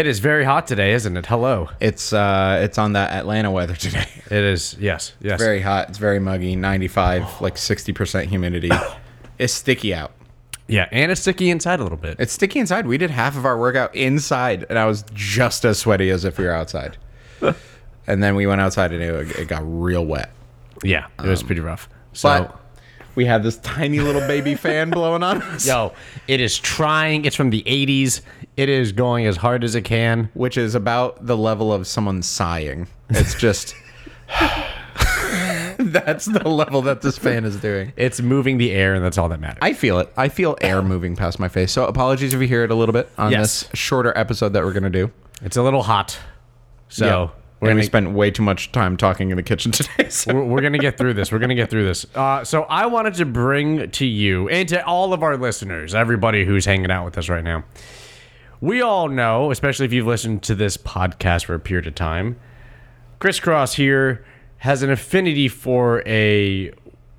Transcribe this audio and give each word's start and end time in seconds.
It 0.00 0.06
is 0.06 0.18
very 0.18 0.44
hot 0.44 0.66
today, 0.66 0.94
isn't 0.94 1.14
it? 1.18 1.26
Hello. 1.26 1.68
It's 1.78 2.14
uh, 2.14 2.60
it's 2.64 2.78
on 2.78 2.94
that 2.94 3.10
Atlanta 3.12 3.50
weather 3.50 3.76
today. 3.76 4.06
It 4.30 4.44
is. 4.44 4.74
Yes. 4.80 5.12
Yes. 5.20 5.38
very 5.38 5.60
hot. 5.60 5.90
It's 5.90 5.98
very 5.98 6.18
muggy. 6.18 6.56
95, 6.56 7.42
like 7.42 7.56
60% 7.56 8.26
humidity. 8.26 8.70
It's 9.38 9.52
sticky 9.52 9.92
out. 9.94 10.12
yeah, 10.68 10.86
and 10.90 11.10
it's 11.12 11.20
sticky 11.20 11.50
inside 11.50 11.80
a 11.80 11.82
little 11.82 11.98
bit. 11.98 12.16
It's 12.18 12.32
sticky 12.32 12.60
inside. 12.60 12.86
We 12.86 12.96
did 12.96 13.10
half 13.10 13.36
of 13.36 13.44
our 13.44 13.58
workout 13.58 13.94
inside, 13.94 14.64
and 14.70 14.78
I 14.78 14.86
was 14.86 15.04
just 15.14 15.64
as 15.66 15.78
sweaty 15.78 16.08
as 16.10 16.24
if 16.24 16.38
we 16.38 16.44
were 16.44 16.52
outside. 16.52 16.96
and 18.06 18.22
then 18.22 18.36
we 18.36 18.46
went 18.46 18.60
outside, 18.62 18.92
and 18.92 19.02
it, 19.02 19.30
it 19.38 19.48
got 19.48 19.62
real 19.64 20.04
wet. 20.06 20.30
yeah, 20.82 21.08
it 21.18 21.26
was 21.26 21.42
pretty 21.42 21.60
rough. 21.60 21.88
So, 22.12 22.28
But 22.28 22.60
we 23.20 23.26
have 23.26 23.42
this 23.42 23.58
tiny 23.58 24.00
little 24.00 24.22
baby 24.26 24.54
fan 24.54 24.88
blowing 24.98 25.22
on 25.22 25.42
us, 25.42 25.66
yo, 25.66 25.92
it 26.26 26.40
is 26.40 26.58
trying. 26.58 27.26
It's 27.26 27.36
from 27.36 27.50
the 27.50 27.62
'80s. 27.64 28.22
It 28.56 28.70
is 28.70 28.92
going 28.92 29.26
as 29.26 29.36
hard 29.36 29.62
as 29.62 29.74
it 29.74 29.82
can. 29.82 30.30
which 30.32 30.56
is 30.56 30.74
about 30.74 31.26
the 31.26 31.36
level 31.36 31.70
of 31.70 31.86
someone 31.86 32.22
sighing. 32.22 32.86
It's 33.10 33.34
just. 33.34 33.74
That's 35.78 36.24
the 36.24 36.48
level 36.48 36.80
that 36.82 37.02
this 37.02 37.18
fan 37.18 37.44
is 37.44 37.56
doing. 37.56 37.92
It's 37.96 38.20
moving 38.22 38.56
the 38.58 38.70
air, 38.72 38.94
and 38.94 39.04
that's 39.04 39.16
all 39.18 39.28
that 39.30 39.40
matters. 39.40 39.58
I 39.62 39.72
feel 39.74 39.98
it. 39.98 40.10
I 40.16 40.28
feel 40.28 40.56
air 40.60 40.80
moving 40.82 41.14
past 41.16 41.38
my 41.38 41.48
face. 41.48 41.72
So 41.72 41.84
apologies 41.86 42.32
if 42.34 42.40
you 42.40 42.46
hear 42.48 42.64
it 42.64 42.70
a 42.70 42.74
little 42.74 42.92
bit 42.92 43.10
on 43.18 43.30
Yes. 43.32 43.64
this 43.64 43.78
shorter 43.78 44.16
episode 44.16 44.52
that 44.54 44.64
we're 44.64 44.72
gonna 44.72 44.88
do. 44.90 45.10
it's 45.42 45.56
a 45.58 45.62
little 45.62 45.82
hot. 45.82 46.18
So. 46.88 47.32
We're 47.60 47.68
and 47.68 47.74
gonna 47.76 47.80
we 47.80 47.86
spent 47.86 48.10
way 48.12 48.30
too 48.30 48.42
much 48.42 48.72
time 48.72 48.96
talking 48.96 49.30
in 49.30 49.36
the 49.36 49.42
kitchen 49.42 49.70
today. 49.72 50.08
So. 50.08 50.34
we're, 50.34 50.44
we're 50.44 50.60
gonna 50.62 50.78
get 50.78 50.96
through 50.98 51.14
this. 51.14 51.30
We're 51.30 51.38
gonna 51.40 51.54
get 51.54 51.70
through 51.70 51.84
this. 51.84 52.06
Uh, 52.14 52.42
so 52.44 52.62
I 52.64 52.86
wanted 52.86 53.14
to 53.14 53.24
bring 53.26 53.90
to 53.90 54.06
you 54.06 54.48
and 54.48 54.68
to 54.70 54.84
all 54.86 55.12
of 55.12 55.22
our 55.22 55.36
listeners, 55.36 55.94
everybody 55.94 56.44
who's 56.44 56.64
hanging 56.64 56.90
out 56.90 57.04
with 57.04 57.18
us 57.18 57.28
right 57.28 57.44
now. 57.44 57.64
We 58.62 58.82
all 58.82 59.08
know, 59.08 59.50
especially 59.50 59.86
if 59.86 59.92
you've 59.92 60.06
listened 60.06 60.42
to 60.44 60.54
this 60.54 60.76
podcast 60.76 61.46
for 61.46 61.54
a 61.54 61.60
period 61.60 61.86
of 61.86 61.94
time, 61.94 62.38
Crisscross 63.18 63.74
here 63.74 64.24
has 64.58 64.82
an 64.82 64.90
affinity 64.90 65.48
for 65.48 66.02
a 66.06 66.70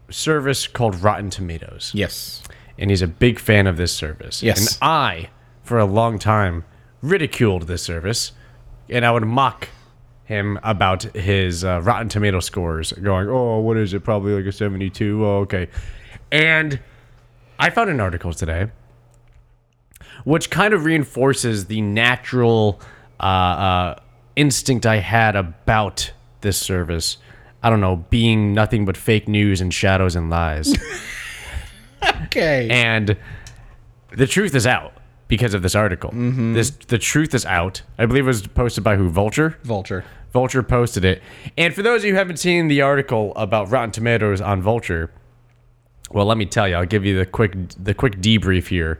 service 0.10 0.68
called 0.68 1.02
Rotten 1.02 1.30
Tomatoes 1.30 1.92
Yes. 1.96 2.44
and 2.78 2.90
he's 2.90 3.02
a 3.02 3.08
big 3.08 3.40
fan 3.40 3.66
of 3.66 3.78
this 3.78 3.92
service. 3.94 4.44
Yes. 4.44 4.60
And 4.60 4.78
I, 4.82 5.30
for 5.64 5.80
a 5.80 5.86
long 5.86 6.20
time, 6.20 6.64
ridiculed 7.02 7.64
this 7.64 7.82
service, 7.82 8.34
and 8.90 9.06
I 9.06 9.12
would 9.12 9.26
mock 9.26 9.70
him 10.32 10.58
about 10.64 11.04
his 11.04 11.64
uh, 11.64 11.82
Rotten 11.84 12.10
Tomato 12.10 12.40
scores, 12.40 12.92
going, 12.94 13.28
"Oh, 13.30 13.60
what 13.60 13.78
is 13.78 13.94
it? 13.94 14.04
Probably 14.04 14.34
like 14.34 14.46
a 14.46 14.52
72. 14.52 15.26
Oh, 15.26 15.40
okay." 15.40 15.68
And 16.32 16.80
I 17.60 17.70
found 17.70 17.90
an 17.90 18.00
article 18.00 18.34
today 18.34 18.72
which 20.24 20.50
kind 20.50 20.74
of 20.74 20.86
reinforces 20.86 21.66
the 21.66 21.82
natural 21.82 22.80
uh, 23.20 23.24
uh, 23.24 23.96
instinct 24.36 24.86
I 24.86 24.98
had 24.98 25.36
about 25.36 26.12
this 26.42 26.58
service. 26.58 27.18
I 27.64 27.70
don't 27.70 27.82
know, 27.82 27.98
being 28.10 28.54
nothing 28.54 28.86
but 28.86 28.98
fake 28.98 29.28
news 29.28 29.62
and 29.62 29.74
shadows 29.74 30.16
and 30.16 30.30
lies. 30.30 30.74
Okay. 32.24 32.68
and 32.72 33.16
the 34.18 34.26
truth 34.26 34.56
is 34.56 34.66
out 34.66 34.94
because 35.28 35.54
of 35.54 35.62
this 35.62 35.76
article. 35.76 36.10
This 36.14 36.72
the 36.72 36.98
truth 36.98 37.36
is 37.36 37.46
out. 37.46 37.84
I 38.00 38.06
believe 38.08 38.24
it 38.24 38.28
was 38.28 38.48
posted 38.48 38.84
by 38.84 38.96
who? 38.96 39.10
Vulture. 39.10 39.58
Vulture. 39.64 40.04
Vulture 40.32 40.64
posted 40.64 41.06
it. 41.06 41.22
And 41.58 41.74
for 41.74 41.82
those 41.82 42.02
of 42.02 42.06
you 42.06 42.12
who 42.14 42.18
haven't 42.18 42.38
seen 42.38 42.68
the 42.68 42.82
article 42.82 43.34
about 43.36 43.70
Rotten 43.70 43.92
Tomatoes 43.92 44.42
on 44.42 44.62
Vulture, 44.62 45.12
well, 46.12 46.26
let 46.26 46.38
me 46.38 46.46
tell 46.46 46.68
you. 46.68 46.76
I'll 46.76 46.86
give 46.86 47.06
you 47.06 47.18
the 47.18 47.26
quick 47.26 47.56
the 47.82 47.94
quick 47.94 48.18
debrief 48.18 48.68
here. 48.68 49.00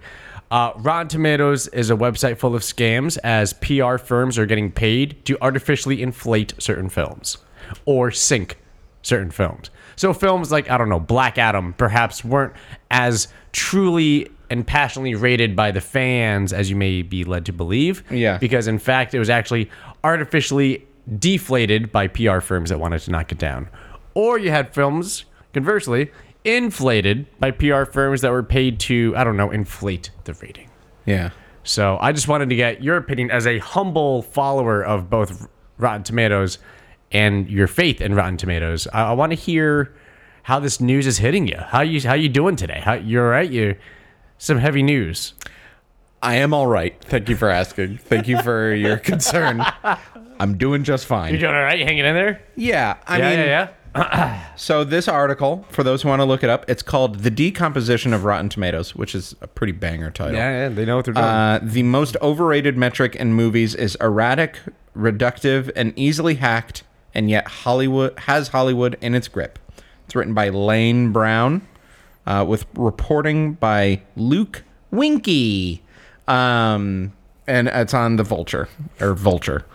Uh, 0.50 0.74
Rotten 0.78 1.08
Tomatoes 1.08 1.68
is 1.70 1.90
a 1.90 1.96
website 1.96 2.38
full 2.38 2.56
of 2.56 2.62
scams 2.62 3.18
as 3.24 3.54
PR 3.54 3.98
firms 3.98 4.38
are 4.38 4.46
getting 4.46 4.72
paid 4.72 5.24
to 5.26 5.38
artificially 5.42 6.02
inflate 6.02 6.54
certain 6.58 6.90
films 6.90 7.38
or 7.86 8.12
sink 8.12 8.58
certain 9.02 9.32
films. 9.32 9.70
So 9.96 10.14
films 10.14 10.52
like 10.52 10.70
I 10.70 10.78
don't 10.78 10.90
know 10.90 11.00
Black 11.00 11.38
Adam 11.38 11.74
perhaps 11.74 12.24
weren't 12.24 12.54
as 12.90 13.28
truly 13.54 14.28
and 14.50 14.68
passionately 14.68 15.16
rated 15.16 15.56
by 15.56 15.72
the 15.72 15.80
fans 15.80 16.52
as 16.52 16.70
you 16.70 16.76
may 16.76 17.02
be 17.02 17.24
led 17.24 17.46
to 17.46 17.54
believe. 17.54 18.04
Yeah. 18.12 18.38
Because 18.38 18.68
in 18.68 18.80
fact 18.80 19.14
it 19.14 19.20
was 19.20 19.30
actually 19.30 19.70
artificially 20.04 20.86
deflated 21.18 21.92
by 21.92 22.08
PR 22.08 22.40
firms 22.40 22.70
that 22.70 22.80
wanted 22.80 23.00
to 23.02 23.12
knock 23.12 23.32
it 23.32 23.38
down. 23.38 23.70
Or 24.14 24.38
you 24.38 24.52
had 24.52 24.74
films 24.74 25.26
conversely 25.54 26.12
inflated 26.44 27.28
by 27.40 27.52
PR 27.52 27.86
firms 27.86 28.22
that 28.22 28.32
were 28.32 28.44
paid 28.44 28.80
to 28.80 29.14
I 29.16 29.24
don't 29.24 29.38
know 29.38 29.52
inflate 29.52 30.10
the 30.24 30.34
rating. 30.36 30.70
Yeah. 31.06 31.32
So 31.64 31.98
I 32.02 32.12
just 32.12 32.28
wanted 32.28 32.50
to 32.50 32.56
get 32.56 32.84
your 32.84 32.98
opinion 32.98 33.30
as 33.30 33.46
a 33.46 33.60
humble 33.60 34.24
follower 34.24 34.84
of 34.84 35.10
both 35.10 35.48
Rotten 35.78 36.04
Tomatoes 36.04 36.58
and 37.12 37.50
your 37.50 37.68
faith 37.68 38.02
in 38.02 38.16
Rotten 38.16 38.38
Tomatoes. 38.38 38.88
I, 38.94 39.04
I 39.10 39.14
want 39.14 39.32
to 39.32 39.36
hear 39.36 39.94
how 40.44 40.60
this 40.60 40.82
news 40.82 41.06
is 41.06 41.20
hitting 41.20 41.48
you. 41.48 41.58
How 41.58 41.82
you 41.82 42.02
how 42.02 42.16
you 42.16 42.30
doing 42.30 42.56
today? 42.56 42.82
How 42.84 42.94
you're 42.94 43.26
all 43.26 43.32
right? 43.32 43.50
You 43.50 43.76
some 44.38 44.58
heavy 44.58 44.82
news. 44.82 45.34
I 46.24 46.36
am 46.36 46.54
all 46.54 46.68
right. 46.68 47.00
Thank 47.04 47.30
you 47.30 47.36
for 47.36 47.50
asking. 47.50 47.98
Thank 47.98 48.28
you 48.28 48.42
for 48.42 48.74
your 48.74 48.98
concern. 48.98 49.66
I'm 50.42 50.58
doing 50.58 50.84
just 50.84 51.06
fine. 51.06 51.32
You're 51.34 51.40
doing 51.42 51.54
all 51.54 51.62
right? 51.62 51.78
You 51.78 51.86
hanging 51.86 52.04
in 52.04 52.16
there? 52.16 52.42
Yeah. 52.56 52.98
I 53.06 53.20
yeah, 53.20 53.30
mean, 53.30 53.40
yeah, 53.40 53.46
yeah. 53.46 54.48
So 54.56 54.84
this 54.84 55.08
article, 55.08 55.66
for 55.70 55.84
those 55.84 56.02
who 56.02 56.10
want 56.10 56.20
to 56.20 56.26
look 56.26 56.44
it 56.44 56.50
up, 56.50 56.70
it's 56.70 56.82
called 56.82 57.20
"The 57.20 57.30
Decomposition 57.32 58.14
of 58.14 58.24
Rotten 58.24 58.48
Tomatoes," 58.48 58.96
which 58.96 59.14
is 59.16 59.36
a 59.42 59.48
pretty 59.48 59.74
banger 59.74 60.12
title. 60.12 60.36
Yeah, 60.36 60.64
yeah. 60.64 60.70
They 60.70 60.86
know 60.86 60.98
what 60.98 61.06
they're 61.06 61.14
doing. 61.14 61.26
Uh, 61.26 61.60
the 61.62 61.84
most 61.84 62.16
overrated 62.22 62.78
metric 62.78 63.16
in 63.16 63.34
movies 63.34 63.76
is 63.76 63.96
erratic, 64.00 64.60
reductive, 64.96 65.72
and 65.76 65.94
easily 65.96 66.36
hacked, 66.36 66.84
and 67.14 67.30
yet 67.30 67.48
Hollywood 67.48 68.18
has 68.20 68.50
Hollywood 68.50 68.98
in 69.02 69.16
its 69.16 69.28
grip. 69.28 69.60
It's 70.06 70.16
written 70.16 70.34
by 70.34 70.50
Lane 70.50 71.12
Brown, 71.12 71.68
uh, 72.26 72.46
with 72.48 72.66
reporting 72.76 73.54
by 73.54 74.02
Luke 74.16 74.64
Winkie, 74.92 75.82
um, 76.28 77.14
and 77.48 77.68
it's 77.68 77.94
on 77.94 78.16
the 78.18 78.24
Vulture 78.24 78.70
or 79.00 79.14
Vulture. 79.16 79.66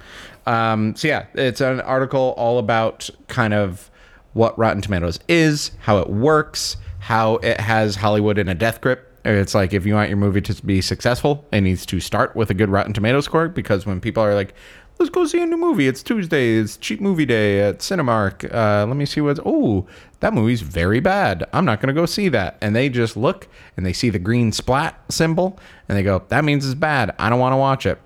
Um, 0.46 0.94
so 0.96 1.08
yeah, 1.08 1.26
it's 1.34 1.60
an 1.60 1.80
article 1.80 2.34
all 2.36 2.58
about 2.58 3.10
kind 3.28 3.52
of 3.54 3.90
what 4.32 4.58
Rotten 4.58 4.82
Tomatoes 4.82 5.18
is, 5.28 5.72
how 5.80 5.98
it 5.98 6.10
works, 6.10 6.76
how 6.98 7.36
it 7.36 7.58
has 7.60 7.96
Hollywood 7.96 8.38
in 8.38 8.48
a 8.48 8.54
death 8.54 8.80
grip. 8.80 9.02
It's 9.24 9.54
like 9.54 9.72
if 9.72 9.84
you 9.84 9.94
want 9.94 10.08
your 10.08 10.18
movie 10.18 10.40
to 10.42 10.66
be 10.66 10.80
successful, 10.80 11.44
it 11.52 11.62
needs 11.62 11.84
to 11.86 11.98
start 11.98 12.36
with 12.36 12.50
a 12.50 12.54
good 12.54 12.68
Rotten 12.68 12.92
Tomato 12.92 13.20
score 13.20 13.48
because 13.48 13.84
when 13.84 14.00
people 14.00 14.22
are 14.22 14.34
like, 14.34 14.54
"Let's 14.98 15.10
go 15.10 15.26
see 15.26 15.42
a 15.42 15.46
new 15.46 15.56
movie. 15.56 15.88
It's 15.88 16.02
Tuesday. 16.02 16.56
It's 16.58 16.76
cheap 16.76 17.00
movie 17.00 17.26
day 17.26 17.60
at 17.60 17.80
Cinemark. 17.80 18.52
Uh, 18.54 18.86
let 18.86 18.96
me 18.96 19.04
see 19.04 19.20
what's. 19.20 19.40
Oh, 19.44 19.86
that 20.20 20.32
movie's 20.32 20.60
very 20.60 21.00
bad. 21.00 21.44
I'm 21.52 21.64
not 21.64 21.80
gonna 21.80 21.92
go 21.92 22.06
see 22.06 22.28
that." 22.28 22.56
And 22.60 22.76
they 22.76 22.88
just 22.88 23.16
look 23.16 23.48
and 23.76 23.84
they 23.84 23.92
see 23.92 24.10
the 24.10 24.20
green 24.20 24.52
splat 24.52 24.94
symbol 25.08 25.58
and 25.88 25.98
they 25.98 26.04
go, 26.04 26.22
"That 26.28 26.44
means 26.44 26.64
it's 26.64 26.74
bad. 26.74 27.12
I 27.18 27.28
don't 27.28 27.40
want 27.40 27.52
to 27.52 27.56
watch 27.56 27.84
it." 27.84 27.98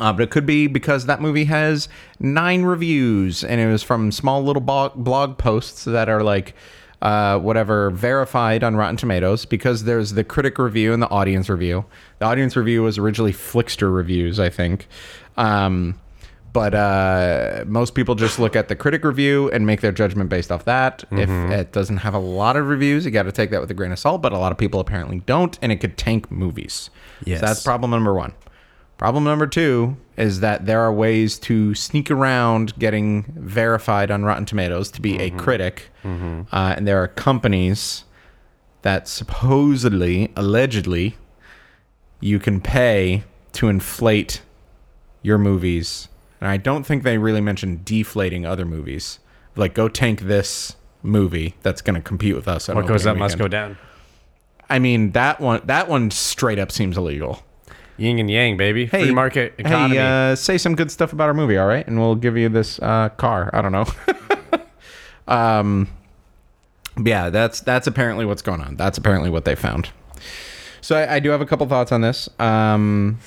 Uh, 0.00 0.12
but 0.12 0.22
it 0.22 0.30
could 0.30 0.46
be 0.46 0.66
because 0.66 1.06
that 1.06 1.20
movie 1.20 1.44
has 1.44 1.88
nine 2.18 2.62
reviews 2.62 3.44
and 3.44 3.60
it 3.60 3.70
was 3.70 3.82
from 3.82 4.10
small 4.10 4.42
little 4.42 4.62
blog, 4.62 4.94
blog 4.94 5.36
posts 5.36 5.84
that 5.84 6.08
are 6.08 6.22
like 6.22 6.54
uh, 7.02 7.38
whatever 7.38 7.90
verified 7.90 8.62
on 8.64 8.76
Rotten 8.76 8.96
Tomatoes 8.96 9.44
because 9.44 9.84
there's 9.84 10.12
the 10.12 10.24
critic 10.24 10.58
review 10.58 10.92
and 10.92 11.02
the 11.02 11.10
audience 11.10 11.48
review. 11.48 11.84
The 12.20 12.26
audience 12.26 12.56
review 12.56 12.82
was 12.84 12.96
originally 12.96 13.32
Flixster 13.32 13.94
reviews, 13.94 14.38
I 14.40 14.48
think. 14.48 14.86
Um, 15.36 15.98
but 16.52 16.74
uh, 16.74 17.64
most 17.66 17.94
people 17.94 18.14
just 18.14 18.38
look 18.38 18.54
at 18.54 18.68
the 18.68 18.76
critic 18.76 19.04
review 19.04 19.50
and 19.50 19.66
make 19.66 19.80
their 19.80 19.92
judgment 19.92 20.28
based 20.28 20.52
off 20.52 20.66
that. 20.66 21.02
If 21.10 21.28
it 21.28 21.72
doesn't 21.72 21.98
have 21.98 22.12
a 22.14 22.18
lot 22.18 22.56
of 22.56 22.68
reviews, 22.68 23.06
you 23.06 23.10
got 23.10 23.22
to 23.22 23.32
take 23.32 23.50
that 23.50 23.60
with 23.60 23.70
a 23.70 23.74
grain 23.74 23.90
of 23.90 23.98
salt. 23.98 24.20
But 24.20 24.32
a 24.32 24.38
lot 24.38 24.52
of 24.52 24.58
people 24.58 24.78
apparently 24.78 25.20
don't, 25.20 25.58
and 25.62 25.72
it 25.72 25.76
could 25.76 25.96
tank 25.96 26.30
movies. 26.30 26.90
Yes. 27.24 27.40
So 27.40 27.46
that's 27.46 27.62
problem 27.62 27.90
number 27.90 28.12
one. 28.12 28.34
Problem 29.02 29.24
number 29.24 29.48
two 29.48 29.96
is 30.16 30.38
that 30.38 30.66
there 30.66 30.80
are 30.80 30.92
ways 30.92 31.36
to 31.40 31.74
sneak 31.74 32.08
around 32.08 32.78
getting 32.78 33.24
verified 33.36 34.12
on 34.12 34.24
Rotten 34.24 34.46
Tomatoes 34.46 34.92
to 34.92 35.00
be 35.00 35.18
a 35.18 35.30
critic. 35.30 35.90
Uh, 36.04 36.74
and 36.76 36.86
there 36.86 37.02
are 37.02 37.08
companies 37.08 38.04
that 38.82 39.08
supposedly, 39.08 40.30
allegedly, 40.36 41.16
you 42.20 42.38
can 42.38 42.60
pay 42.60 43.24
to 43.54 43.66
inflate 43.66 44.40
your 45.22 45.36
movies. 45.36 46.06
And 46.40 46.48
I 46.48 46.56
don't 46.56 46.84
think 46.84 47.02
they 47.02 47.18
really 47.18 47.40
mentioned 47.40 47.84
deflating 47.84 48.46
other 48.46 48.64
movies. 48.64 49.18
Like, 49.56 49.74
go 49.74 49.88
tank 49.88 50.20
this 50.20 50.76
movie 51.02 51.56
that's 51.62 51.82
going 51.82 51.96
to 51.96 52.00
compete 52.00 52.36
with 52.36 52.46
us. 52.46 52.68
what 52.68 52.86
goes 52.86 53.04
up 53.04 53.16
opening 53.16 53.18
must 53.18 53.38
go 53.38 53.48
down. 53.48 53.78
I 54.70 54.78
mean, 54.78 55.10
that 55.10 55.40
one 55.40 55.62
that 55.64 55.88
one 55.88 56.12
straight 56.12 56.60
up 56.60 56.70
seems 56.70 56.96
illegal. 56.96 57.42
Yin 58.02 58.18
and 58.18 58.30
yang, 58.30 58.56
baby. 58.56 58.86
Free 58.86 59.12
market 59.12 59.54
economy. 59.58 59.96
Hey, 59.96 60.30
uh, 60.32 60.34
say 60.34 60.58
some 60.58 60.74
good 60.74 60.90
stuff 60.90 61.12
about 61.12 61.28
our 61.28 61.34
movie, 61.34 61.56
all 61.56 61.66
right? 61.68 61.86
And 61.86 61.98
we'll 62.00 62.16
give 62.16 62.36
you 62.36 62.48
this 62.48 62.78
uh, 62.80 63.10
car. 63.10 63.48
I 63.52 63.62
don't 63.62 63.72
know. 63.72 63.86
um, 65.32 65.88
yeah, 67.02 67.30
that's 67.30 67.60
that's 67.60 67.86
apparently 67.86 68.26
what's 68.26 68.42
going 68.42 68.60
on. 68.60 68.76
That's 68.76 68.98
apparently 68.98 69.30
what 69.30 69.44
they 69.44 69.54
found. 69.54 69.90
So 70.80 70.96
I, 70.96 71.14
I 71.16 71.20
do 71.20 71.30
have 71.30 71.40
a 71.40 71.46
couple 71.46 71.66
thoughts 71.68 71.92
on 71.92 72.00
this. 72.00 72.28
Um, 72.40 73.18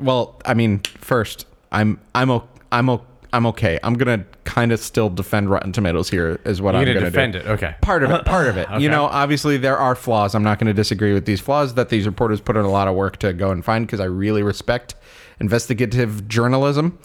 Well, 0.00 0.40
I 0.44 0.54
mean, 0.54 0.80
first, 0.80 1.46
I'm 1.72 2.00
I'm 2.14 2.30
o- 2.30 2.48
I'm 2.72 2.88
o- 2.90 3.06
I'm 3.32 3.46
okay. 3.46 3.78
I'm 3.82 3.94
gonna 3.94 4.24
kind 4.44 4.72
of 4.72 4.80
still 4.80 5.10
defend 5.10 5.50
Rotten 5.50 5.72
Tomatoes 5.72 6.08
here. 6.08 6.40
Is 6.44 6.62
what 6.62 6.72
You're 6.72 6.80
I'm 6.80 6.86
gonna 6.86 7.00
gonna 7.00 7.10
defend 7.10 7.32
do. 7.34 7.38
it, 7.40 7.46
okay. 7.46 7.74
Part 7.82 8.02
of 8.02 8.10
it. 8.10 8.24
Part 8.24 8.46
of 8.48 8.56
it. 8.56 8.68
You 8.80 8.88
know, 8.88 9.04
obviously 9.04 9.56
there 9.58 9.76
are 9.76 9.94
flaws. 9.94 10.34
I'm 10.34 10.42
not 10.42 10.58
going 10.58 10.68
to 10.68 10.72
disagree 10.74 11.12
with 11.12 11.26
these 11.26 11.40
flaws 11.40 11.74
that 11.74 11.88
these 11.88 12.06
reporters 12.06 12.40
put 12.40 12.56
in 12.56 12.64
a 12.64 12.70
lot 12.70 12.86
of 12.88 12.94
work 12.94 13.16
to 13.18 13.32
go 13.32 13.50
and 13.50 13.64
find 13.64 13.86
because 13.86 14.00
I 14.00 14.04
really 14.04 14.42
respect 14.42 14.94
investigative 15.40 16.28
journalism, 16.28 16.98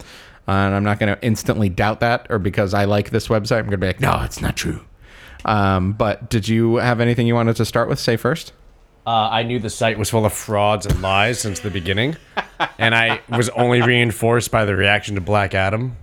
uh, 0.48 0.52
and 0.52 0.76
I'm 0.76 0.84
not 0.84 1.00
going 1.00 1.14
to 1.14 1.22
instantly 1.26 1.70
doubt 1.70 2.00
that 2.02 2.28
or 2.30 2.40
because 2.40 2.74
I 2.74 2.86
like 2.86 3.10
this 3.10 3.28
website. 3.28 3.58
I'm 3.60 3.64
going 3.66 3.72
to 3.72 3.78
be 3.78 3.88
like, 3.88 4.00
no, 4.00 4.22
it's 4.24 4.40
not 4.42 4.56
true. 4.56 4.82
Um, 5.46 5.94
but 5.94 6.30
did 6.30 6.48
you 6.48 6.78
have 6.78 7.00
anything 7.02 7.28
you 7.28 7.36
wanted 7.36 7.56
to 7.58 7.66
start 7.66 7.90
with? 7.90 8.00
Say 8.00 8.16
first. 8.18 8.54
Uh, 9.06 9.28
I 9.32 9.44
knew 9.44 9.60
the 9.60 9.70
site 9.70 9.98
was 10.00 10.10
full 10.10 10.26
of 10.26 10.32
frauds 10.32 10.86
and 10.86 11.02
lies 11.02 11.40
since 11.40 11.60
the 11.60 11.70
beginning, 11.70 12.16
and 12.78 12.96
I 12.96 13.20
was 13.30 13.50
only 13.50 13.82
reinforced 13.82 14.50
by 14.52 14.64
the 14.64 14.76
reaction 14.78 15.16
to 15.16 15.22
Black 15.22 15.54
Adam. 15.54 15.98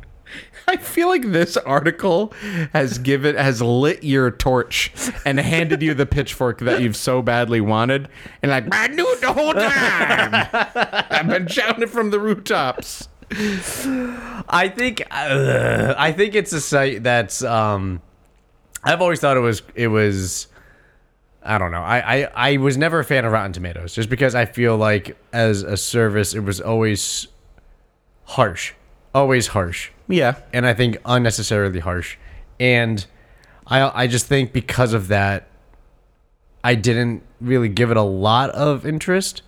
I 0.70 0.76
feel 0.76 1.08
like 1.08 1.32
this 1.32 1.56
article 1.56 2.32
has 2.72 2.98
given 2.98 3.34
has 3.34 3.60
lit 3.60 4.04
your 4.04 4.30
torch 4.30 4.92
and 5.24 5.40
handed 5.40 5.82
you 5.82 5.94
the 5.94 6.06
pitchfork 6.06 6.60
that 6.60 6.80
you've 6.80 6.96
so 6.96 7.22
badly 7.22 7.60
wanted, 7.60 8.08
and 8.40 8.52
like 8.52 8.66
I 8.70 8.86
knew 8.86 9.06
it 9.12 9.20
the 9.20 9.32
whole 9.32 9.52
time. 9.52 10.48
I've 11.10 11.26
been 11.28 11.48
shouting 11.48 11.82
it 11.82 11.90
from 11.90 12.10
the 12.10 12.20
rooftops. 12.20 13.08
I 13.32 14.72
think 14.76 15.02
uh, 15.10 15.94
I 15.98 16.12
think 16.12 16.34
it's 16.36 16.52
a 16.52 16.60
site 16.60 17.02
that's 17.02 17.42
um 17.42 18.00
I've 18.84 19.02
always 19.02 19.20
thought 19.20 19.36
it 19.36 19.40
was 19.40 19.62
it 19.74 19.88
was 19.88 20.46
I 21.42 21.58
don't 21.58 21.72
know. 21.72 21.82
I, 21.82 22.22
I 22.22 22.52
I 22.52 22.56
was 22.58 22.76
never 22.76 23.00
a 23.00 23.04
fan 23.04 23.24
of 23.24 23.32
Rotten 23.32 23.52
Tomatoes 23.52 23.94
just 23.94 24.08
because 24.08 24.34
I 24.36 24.44
feel 24.44 24.76
like 24.76 25.16
as 25.32 25.62
a 25.62 25.76
service 25.76 26.32
it 26.34 26.40
was 26.40 26.60
always 26.60 27.26
harsh. 28.24 28.72
Always 29.14 29.48
harsh. 29.48 29.90
Yeah, 30.10 30.34
And 30.52 30.66
I 30.66 30.74
think 30.74 30.98
unnecessarily 31.04 31.80
harsh. 31.80 32.16
And 32.58 33.06
I 33.66 34.04
I 34.04 34.06
just 34.06 34.26
think 34.26 34.52
because 34.52 34.92
of 34.92 35.08
that 35.08 35.48
I 36.62 36.74
didn't 36.74 37.22
really 37.40 37.68
give 37.68 37.90
it 37.90 37.96
a 37.96 38.02
lot 38.02 38.50
of 38.50 38.84
interest. 38.84 39.42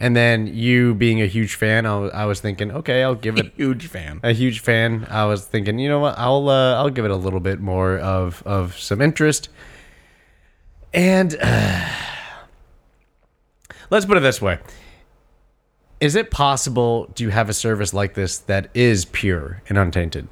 And 0.00 0.14
then 0.14 0.46
you 0.46 0.94
being 0.94 1.20
a 1.20 1.26
huge 1.26 1.56
fan, 1.56 1.84
I 1.86 1.98
was, 1.98 2.12
I 2.12 2.24
was 2.26 2.40
thinking, 2.40 2.70
okay, 2.70 3.02
I'll 3.02 3.16
give 3.16 3.36
it 3.38 3.46
a 3.46 3.50
huge 3.56 3.86
fan. 3.88 4.20
a 4.22 4.32
huge 4.32 4.60
fan. 4.60 5.06
I 5.10 5.24
was 5.24 5.44
thinking, 5.44 5.78
you 5.78 5.88
know 5.88 5.98
what? 5.98 6.16
I'll 6.18 6.48
uh, 6.48 6.74
I'll 6.76 6.90
give 6.90 7.04
it 7.04 7.10
a 7.10 7.16
little 7.16 7.40
bit 7.40 7.58
more 7.60 7.98
of 7.98 8.42
of 8.46 8.78
some 8.78 9.00
interest. 9.00 9.48
And 10.94 11.36
uh, 11.40 11.88
let's 13.90 14.06
put 14.06 14.16
it 14.16 14.20
this 14.20 14.40
way: 14.40 14.58
Is 16.00 16.14
it 16.14 16.30
possible 16.30 17.06
to 17.16 17.28
have 17.30 17.48
a 17.48 17.52
service 17.52 17.92
like 17.92 18.14
this 18.14 18.38
that 18.38 18.68
is 18.74 19.04
pure 19.06 19.62
and 19.68 19.76
untainted? 19.76 20.28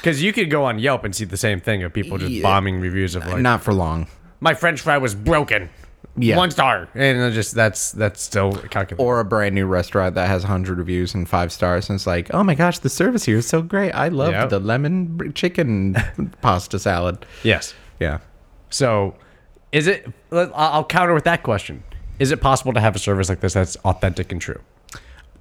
Because 0.00 0.22
you 0.22 0.32
could 0.32 0.50
go 0.50 0.64
on 0.64 0.78
Yelp 0.78 1.04
and 1.04 1.14
see 1.14 1.24
the 1.24 1.36
same 1.36 1.60
thing 1.60 1.82
of 1.82 1.92
people 1.92 2.18
just 2.18 2.42
bombing 2.42 2.80
reviews 2.80 3.14
of 3.14 3.26
like, 3.26 3.38
Not 3.40 3.62
for 3.62 3.72
long. 3.72 4.06
my 4.40 4.54
French 4.54 4.80
fry 4.80 4.98
was 4.98 5.14
broken, 5.14 5.70
Yeah. 6.16 6.36
one 6.36 6.50
star, 6.50 6.88
and 6.94 7.32
just 7.34 7.54
that's 7.54 7.92
that's 7.92 8.20
still 8.20 8.52
calculated. 8.52 9.00
Or 9.02 9.20
a 9.20 9.24
brand 9.24 9.54
new 9.54 9.66
restaurant 9.66 10.14
that 10.16 10.26
has 10.28 10.42
100 10.42 10.76
reviews 10.78 11.14
and 11.14 11.28
five 11.28 11.52
stars, 11.52 11.88
and 11.88 11.96
it's 11.96 12.06
like, 12.06 12.32
oh 12.34 12.42
my 12.42 12.54
gosh, 12.56 12.78
the 12.80 12.88
service 12.88 13.24
here 13.24 13.38
is 13.38 13.46
so 13.46 13.62
great. 13.62 13.92
I 13.92 14.08
love 14.08 14.32
Yep. 14.32 14.48
the 14.50 14.58
lemon 14.60 15.32
chicken 15.34 15.94
pasta 16.42 16.78
salad. 16.80 17.24
yes. 17.44 17.74
Yeah. 18.00 18.18
So, 18.70 19.14
is 19.70 19.86
it? 19.86 20.08
let- 20.30 20.50
I'll 20.54 20.84
counter 20.84 21.14
with 21.14 21.24
that 21.24 21.42
question. 21.44 21.84
Is 22.22 22.30
it 22.30 22.40
possible 22.40 22.72
to 22.72 22.78
have 22.78 22.94
a 22.94 23.00
service 23.00 23.28
like 23.28 23.40
this 23.40 23.54
that's 23.54 23.74
authentic 23.84 24.30
and 24.30 24.40
true? 24.40 24.60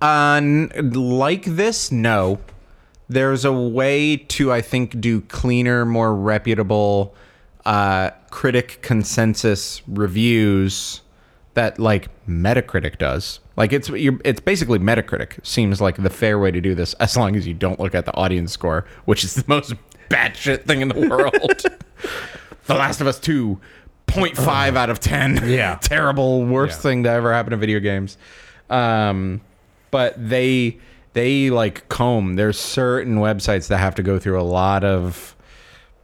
Uh, 0.01 0.41
like 0.81 1.45
this, 1.45 1.91
no. 1.91 2.39
There's 3.07 3.45
a 3.45 3.53
way 3.53 4.17
to, 4.17 4.51
I 4.51 4.61
think, 4.61 4.99
do 4.99 5.21
cleaner, 5.21 5.85
more 5.85 6.15
reputable 6.15 7.13
uh, 7.67 8.09
critic 8.31 8.79
consensus 8.81 9.83
reviews 9.87 11.01
that 11.53 11.77
like 11.77 12.09
Metacritic 12.27 12.97
does. 12.97 13.41
Like 13.55 13.73
it's 13.73 13.89
you're, 13.89 14.19
it's 14.25 14.39
basically 14.39 14.79
Metacritic 14.79 15.45
seems 15.45 15.81
like 15.81 16.01
the 16.01 16.09
fair 16.09 16.39
way 16.39 16.49
to 16.49 16.61
do 16.61 16.73
this, 16.73 16.95
as 16.95 17.15
long 17.15 17.35
as 17.35 17.45
you 17.45 17.53
don't 17.53 17.79
look 17.79 17.93
at 17.93 18.05
the 18.05 18.15
audience 18.15 18.53
score, 18.53 18.87
which 19.05 19.23
is 19.23 19.35
the 19.35 19.43
most 19.45 19.75
batshit 20.09 20.65
thing 20.65 20.81
in 20.81 20.87
the 20.87 21.07
world. 21.07 21.35
the 22.65 22.73
Last 22.73 23.01
of 23.01 23.05
Us 23.05 23.19
Two. 23.19 23.61
0.5 24.11 24.75
out 24.75 24.89
of 24.89 24.99
10 24.99 25.41
Yeah. 25.49 25.75
terrible 25.81 26.45
worst 26.45 26.79
Yeah. 26.79 26.81
thing 26.83 27.03
to 27.03 27.09
ever 27.09 27.33
happen 27.33 27.51
to 27.51 27.57
video 27.57 27.79
games 27.79 28.17
um 28.69 29.41
but 29.91 30.13
they 30.17 30.77
they 31.13 31.49
like 31.49 31.87
comb 31.89 32.35
there's 32.35 32.59
certain 32.59 33.17
websites 33.17 33.67
that 33.67 33.77
have 33.79 33.95
to 33.95 34.03
go 34.03 34.17
through 34.19 34.39
a 34.39 34.43
lot 34.43 34.83
of 34.83 35.35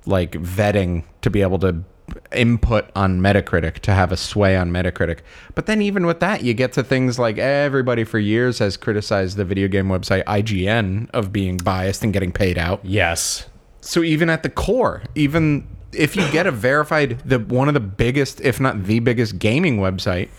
like 0.06 0.32
vetting 0.34 1.04
to 1.22 1.30
be 1.30 1.42
able 1.42 1.60
to 1.60 1.84
input 2.32 2.90
on 2.96 3.20
metacritic 3.20 3.80
to 3.80 3.92
have 3.94 4.12
a 4.14 4.18
sway 4.18 4.56
on 4.56 4.72
metacritic 4.72 5.20
but 5.56 5.66
then 5.66 5.82
even 5.82 6.06
with 6.06 6.22
that 6.22 6.42
you 6.42 6.54
get 6.54 6.72
to 6.72 6.82
things 6.84 7.20
like 7.20 7.38
everybody 7.38 8.06
for 8.06 8.18
years 8.18 8.60
has 8.60 8.78
criticized 8.78 9.36
the 9.36 9.44
video 9.44 9.68
game 9.68 9.88
website 9.88 10.24
ign 10.24 11.10
of 11.12 11.34
being 11.34 11.58
biased 11.58 12.04
and 12.06 12.14
getting 12.14 12.32
paid 12.32 12.58
out 12.58 12.80
Yes. 12.84 13.48
so 13.82 14.04
even 14.04 14.30
at 14.30 14.44
the 14.44 14.50
core, 14.50 15.04
even 15.16 15.68
if 15.94 16.16
you 16.16 16.30
get 16.32 16.48
a 16.48 16.52
verified 16.52 17.20
the 17.26 17.40
one 17.40 17.68
of 17.68 17.74
the 17.74 17.80
biggest, 17.80 18.42
if 18.42 18.60
not 18.60 18.84
the 18.86 19.00
biggest 19.00 19.40
gaming 19.40 19.78
website 19.78 20.30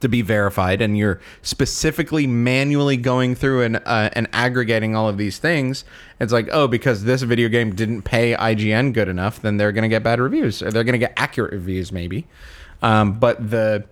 to 0.00 0.08
be 0.08 0.22
verified, 0.22 0.80
and 0.80 0.96
you're 0.96 1.20
specifically 1.42 2.26
manually 2.26 2.96
going 2.96 3.34
through 3.34 3.62
and 3.62 3.76
uh, 3.84 4.10
and 4.12 4.28
aggregating 4.32 4.96
all 4.96 5.08
of 5.08 5.18
these 5.18 5.38
things, 5.38 5.84
it's 6.20 6.32
like 6.32 6.48
oh 6.52 6.66
because 6.68 7.04
this 7.04 7.22
video 7.22 7.48
game 7.48 7.74
didn't 7.74 8.02
pay 8.02 8.34
IGN 8.34 8.92
good 8.92 9.08
enough, 9.08 9.40
then 9.42 9.56
they're 9.56 9.72
gonna 9.72 9.88
get 9.88 10.02
bad 10.02 10.20
reviews 10.20 10.62
or 10.62 10.70
they're 10.70 10.84
gonna 10.84 10.98
get 10.98 11.12
accurate 11.16 11.52
reviews 11.52 11.92
maybe, 11.92 12.26
um, 12.82 13.18
but 13.18 13.50
the 13.50 13.84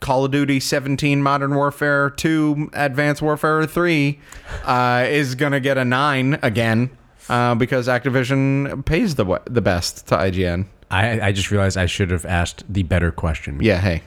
Call 0.00 0.26
of 0.26 0.30
Duty 0.30 0.60
17 0.60 1.22
Modern 1.22 1.54
Warfare 1.54 2.10
2 2.10 2.70
Advanced 2.74 3.22
Warfare 3.22 3.66
3 3.66 4.20
uh, 4.64 5.06
is 5.08 5.34
going 5.34 5.52
to 5.52 5.60
get 5.60 5.78
a 5.78 5.84
9 5.84 6.38
again 6.42 6.90
uh, 7.28 7.54
because 7.54 7.88
Activision 7.88 8.84
pays 8.84 9.14
the 9.14 9.40
the 9.46 9.60
best 9.60 10.06
to 10.08 10.16
IGN. 10.16 10.66
I 10.90 11.20
I 11.20 11.32
just 11.32 11.50
realized 11.50 11.76
I 11.76 11.86
should 11.86 12.10
have 12.10 12.24
asked 12.24 12.64
the 12.72 12.82
better 12.82 13.10
question. 13.10 13.58
Yeah, 13.62 13.80
hey. 13.80 14.02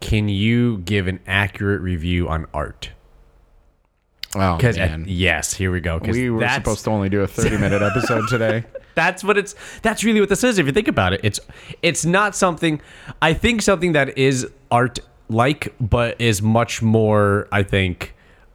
Can 0.00 0.28
you 0.28 0.78
give 0.78 1.06
an 1.06 1.20
accurate 1.26 1.80
review 1.80 2.28
on 2.28 2.46
art? 2.52 2.90
Oh, 4.36 4.56
Because 4.56 4.76
man. 4.76 5.04
yes, 5.08 5.54
here 5.54 5.70
we 5.70 5.80
go. 5.80 5.98
'cause 6.00 6.14
we 6.14 6.28
were 6.28 6.40
that's, 6.40 6.56
supposed 6.56 6.84
to 6.84 6.90
only 6.90 7.08
do 7.08 7.22
a 7.22 7.26
30 7.26 7.56
minute 7.56 7.80
episode 7.90 8.28
today. 8.28 8.64
That's 8.96 9.24
what 9.24 9.38
it's. 9.38 9.54
That's 9.82 10.04
really 10.04 10.20
what 10.20 10.28
this 10.28 10.44
is. 10.44 10.58
If 10.58 10.66
you 10.66 10.72
think 10.72 10.88
about 10.88 11.12
it, 11.14 11.20
it's 11.24 11.40
it's 11.82 12.04
not 12.04 12.36
something. 12.36 12.80
I 13.22 13.32
think 13.32 13.62
something 13.62 13.92
that 13.92 14.16
is 14.18 14.46
art 14.70 14.98
like, 15.28 15.72
but 15.80 16.20
is 16.20 16.42
much 16.42 16.82
more. 16.82 17.48
I 17.50 17.62
think 17.62 18.14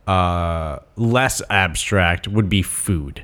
uh, 0.10 0.80
less 0.96 1.42
abstract 1.50 2.28
would 2.28 2.50
be 2.50 2.62
food. 2.64 3.24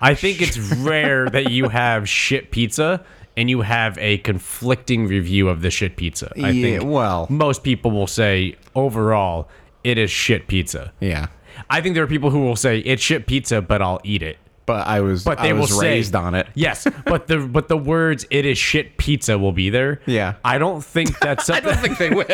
I 0.00 0.14
think 0.14 0.40
it's 0.40 0.58
rare 0.76 1.28
that 1.30 1.50
you 1.50 1.68
have 1.68 2.08
shit 2.08 2.50
pizza 2.50 3.04
and 3.36 3.50
you 3.50 3.62
have 3.62 3.98
a 3.98 4.18
conflicting 4.18 5.06
review 5.08 5.48
of 5.48 5.62
the 5.62 5.70
shit 5.70 5.96
pizza. 5.96 6.32
I 6.36 6.50
Yeah, 6.50 6.78
think 6.78 6.90
well. 6.90 7.26
most 7.28 7.62
people 7.64 7.90
will 7.90 8.06
say 8.06 8.56
overall 8.74 9.48
it 9.84 9.98
is 9.98 10.10
shit 10.10 10.46
pizza. 10.48 10.92
Yeah. 11.00 11.26
I 11.70 11.80
think 11.80 11.94
there 11.94 12.04
are 12.04 12.08
people 12.08 12.30
who 12.30 12.40
will 12.40 12.56
say 12.56 12.78
it's 12.80 13.02
shit 13.02 13.26
pizza, 13.26 13.60
but 13.62 13.80
I'll 13.82 14.00
eat 14.04 14.22
it. 14.22 14.38
But 14.66 14.86
I 14.88 15.00
was 15.00 15.22
But 15.22 15.38
they 15.38 15.50
I 15.50 15.52
was 15.52 15.70
will 15.70 15.78
say- 15.80 16.02
on 16.12 16.34
it. 16.34 16.48
Yes, 16.54 16.86
but 17.04 17.28
the 17.28 17.38
but 17.38 17.68
the 17.68 17.76
words 17.76 18.26
"it 18.30 18.44
is 18.44 18.58
shit 18.58 18.98
pizza" 18.98 19.38
will 19.38 19.52
be 19.52 19.70
there. 19.70 20.00
Yeah. 20.06 20.34
I 20.44 20.58
don't 20.58 20.84
think 20.84 21.18
that's. 21.20 21.46
Something. 21.46 21.66
I 21.70 21.74
don't 21.74 21.80
think 21.82 21.98
they 21.98 22.10
will. 22.10 22.26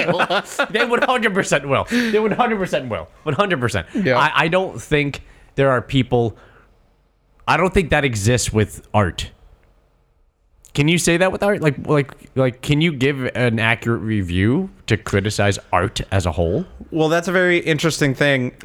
they 0.71 0.85
one 0.87 1.03
hundred 1.03 1.35
percent 1.35 1.69
will. 1.69 1.85
They 1.85 2.19
one 2.19 2.31
hundred 2.31 2.57
percent 2.59 2.89
will. 2.89 3.09
One 3.25 3.35
hundred 3.35 3.61
percent. 3.61 3.87
Yeah. 3.95 4.19
I 4.19 4.45
I 4.45 4.49
don't 4.49 4.81
think 4.81 5.23
there 5.57 5.71
are 5.71 5.83
people. 5.83 6.37
I 7.47 7.57
don't 7.59 7.75
think 7.75 7.91
that 7.91 8.05
exists 8.05 8.51
with 8.53 8.89
art. 8.95 9.31
Can 10.75 10.89
you 10.89 10.97
say 10.97 11.19
that 11.19 11.33
with 11.33 11.43
art? 11.43 11.61
Like 11.61 11.87
like 11.87 12.15
like 12.35 12.63
can 12.63 12.81
you 12.81 12.93
give 12.95 13.25
an 13.35 13.59
accurate 13.59 14.01
review 14.01 14.71
to 14.87 14.97
criticize 14.97 15.59
art 15.71 16.01
as 16.11 16.25
a 16.25 16.33
whole? 16.33 16.65
Well, 16.91 17.11
that's 17.11 17.29
a 17.29 17.33
very 17.33 17.59
interesting 17.59 18.15
thing. 18.15 18.57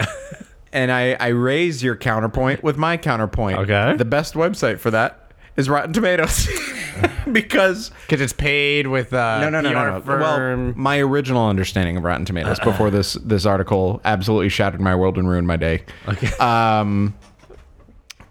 And 0.74 0.92
I, 0.92 1.14
I 1.14 1.28
raise 1.30 1.84
your 1.84 1.96
counterpoint 1.96 2.64
with 2.64 2.78
my 2.78 2.98
counterpoint. 2.98 3.60
Okay. 3.60 3.96
The 3.98 4.06
best 4.06 4.34
website 4.34 4.80
for 4.80 4.92
that 4.92 5.32
is 5.56 5.70
Rotten 5.70 5.94
Tomatoes. 5.94 6.48
because 7.32 7.92
Because 8.06 8.22
it's 8.22 8.34
paid 8.34 8.88
with 8.88 9.14
uh, 9.14 9.40
no, 9.42 9.50
no, 9.50 9.62
no, 9.62 9.72
no, 9.72 10.00
no. 10.00 10.04
Well, 10.06 10.74
my 10.76 11.00
original 11.00 11.48
understanding 11.48 11.98
of 11.98 12.04
Rotten 12.04 12.26
Tomatoes 12.26 12.60
before 12.60 12.90
this 12.90 13.14
this 13.14 13.46
article 13.46 14.02
absolutely 14.06 14.50
shattered 14.50 14.82
my 14.82 14.96
world 14.96 15.18
and 15.18 15.28
ruined 15.28 15.48
my 15.48 15.58
day. 15.58 15.84
Okay. 16.08 16.28
Um, 16.38 17.16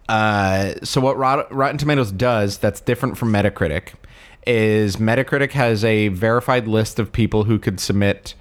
uh, 0.08 0.74
so 0.84 1.00
what 1.00 1.16
Rot- 1.16 1.52
Rotten 1.52 1.78
Tomatoes 1.78 2.12
does 2.12 2.58
that's 2.58 2.80
different 2.80 3.18
from 3.18 3.32
Metacritic 3.32 3.94
is 4.46 4.96
Metacritic 4.96 5.50
has 5.52 5.84
a 5.84 6.08
verified 6.08 6.68
list 6.68 7.00
of 7.00 7.10
people 7.12 7.44
who 7.44 7.58
could 7.58 7.80
submit 7.80 8.34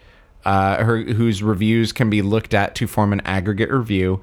uh, 0.45 0.83
her, 0.83 1.01
whose 1.01 1.43
reviews 1.43 1.91
can 1.91 2.09
be 2.09 2.21
looked 2.21 2.53
at 2.53 2.75
to 2.75 2.87
form 2.87 3.13
an 3.13 3.21
aggregate 3.21 3.71
review. 3.71 4.21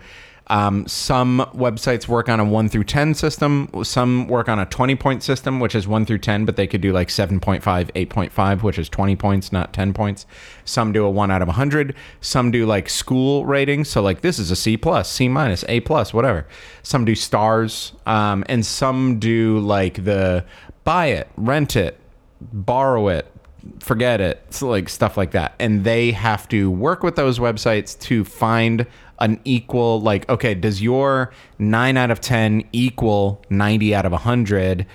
Um, 0.48 0.86
some 0.86 1.38
websites 1.54 2.08
work 2.08 2.28
on 2.28 2.40
a 2.40 2.44
1 2.44 2.68
through 2.68 2.84
10 2.84 3.14
system. 3.14 3.70
Some 3.84 4.26
work 4.28 4.48
on 4.48 4.58
a 4.58 4.66
20 4.66 4.96
point 4.96 5.22
system, 5.22 5.60
which 5.60 5.74
is 5.74 5.88
1 5.88 6.04
through 6.04 6.18
10, 6.18 6.44
but 6.44 6.56
they 6.56 6.66
could 6.66 6.80
do 6.80 6.92
like 6.92 7.08
7.5, 7.08 7.62
8.5, 7.62 8.62
which 8.62 8.78
is 8.78 8.88
20 8.88 9.16
points, 9.16 9.52
not 9.52 9.72
10 9.72 9.94
points. 9.94 10.26
Some 10.64 10.92
do 10.92 11.04
a 11.04 11.10
1 11.10 11.30
out 11.30 11.42
of 11.42 11.48
100. 11.48 11.94
Some 12.20 12.50
do 12.50 12.66
like 12.66 12.88
school 12.88 13.46
ratings. 13.46 13.88
So, 13.88 14.02
like, 14.02 14.20
this 14.20 14.38
is 14.38 14.50
a 14.50 14.56
C, 14.56 14.76
plus, 14.76 15.10
C 15.10 15.28
minus, 15.28 15.64
A, 15.68 15.80
plus, 15.80 16.12
whatever. 16.12 16.46
Some 16.82 17.04
do 17.04 17.14
stars. 17.14 17.92
Um, 18.04 18.44
and 18.48 18.66
some 18.66 19.18
do 19.18 19.58
like 19.60 20.04
the 20.04 20.44
buy 20.84 21.06
it, 21.06 21.30
rent 21.36 21.76
it, 21.76 21.98
borrow 22.40 23.08
it, 23.08 23.31
forget 23.80 24.20
it. 24.20 24.44
So 24.50 24.68
like 24.68 24.88
stuff 24.88 25.16
like 25.16 25.32
that. 25.32 25.54
And 25.58 25.84
they 25.84 26.12
have 26.12 26.48
to 26.48 26.70
work 26.70 27.02
with 27.02 27.16
those 27.16 27.38
websites 27.38 27.98
to 28.00 28.24
find 28.24 28.86
an 29.18 29.40
equal 29.44 30.00
like 30.00 30.28
okay, 30.28 30.54
does 30.54 30.82
your 30.82 31.32
9 31.58 31.96
out 31.96 32.10
of 32.10 32.20
10 32.20 32.64
equal 32.72 33.42
90 33.50 33.94
out 33.94 34.06
of 34.06 34.12
100? 34.12 34.86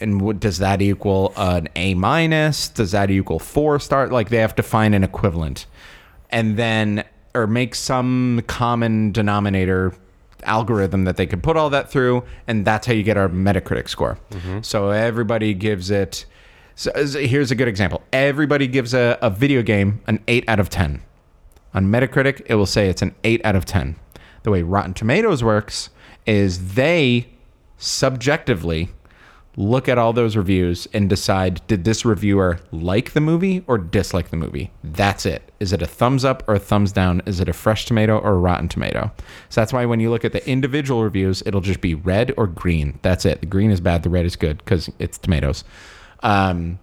And 0.00 0.20
what 0.20 0.38
does 0.38 0.58
that 0.58 0.80
equal 0.80 1.32
an 1.36 1.68
A 1.74 1.94
minus? 1.94 2.68
Does 2.68 2.92
that 2.92 3.10
equal 3.10 3.38
4 3.38 3.80
star? 3.80 4.08
Like 4.08 4.30
they 4.30 4.38
have 4.38 4.54
to 4.56 4.62
find 4.62 4.94
an 4.94 5.04
equivalent. 5.04 5.66
And 6.30 6.56
then 6.56 7.04
or 7.34 7.46
make 7.46 7.74
some 7.74 8.42
common 8.46 9.12
denominator 9.12 9.94
algorithm 10.44 11.04
that 11.04 11.16
they 11.16 11.26
could 11.26 11.42
put 11.42 11.56
all 11.56 11.70
that 11.70 11.90
through 11.90 12.22
and 12.46 12.64
that's 12.64 12.86
how 12.86 12.92
you 12.92 13.02
get 13.02 13.16
our 13.16 13.28
metacritic 13.28 13.88
score 13.88 14.18
mm-hmm. 14.30 14.60
so 14.62 14.90
everybody 14.90 15.52
gives 15.52 15.90
it 15.90 16.24
so 16.78 16.92
uh, 16.92 17.04
here's 17.04 17.50
a 17.50 17.56
good 17.56 17.66
example. 17.66 18.02
Everybody 18.12 18.68
gives 18.68 18.94
a, 18.94 19.18
a 19.20 19.30
video 19.30 19.62
game 19.62 20.00
an 20.06 20.22
8 20.28 20.48
out 20.48 20.60
of 20.60 20.70
10 20.70 21.02
on 21.74 21.86
metacritic 21.86 22.40
it 22.46 22.54
will 22.54 22.66
say 22.66 22.88
it's 22.88 23.02
an 23.02 23.14
8 23.24 23.44
out 23.44 23.56
of 23.56 23.64
10 23.64 23.96
the 24.44 24.50
way 24.50 24.62
rotten 24.62 24.94
tomatoes 24.94 25.42
works 25.44 25.90
is 26.24 26.74
they 26.74 27.28
subjectively 27.78 28.90
look 29.56 29.88
at 29.88 29.98
all 29.98 30.12
those 30.12 30.36
reviews 30.36 30.86
and 30.94 31.10
decide 31.10 31.60
did 31.66 31.82
this 31.82 32.04
reviewer 32.04 32.60
like 32.70 33.12
the 33.12 33.20
movie 33.20 33.64
or 33.66 33.76
dislike 33.76 34.30
the 34.30 34.36
movie? 34.36 34.70
That's 34.84 35.26
it. 35.26 35.50
Is 35.58 35.72
it 35.72 35.82
a 35.82 35.86
thumbs 35.86 36.24
up 36.24 36.48
or 36.48 36.54
a 36.54 36.60
thumbs 36.60 36.92
down? 36.92 37.22
Is 37.26 37.40
it 37.40 37.48
a 37.48 37.52
fresh 37.52 37.84
tomato 37.86 38.18
or 38.18 38.34
a 38.34 38.38
rotten 38.38 38.68
tomato? 38.68 39.10
So 39.48 39.60
that's 39.60 39.72
why 39.72 39.84
when 39.84 39.98
you 39.98 40.10
look 40.10 40.24
at 40.24 40.30
the 40.30 40.48
individual 40.48 41.02
reviews 41.02 41.42
it'll 41.44 41.60
just 41.60 41.80
be 41.80 41.96
red 41.96 42.32
or 42.36 42.46
green. 42.46 43.00
That's 43.02 43.24
it. 43.24 43.40
The 43.40 43.46
green 43.46 43.72
is 43.72 43.80
bad 43.80 44.04
the 44.04 44.10
red 44.10 44.26
is 44.26 44.36
good 44.36 44.58
because 44.58 44.88
it's 45.00 45.18
tomatoes 45.18 45.64
um, 46.20 46.78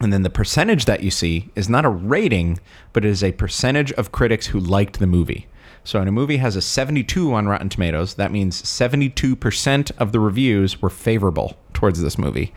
and 0.00 0.12
then 0.12 0.22
the 0.22 0.30
percentage 0.30 0.84
that 0.86 1.02
you 1.02 1.10
see 1.10 1.50
is 1.54 1.68
not 1.68 1.84
a 1.84 1.88
rating, 1.88 2.58
but 2.92 3.04
it 3.04 3.08
is 3.08 3.22
a 3.22 3.32
percentage 3.32 3.92
of 3.92 4.10
critics 4.10 4.48
who 4.48 4.58
liked 4.58 4.98
the 4.98 5.06
movie. 5.06 5.46
So 5.84 5.98
when 5.98 6.08
a 6.08 6.12
movie 6.12 6.36
has 6.38 6.56
a 6.56 6.62
72 6.62 7.32
on 7.32 7.46
Rotten 7.46 7.68
Tomatoes, 7.68 8.14
that 8.14 8.32
means 8.32 8.60
72% 8.62 9.90
of 9.98 10.12
the 10.12 10.20
reviews 10.20 10.80
were 10.82 10.90
favorable 10.90 11.56
towards 11.72 12.00
this 12.02 12.18
movie. 12.18 12.52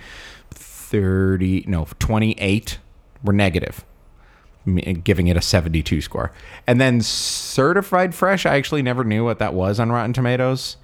30, 0.52 1.66
no, 1.68 1.88
28 2.00 2.80
were 3.24 3.34
negative, 3.34 3.84
giving 5.04 5.28
it 5.28 5.38
a 5.38 5.42
72 5.42 6.02
score. 6.02 6.32
And 6.68 6.80
then 6.80 7.02
certified 7.02 8.14
fresh, 8.14 8.46
I 8.46 8.56
actually 8.56 8.84
never 8.84 9.04
knew 9.04 9.24
what 9.24 9.40
that 9.40 9.54
was 9.54 9.80
on 9.80 9.92
Rotten 9.92 10.14
Tomatoes. 10.14 10.78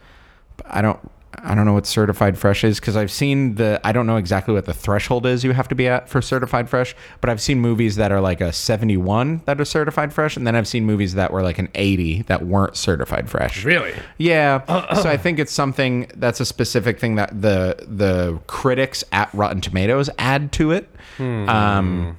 I 0.65 0.81
don't 0.81 0.99
I 1.43 1.55
don't 1.55 1.65
know 1.65 1.73
what 1.73 1.85
certified 1.85 2.37
fresh 2.37 2.63
is 2.63 2.79
because 2.79 2.95
I've 2.95 3.11
seen 3.11 3.55
the 3.55 3.79
I 3.83 3.91
don't 3.91 4.05
know 4.05 4.17
exactly 4.17 4.53
what 4.53 4.65
the 4.65 4.73
threshold 4.73 5.25
is 5.25 5.43
you 5.43 5.53
have 5.53 5.67
to 5.69 5.75
be 5.75 5.87
at 5.87 6.07
for 6.09 6.21
certified 6.21 6.69
fresh, 6.69 6.95
but 7.19 7.29
I've 7.29 7.41
seen 7.41 7.59
movies 7.59 7.95
that 7.95 8.11
are 8.11 8.21
like 8.21 8.41
a 8.41 8.53
71 8.53 9.41
that 9.45 9.59
are 9.59 9.65
certified 9.65 10.13
fresh 10.13 10.37
and 10.37 10.45
then 10.45 10.55
I've 10.55 10.67
seen 10.67 10.85
movies 10.85 11.15
that 11.15 11.31
were 11.31 11.41
like 11.41 11.57
an 11.57 11.69
80 11.75 12.23
that 12.23 12.45
weren't 12.45 12.75
certified 12.77 13.29
fresh. 13.29 13.63
Really? 13.63 13.93
Yeah. 14.17 14.93
so 15.01 15.09
I 15.09 15.17
think 15.17 15.39
it's 15.39 15.51
something 15.51 16.11
that's 16.15 16.39
a 16.39 16.45
specific 16.45 16.99
thing 16.99 17.15
that 17.15 17.41
the 17.41 17.85
the 17.87 18.39
critics 18.47 19.03
at 19.11 19.33
Rotten 19.33 19.61
Tomatoes 19.61 20.09
add 20.17 20.51
to 20.53 20.71
it. 20.71 20.89
Um 21.19 22.17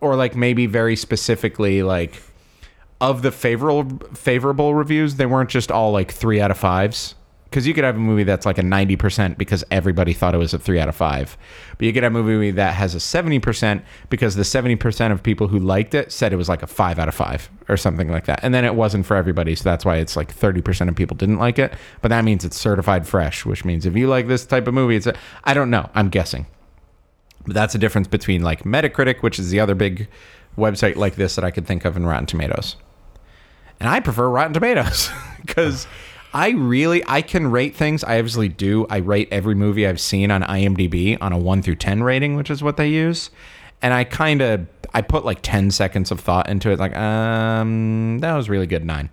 or 0.00 0.16
like 0.16 0.36
maybe 0.36 0.66
very 0.66 0.96
specifically 0.96 1.82
like 1.82 2.22
of 3.00 3.22
the 3.22 3.32
favorable 3.32 3.98
favorable 4.14 4.74
reviews, 4.74 5.16
they 5.16 5.26
weren't 5.26 5.50
just 5.50 5.70
all 5.70 5.92
like 5.92 6.10
3 6.12 6.40
out 6.40 6.50
of 6.50 6.58
5s. 6.58 7.14
Cuz 7.54 7.68
you 7.68 7.72
could 7.72 7.84
have 7.84 7.94
a 7.94 8.00
movie 8.00 8.24
that's 8.24 8.44
like 8.44 8.58
a 8.58 8.62
90% 8.62 9.38
because 9.38 9.62
everybody 9.70 10.12
thought 10.12 10.34
it 10.34 10.38
was 10.38 10.52
a 10.52 10.58
3 10.58 10.80
out 10.80 10.88
of 10.88 10.96
5. 10.96 11.36
But 11.78 11.86
you 11.86 11.92
could 11.92 12.02
have 12.02 12.16
a 12.16 12.20
movie 12.20 12.50
that 12.50 12.74
has 12.74 12.96
a 12.96 12.98
70% 12.98 13.80
because 14.10 14.34
the 14.34 14.42
70% 14.42 15.12
of 15.12 15.22
people 15.22 15.46
who 15.46 15.60
liked 15.60 15.94
it 15.94 16.10
said 16.10 16.32
it 16.32 16.36
was 16.36 16.48
like 16.48 16.64
a 16.64 16.66
5 16.66 16.98
out 16.98 17.06
of 17.06 17.14
5 17.14 17.48
or 17.68 17.76
something 17.76 18.08
like 18.10 18.24
that. 18.24 18.40
And 18.42 18.52
then 18.52 18.64
it 18.64 18.74
wasn't 18.74 19.06
for 19.06 19.16
everybody, 19.16 19.54
so 19.54 19.62
that's 19.62 19.84
why 19.84 19.98
it's 19.98 20.16
like 20.16 20.34
30% 20.34 20.88
of 20.88 20.96
people 20.96 21.16
didn't 21.16 21.38
like 21.38 21.60
it. 21.60 21.74
But 22.02 22.08
that 22.08 22.24
means 22.24 22.44
it's 22.44 22.58
certified 22.58 23.06
fresh, 23.06 23.46
which 23.46 23.64
means 23.64 23.86
if 23.86 23.96
you 23.96 24.08
like 24.08 24.26
this 24.26 24.44
type 24.44 24.66
of 24.66 24.74
movie, 24.74 24.96
it's 24.96 25.06
I 25.44 25.54
don't 25.54 25.70
know, 25.70 25.88
I'm 25.94 26.08
guessing. 26.08 26.46
But 27.46 27.54
that's 27.54 27.76
a 27.76 27.78
difference 27.78 28.08
between 28.08 28.42
like 28.42 28.64
Metacritic, 28.64 29.22
which 29.22 29.38
is 29.38 29.50
the 29.50 29.60
other 29.60 29.76
big 29.76 30.08
website 30.58 30.96
like 30.96 31.14
this 31.14 31.36
that 31.36 31.44
I 31.44 31.52
could 31.52 31.66
think 31.68 31.84
of, 31.84 31.96
and 31.96 32.08
Rotten 32.08 32.26
Tomatoes. 32.26 32.74
And 33.80 33.88
I 33.88 34.00
prefer 34.00 34.28
Rotten 34.28 34.54
Tomatoes 34.54 35.08
because 35.46 35.86
I 36.34 36.50
really 36.50 37.02
I 37.06 37.22
can 37.22 37.46
rate 37.46 37.76
things. 37.76 38.02
I 38.02 38.18
obviously 38.18 38.48
do. 38.48 38.86
I 38.90 38.96
rate 38.96 39.28
every 39.30 39.54
movie 39.54 39.86
I've 39.86 40.00
seen 40.00 40.32
on 40.32 40.42
IMDb 40.42 41.16
on 41.20 41.32
a 41.32 41.38
one 41.38 41.62
through 41.62 41.76
ten 41.76 42.02
rating, 42.02 42.34
which 42.34 42.50
is 42.50 42.60
what 42.60 42.76
they 42.76 42.88
use. 42.88 43.30
And 43.80 43.94
I 43.94 44.02
kind 44.02 44.42
of 44.42 44.66
I 44.92 45.00
put 45.02 45.24
like 45.24 45.42
ten 45.42 45.70
seconds 45.70 46.10
of 46.10 46.18
thought 46.18 46.48
into 46.48 46.72
it, 46.72 46.80
like 46.80 46.94
um 46.96 48.18
that 48.18 48.34
was 48.34 48.50
really 48.50 48.66
good 48.66 48.84
nine, 48.84 49.10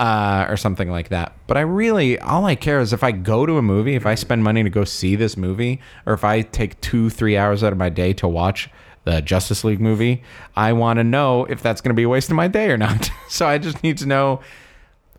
uh, 0.00 0.46
or 0.48 0.56
something 0.56 0.90
like 0.90 1.10
that. 1.10 1.36
But 1.46 1.56
I 1.56 1.60
really 1.60 2.18
all 2.18 2.44
I 2.44 2.56
care 2.56 2.80
is 2.80 2.92
if 2.92 3.04
I 3.04 3.12
go 3.12 3.46
to 3.46 3.56
a 3.56 3.62
movie, 3.62 3.94
if 3.94 4.04
I 4.04 4.16
spend 4.16 4.42
money 4.42 4.64
to 4.64 4.70
go 4.70 4.82
see 4.82 5.14
this 5.14 5.36
movie, 5.36 5.80
or 6.06 6.12
if 6.14 6.24
I 6.24 6.42
take 6.42 6.80
two 6.80 7.08
three 7.08 7.36
hours 7.36 7.62
out 7.62 7.72
of 7.72 7.78
my 7.78 7.88
day 7.88 8.12
to 8.14 8.26
watch 8.26 8.68
the 9.04 9.20
Justice 9.20 9.62
League 9.62 9.80
movie, 9.80 10.24
I 10.56 10.72
want 10.72 10.98
to 10.98 11.04
know 11.04 11.44
if 11.44 11.62
that's 11.62 11.80
going 11.80 11.90
to 11.90 11.94
be 11.94 12.02
a 12.02 12.08
waste 12.08 12.30
of 12.30 12.36
my 12.36 12.48
day 12.48 12.70
or 12.70 12.76
not. 12.76 13.10
so 13.28 13.46
I 13.46 13.58
just 13.58 13.80
need 13.84 13.98
to 13.98 14.06
know 14.06 14.40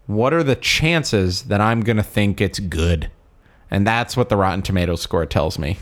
what 0.07 0.33
are 0.33 0.43
the 0.43 0.55
chances 0.55 1.43
that 1.43 1.62
I'm 1.62 1.81
going 1.81 1.97
to 1.97 2.03
think 2.03 2.41
it's 2.41 2.59
good? 2.59 3.09
And 3.71 3.85
that's 3.85 4.15
what 4.15 4.29
the 4.29 4.38
Rotten 4.38 4.62
Tomatoes 4.62 5.01
score 5.01 5.25
tells 5.25 5.57
me. 5.57 5.77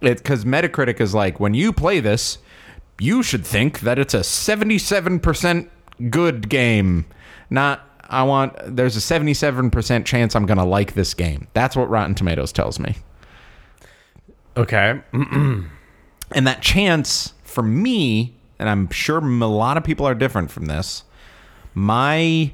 It 0.00 0.24
cuz 0.24 0.44
Metacritic 0.44 1.00
is 1.00 1.14
like 1.14 1.40
when 1.40 1.54
you 1.54 1.72
play 1.72 2.00
this, 2.00 2.38
you 2.98 3.22
should 3.22 3.46
think 3.46 3.80
that 3.80 3.98
it's 3.98 4.14
a 4.14 4.20
77% 4.20 5.68
good 6.10 6.48
game. 6.48 7.06
Not 7.50 7.82
I 8.08 8.22
want 8.22 8.54
there's 8.64 8.96
a 8.96 9.00
77% 9.00 10.04
chance 10.04 10.36
I'm 10.36 10.46
going 10.46 10.58
to 10.58 10.64
like 10.64 10.94
this 10.94 11.14
game. 11.14 11.48
That's 11.54 11.76
what 11.76 11.90
Rotten 11.90 12.14
Tomatoes 12.14 12.52
tells 12.52 12.78
me. 12.78 12.96
Okay. 14.56 15.00
And 16.32 16.46
that 16.46 16.60
chance 16.60 17.34
for 17.44 17.62
me, 17.62 18.34
and 18.58 18.68
I'm 18.68 18.90
sure 18.90 19.18
a 19.18 19.46
lot 19.46 19.76
of 19.76 19.84
people 19.84 20.06
are 20.06 20.14
different 20.14 20.50
from 20.50 20.66
this, 20.66 21.04
my 21.72 22.52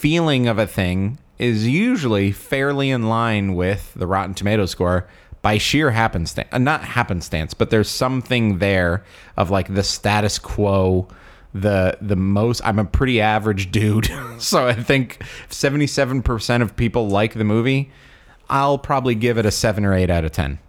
feeling 0.00 0.48
of 0.48 0.58
a 0.58 0.66
thing 0.66 1.18
is 1.38 1.68
usually 1.68 2.32
fairly 2.32 2.88
in 2.88 3.02
line 3.02 3.54
with 3.54 3.92
the 3.94 4.06
Rotten 4.06 4.32
Tomato 4.32 4.64
score 4.64 5.06
by 5.42 5.58
sheer 5.58 5.90
happenstance. 5.90 6.48
Uh, 6.50 6.56
not 6.58 6.82
happenstance, 6.82 7.52
but 7.52 7.68
there's 7.68 7.88
something 7.90 8.58
there 8.58 9.04
of 9.36 9.50
like 9.50 9.74
the 9.74 9.82
status 9.82 10.38
quo. 10.38 11.06
The 11.52 11.98
the 12.00 12.16
most 12.16 12.62
I'm 12.64 12.78
a 12.78 12.84
pretty 12.84 13.20
average 13.20 13.70
dude, 13.70 14.10
so 14.38 14.68
I 14.68 14.72
think 14.72 15.22
77% 15.50 16.62
of 16.62 16.76
people 16.76 17.08
like 17.08 17.34
the 17.34 17.44
movie. 17.44 17.90
I'll 18.48 18.78
probably 18.78 19.14
give 19.14 19.36
it 19.36 19.44
a 19.44 19.50
seven 19.50 19.84
or 19.84 19.92
eight 19.92 20.10
out 20.10 20.24
of 20.24 20.32
ten. 20.32 20.60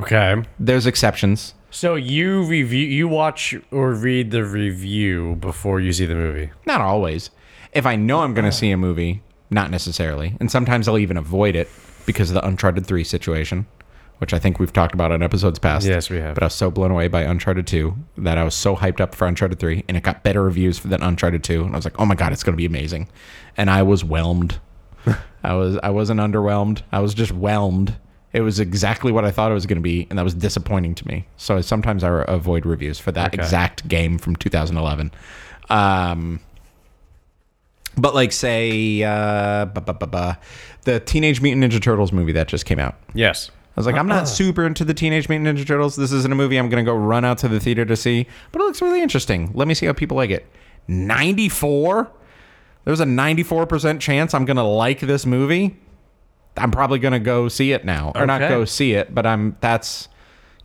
Okay. 0.00 0.42
There's 0.58 0.86
exceptions. 0.86 1.54
So 1.70 1.94
you 1.94 2.42
review, 2.42 2.86
you 2.86 3.08
watch 3.08 3.54
or 3.70 3.92
read 3.92 4.32
the 4.32 4.44
review 4.44 5.36
before 5.36 5.80
you 5.80 5.92
see 5.92 6.06
the 6.06 6.14
movie. 6.14 6.50
Not 6.66 6.80
always. 6.80 7.30
If 7.72 7.86
I 7.86 7.96
know 7.96 8.20
I'm 8.20 8.34
going 8.34 8.44
to 8.44 8.52
see 8.52 8.70
a 8.70 8.76
movie, 8.76 9.22
not 9.50 9.70
necessarily. 9.70 10.36
And 10.40 10.50
sometimes 10.50 10.88
I'll 10.88 10.98
even 10.98 11.16
avoid 11.16 11.54
it 11.56 11.68
because 12.06 12.30
of 12.30 12.34
the 12.34 12.46
Uncharted 12.46 12.86
3 12.86 13.04
situation, 13.04 13.66
which 14.18 14.32
I 14.32 14.38
think 14.38 14.58
we've 14.58 14.72
talked 14.72 14.94
about 14.94 15.12
on 15.12 15.22
episodes 15.22 15.58
past. 15.58 15.86
Yes, 15.86 16.08
we 16.08 16.16
have. 16.18 16.34
But 16.34 16.42
I 16.42 16.46
was 16.46 16.54
so 16.54 16.70
blown 16.70 16.90
away 16.90 17.08
by 17.08 17.22
Uncharted 17.22 17.66
2 17.66 17.96
that 18.18 18.38
I 18.38 18.44
was 18.44 18.54
so 18.54 18.76
hyped 18.76 19.00
up 19.00 19.14
for 19.14 19.26
Uncharted 19.26 19.58
3 19.58 19.84
and 19.88 19.96
it 19.96 20.02
got 20.02 20.22
better 20.22 20.42
reviews 20.42 20.80
than 20.80 21.02
Uncharted 21.02 21.44
2 21.44 21.64
and 21.64 21.74
I 21.74 21.76
was 21.78 21.84
like, 21.84 21.98
"Oh 22.00 22.06
my 22.06 22.14
god, 22.14 22.32
it's 22.32 22.42
going 22.42 22.54
to 22.54 22.56
be 22.56 22.66
amazing." 22.66 23.08
And 23.56 23.70
I 23.70 23.82
was 23.82 24.02
whelmed. 24.04 24.58
I 25.44 25.54
was 25.54 25.78
I 25.82 25.90
wasn't 25.90 26.20
underwhelmed. 26.20 26.82
I 26.92 27.00
was 27.00 27.14
just 27.14 27.32
whelmed. 27.32 27.96
It 28.32 28.40
was 28.40 28.58
exactly 28.60 29.12
what 29.12 29.24
I 29.24 29.30
thought 29.30 29.50
it 29.50 29.54
was 29.54 29.64
going 29.66 29.76
to 29.78 29.82
be, 29.82 30.06
and 30.10 30.18
that 30.18 30.22
was 30.24 30.34
disappointing 30.34 30.94
to 30.96 31.06
me. 31.08 31.26
So 31.36 31.60
sometimes 31.62 32.04
I 32.04 32.24
avoid 32.28 32.66
reviews 32.66 32.98
for 32.98 33.10
that 33.12 33.32
Okay. 33.34 33.42
exact 33.42 33.86
game 33.88 34.18
from 34.18 34.36
2011. 34.36 35.10
Um, 35.70 36.40
but 37.96 38.14
like 38.14 38.32
say 38.32 39.02
uh, 39.02 39.66
bu- 39.66 39.80
bu- 39.80 39.92
bu- 39.94 40.06
bu- 40.06 40.32
the 40.84 41.00
Teenage 41.00 41.40
Mutant 41.40 41.64
Ninja 41.72 41.80
Turtles 41.82 42.12
movie 42.12 42.32
that 42.32 42.48
just 42.48 42.64
came 42.66 42.78
out. 42.78 42.94
Yes. 43.14 43.50
I 43.76 43.80
was 43.80 43.86
like, 43.86 43.96
I'm 43.96 44.06
not 44.08 44.26
super 44.28 44.64
into 44.66 44.84
the 44.84 44.94
Teenage 44.94 45.28
Mutant 45.28 45.58
Ninja 45.58 45.66
Turtles. 45.66 45.96
This 45.96 46.10
isn't 46.12 46.32
a 46.32 46.34
movie 46.34 46.56
I'm 46.56 46.68
going 46.70 46.82
to 46.84 46.90
go 46.90 46.96
run 46.96 47.24
out 47.26 47.38
to 47.38 47.48
the 47.48 47.60
theater 47.60 47.84
to 47.84 47.96
see, 47.96 48.26
but 48.52 48.62
it 48.62 48.64
looks 48.64 48.80
really 48.80 49.02
interesting. 49.02 49.50
Let 49.54 49.68
me 49.68 49.74
see 49.74 49.84
how 49.86 49.92
people 49.92 50.16
like 50.16 50.30
it. 50.30 50.46
94? 50.88 52.10
There's 52.84 53.00
a 53.00 53.04
94% 53.04 54.00
chance 54.00 54.32
I'm 54.32 54.44
going 54.44 54.56
to 54.56 54.62
like 54.62 55.00
this 55.00 55.26
movie. 55.26 55.76
I'm 56.56 56.70
probably 56.70 56.98
going 56.98 57.12
to 57.12 57.18
go 57.18 57.48
see 57.48 57.72
it 57.72 57.84
now. 57.84 58.12
Or 58.14 58.24
not 58.26 58.40
Okay. 58.40 58.48
go 58.48 58.64
see 58.64 58.92
it, 58.92 59.14
but 59.14 59.26
I'm 59.26 59.56
that's 59.60 60.08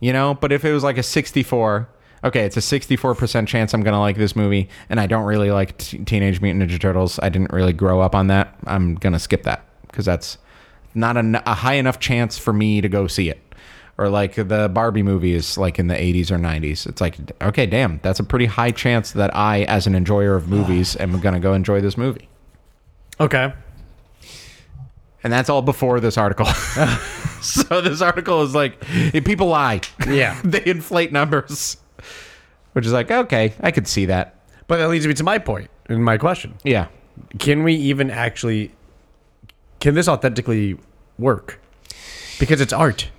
you 0.00 0.12
know, 0.12 0.34
but 0.34 0.50
if 0.52 0.64
it 0.64 0.72
was 0.72 0.82
like 0.82 0.98
a 0.98 1.02
64, 1.02 1.88
okay, 2.24 2.44
it's 2.44 2.56
a 2.56 2.60
64% 2.60 3.46
chance 3.46 3.74
I'm 3.74 3.82
going 3.82 3.94
to 3.94 4.00
like 4.00 4.16
this 4.16 4.36
movie 4.36 4.68
and 4.88 5.00
I 5.00 5.06
don't 5.06 5.24
really 5.24 5.50
like 5.50 5.76
t- 5.78 5.98
Teenage 5.98 6.40
Mutant 6.40 6.70
Ninja 6.70 6.80
Turtles. 6.80 7.18
I 7.22 7.28
didn't 7.28 7.52
really 7.52 7.72
grow 7.72 8.00
up 8.00 8.14
on 8.14 8.28
that. 8.28 8.56
I'm 8.66 8.94
going 8.94 9.12
to 9.12 9.18
skip 9.18 9.42
that 9.44 9.64
cuz 9.92 10.04
that's 10.06 10.38
not 10.94 11.16
a, 11.16 11.42
a 11.50 11.54
high 11.54 11.74
enough 11.74 11.98
chance 11.98 12.38
for 12.38 12.52
me 12.52 12.80
to 12.80 12.88
go 12.88 13.06
see 13.06 13.28
it. 13.28 13.40
Or 13.98 14.08
like 14.08 14.34
the 14.34 14.70
Barbie 14.72 15.02
movie 15.02 15.34
is 15.34 15.58
like 15.58 15.78
in 15.78 15.86
the 15.88 15.94
80s 15.94 16.30
or 16.30 16.38
90s. 16.38 16.86
It's 16.86 17.00
like, 17.00 17.16
okay, 17.42 17.66
damn, 17.66 18.00
that's 18.02 18.20
a 18.20 18.24
pretty 18.24 18.46
high 18.46 18.70
chance 18.70 19.12
that 19.12 19.34
I, 19.36 19.62
as 19.62 19.86
an 19.86 19.94
enjoyer 19.94 20.34
of 20.34 20.48
movies, 20.48 20.96
am 21.00 21.20
going 21.20 21.34
to 21.34 21.40
go 21.40 21.52
enjoy 21.52 21.80
this 21.80 21.96
movie. 21.98 22.28
Okay. 23.20 23.52
And 25.22 25.32
that's 25.32 25.48
all 25.48 25.62
before 25.62 26.00
this 26.00 26.16
article. 26.18 26.46
so 27.42 27.80
this 27.80 28.00
article 28.00 28.42
is 28.42 28.54
like, 28.54 28.80
people 29.24 29.48
lie. 29.48 29.82
Yeah. 30.06 30.40
they 30.44 30.64
inflate 30.64 31.12
numbers. 31.12 31.76
Which 32.72 32.86
is 32.86 32.92
like, 32.92 33.10
okay, 33.10 33.52
I 33.60 33.70
could 33.70 33.86
see 33.86 34.06
that. 34.06 34.36
But 34.66 34.78
that 34.78 34.88
leads 34.88 35.06
me 35.06 35.14
to 35.14 35.24
my 35.24 35.38
point 35.38 35.70
and 35.88 36.04
my 36.04 36.16
question. 36.16 36.54
Yeah. 36.64 36.88
Can 37.38 37.62
we 37.62 37.74
even 37.74 38.10
actually 38.10 38.72
can 39.80 39.94
this 39.94 40.08
authentically 40.08 40.78
work? 41.18 41.60
Because 42.38 42.60
it's 42.60 42.72
art. 42.72 43.10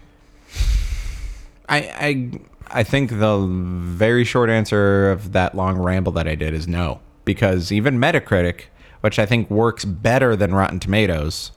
I 1.68 1.78
I 1.78 2.32
I 2.80 2.84
think 2.84 3.20
the 3.20 3.46
very 3.46 4.24
short 4.24 4.50
answer 4.50 5.12
of 5.12 5.34
that 5.34 5.56
long 5.56 5.78
ramble 5.78 6.14
that 6.14 6.28
I 6.28 6.36
did 6.36 6.54
is 6.54 6.68
no. 6.68 7.02
Because 7.26 7.72
even 7.72 8.00
Metacritic, 8.00 8.64
which 9.02 9.20
I 9.20 9.26
think 9.26 9.50
works 9.50 9.86
better 9.86 10.36
than 10.36 10.56
Rotten 10.56 10.80
Tomatoes, 10.80 11.52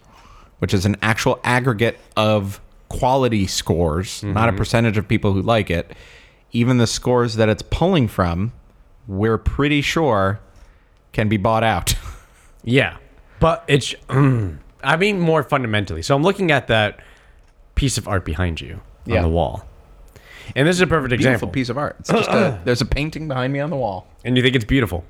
which 0.59 0.75
is 0.75 0.85
an 0.85 0.97
actual 1.03 1.41
aggregate 1.45 1.99
of 2.17 2.61
quality 2.89 3.47
scores, 3.47 4.23
not 4.23 4.49
a 4.49 4.51
mm-hmm. 4.51 4.59
percentage 4.59 4.97
of 4.97 5.07
people 5.07 5.33
who 5.33 5.43
like 5.43 5.71
it, 5.71 5.93
even 6.57 6.79
the 6.79 6.87
scores 6.87 7.37
that 7.37 7.49
it's 7.49 7.63
pulling 7.63 8.09
from, 8.09 8.53
we're 9.07 9.39
pretty 9.39 9.83
sure 9.83 10.41
can 11.13 11.29
be 11.29 11.37
bought 11.37 11.65
out. 11.65 11.95
Yeah. 12.69 12.97
But 13.39 13.63
it's 13.69 13.95
I 14.09 14.97
mean 14.99 15.21
more 15.21 15.45
fundamentally. 15.45 16.03
So 16.03 16.17
I'm 16.17 16.25
looking 16.25 16.51
at 16.51 16.67
that 16.67 16.99
piece 17.77 17.97
of 17.97 18.09
art 18.09 18.25
behind 18.25 18.61
you 18.61 18.81
Yeah. 19.05 19.19
on 19.19 19.23
the 19.23 19.29
wall. 19.29 19.65
And 20.57 20.67
this 20.67 20.75
is 20.75 20.81
a 20.81 20.87
perfect 20.89 21.11
Beautiful 21.11 21.31
example. 21.33 21.49
piece 21.51 21.69
of 21.69 21.79
art. 21.79 21.95
It's 22.01 22.11
just 22.11 22.29
a, 22.29 22.61
there's 22.65 22.81
a 22.81 22.85
painting 22.85 23.29
behind 23.29 23.53
me 23.53 23.61
on 23.61 23.71
the 23.71 23.77
wall. 23.77 24.09
And 24.25 24.37
you 24.37 24.43
think 24.43 24.57
it's 24.57 24.65
beautiful. 24.65 25.05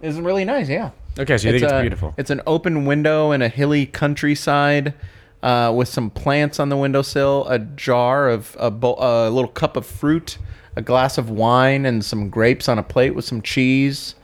It's 0.00 0.16
really 0.16 0.46
nice, 0.46 0.70
yeah. 0.70 0.90
Okay, 1.18 1.36
so 1.36 1.48
you 1.48 1.52
think 1.52 1.64
it's 1.64 1.72
a- 1.72 1.80
beautiful. 1.82 2.14
It's 2.16 2.30
an 2.30 2.40
open 2.46 2.86
window 2.86 3.32
in 3.32 3.42
a 3.42 3.48
hilly 3.50 3.84
countryside 3.84 4.94
uh, 5.42 5.70
with 5.76 5.88
some 5.88 6.08
plants 6.08 6.58
on 6.58 6.70
the 6.70 6.78
windowsill, 6.78 7.46
a 7.48 7.58
jar 7.58 8.30
of 8.30 8.56
a, 8.58 8.70
bo- 8.70 8.96
a 8.98 9.28
little 9.28 9.50
cup 9.50 9.76
of 9.76 9.84
fruit, 9.84 10.38
a 10.76 10.82
glass 10.82 11.18
of 11.18 11.30
wine, 11.30 11.84
and 11.86 12.04
some 12.04 12.28
grapes 12.30 12.68
on 12.68 12.78
a 12.78 12.82
plate 12.82 13.14
with 13.14 13.24
some 13.24 13.42
cheese. 13.42 14.14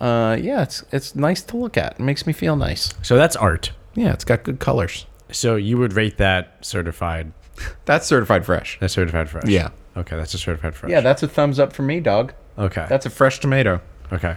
Uh, 0.00 0.36
yeah, 0.40 0.62
it's 0.62 0.82
it's 0.92 1.14
nice 1.14 1.42
to 1.42 1.56
look 1.56 1.76
at. 1.76 1.92
It 1.94 2.00
makes 2.00 2.26
me 2.26 2.32
feel 2.32 2.56
nice. 2.56 2.94
So 3.02 3.16
that's 3.16 3.36
art. 3.36 3.72
Yeah, 3.94 4.12
it's 4.12 4.24
got 4.24 4.44
good 4.44 4.60
colors. 4.60 5.06
So 5.30 5.56
you 5.56 5.76
would 5.78 5.92
rate 5.92 6.16
that 6.18 6.56
certified 6.64 7.32
That's 7.84 8.06
certified 8.06 8.46
fresh. 8.46 8.78
that's 8.80 8.94
certified 8.94 9.28
fresh. 9.28 9.44
Yeah. 9.46 9.68
Okay, 9.96 10.16
that's 10.16 10.32
a 10.34 10.38
certified 10.38 10.74
fresh. 10.74 10.90
Yeah, 10.90 11.00
that's 11.00 11.22
a 11.22 11.28
thumbs 11.28 11.58
up 11.58 11.72
for 11.72 11.82
me, 11.82 12.00
dog. 12.00 12.32
Okay. 12.58 12.86
That's 12.88 13.04
a 13.06 13.10
fresh 13.10 13.38
tomato. 13.40 13.80
okay. 14.12 14.36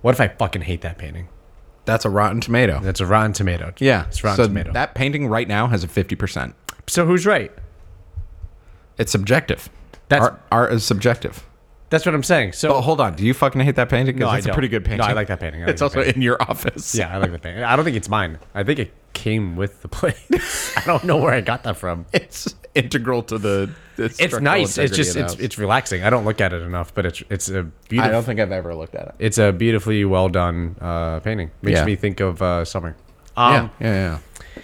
What 0.00 0.14
if 0.14 0.20
I 0.20 0.28
fucking 0.28 0.62
hate 0.62 0.80
that 0.82 0.98
painting? 0.98 1.28
That's 1.84 2.04
a 2.04 2.10
rotten 2.10 2.40
tomato. 2.40 2.80
That's 2.80 3.00
a 3.00 3.06
rotten 3.06 3.32
tomato. 3.32 3.72
Yeah, 3.78 4.06
It's 4.06 4.22
rotten 4.24 4.36
so 4.36 4.46
tomato. 4.48 4.72
that 4.72 4.94
painting 4.94 5.26
right 5.28 5.46
now 5.48 5.66
has 5.66 5.84
a 5.84 5.88
fifty 5.88 6.14
percent. 6.16 6.54
so 6.86 7.04
who's 7.06 7.26
right? 7.26 7.52
It's 8.98 9.12
subjective. 9.12 9.68
That's- 10.12 10.30
art, 10.30 10.40
art 10.50 10.72
is 10.72 10.84
subjective. 10.84 11.44
That's 11.90 12.06
what 12.06 12.14
I'm 12.14 12.22
saying. 12.22 12.52
So 12.52 12.72
Oh, 12.76 12.80
hold 12.80 13.02
on. 13.02 13.14
Do 13.16 13.26
you 13.26 13.34
fucking 13.34 13.60
hate 13.60 13.74
that 13.76 13.90
painting? 13.90 14.14
'Cause 14.14 14.20
No, 14.20 14.28
I 14.28 14.34
that's 14.36 14.46
a 14.46 14.48
don't. 14.48 14.54
pretty 14.54 14.68
good 14.68 14.82
painting. 14.82 14.98
No, 15.00 15.04
painting. 15.04 15.16
I 15.16 15.20
like 15.20 15.28
that 15.28 15.40
painting. 15.40 15.60
I 15.62 15.64
like 15.66 15.72
it's 15.72 15.80
that 15.80 15.84
also 15.84 15.96
painting. 16.00 16.14
in 16.16 16.22
your 16.22 16.40
office. 16.42 16.94
Yeah, 16.94 17.12
I 17.14 17.18
like 17.18 17.32
the 17.32 17.38
painting. 17.38 17.64
I 17.64 17.76
don't 17.76 17.84
think 17.84 17.98
it's 17.98 18.08
mine. 18.08 18.38
I 18.54 18.62
think 18.62 18.78
it 18.78 18.92
came 19.12 19.56
with 19.56 19.82
the 19.82 19.88
plate. 19.88 20.16
I 20.78 20.82
don't 20.86 21.04
know 21.04 21.18
where 21.18 21.34
I 21.34 21.42
got 21.42 21.64
that 21.64 21.76
from. 21.76 22.06
it's 22.14 22.54
integral 22.74 23.22
to 23.24 23.36
the. 23.36 23.68
the 23.96 24.04
It's 24.06 24.14
structural 24.14 24.42
nice. 24.42 24.78
It's 24.78 24.78
integrity 24.78 24.96
just 25.02 25.10
of 25.10 25.14
the 25.16 25.20
it's 25.24 25.32
house. 25.34 25.42
it's 25.42 25.58
relaxing. 25.58 26.02
I 26.02 26.08
don't 26.08 26.24
look 26.24 26.40
at 26.40 26.54
it 26.54 26.62
enough, 26.62 26.94
but 26.94 27.04
it's 27.04 27.22
it's 27.28 27.50
a 27.50 27.58
I 27.58 27.62
beautiful. 27.90 28.08
I 28.08 28.12
don't 28.12 28.24
think 28.24 28.40
I've 28.40 28.52
ever 28.52 28.74
looked 28.74 28.94
at 28.94 29.08
it. 29.08 29.14
It's 29.18 29.36
a 29.36 29.52
beautifully 29.52 30.02
well 30.06 30.30
done 30.30 30.76
uh, 30.80 31.20
painting. 31.20 31.50
Makes 31.60 31.80
Yeah. 31.80 31.84
me 31.84 31.96
think 31.96 32.20
of 32.20 32.40
uh, 32.40 32.64
summer. 32.64 32.96
Um, 33.36 33.70
yeah, 33.80 33.86
yeah, 33.86 33.94
yeah. 34.56 34.62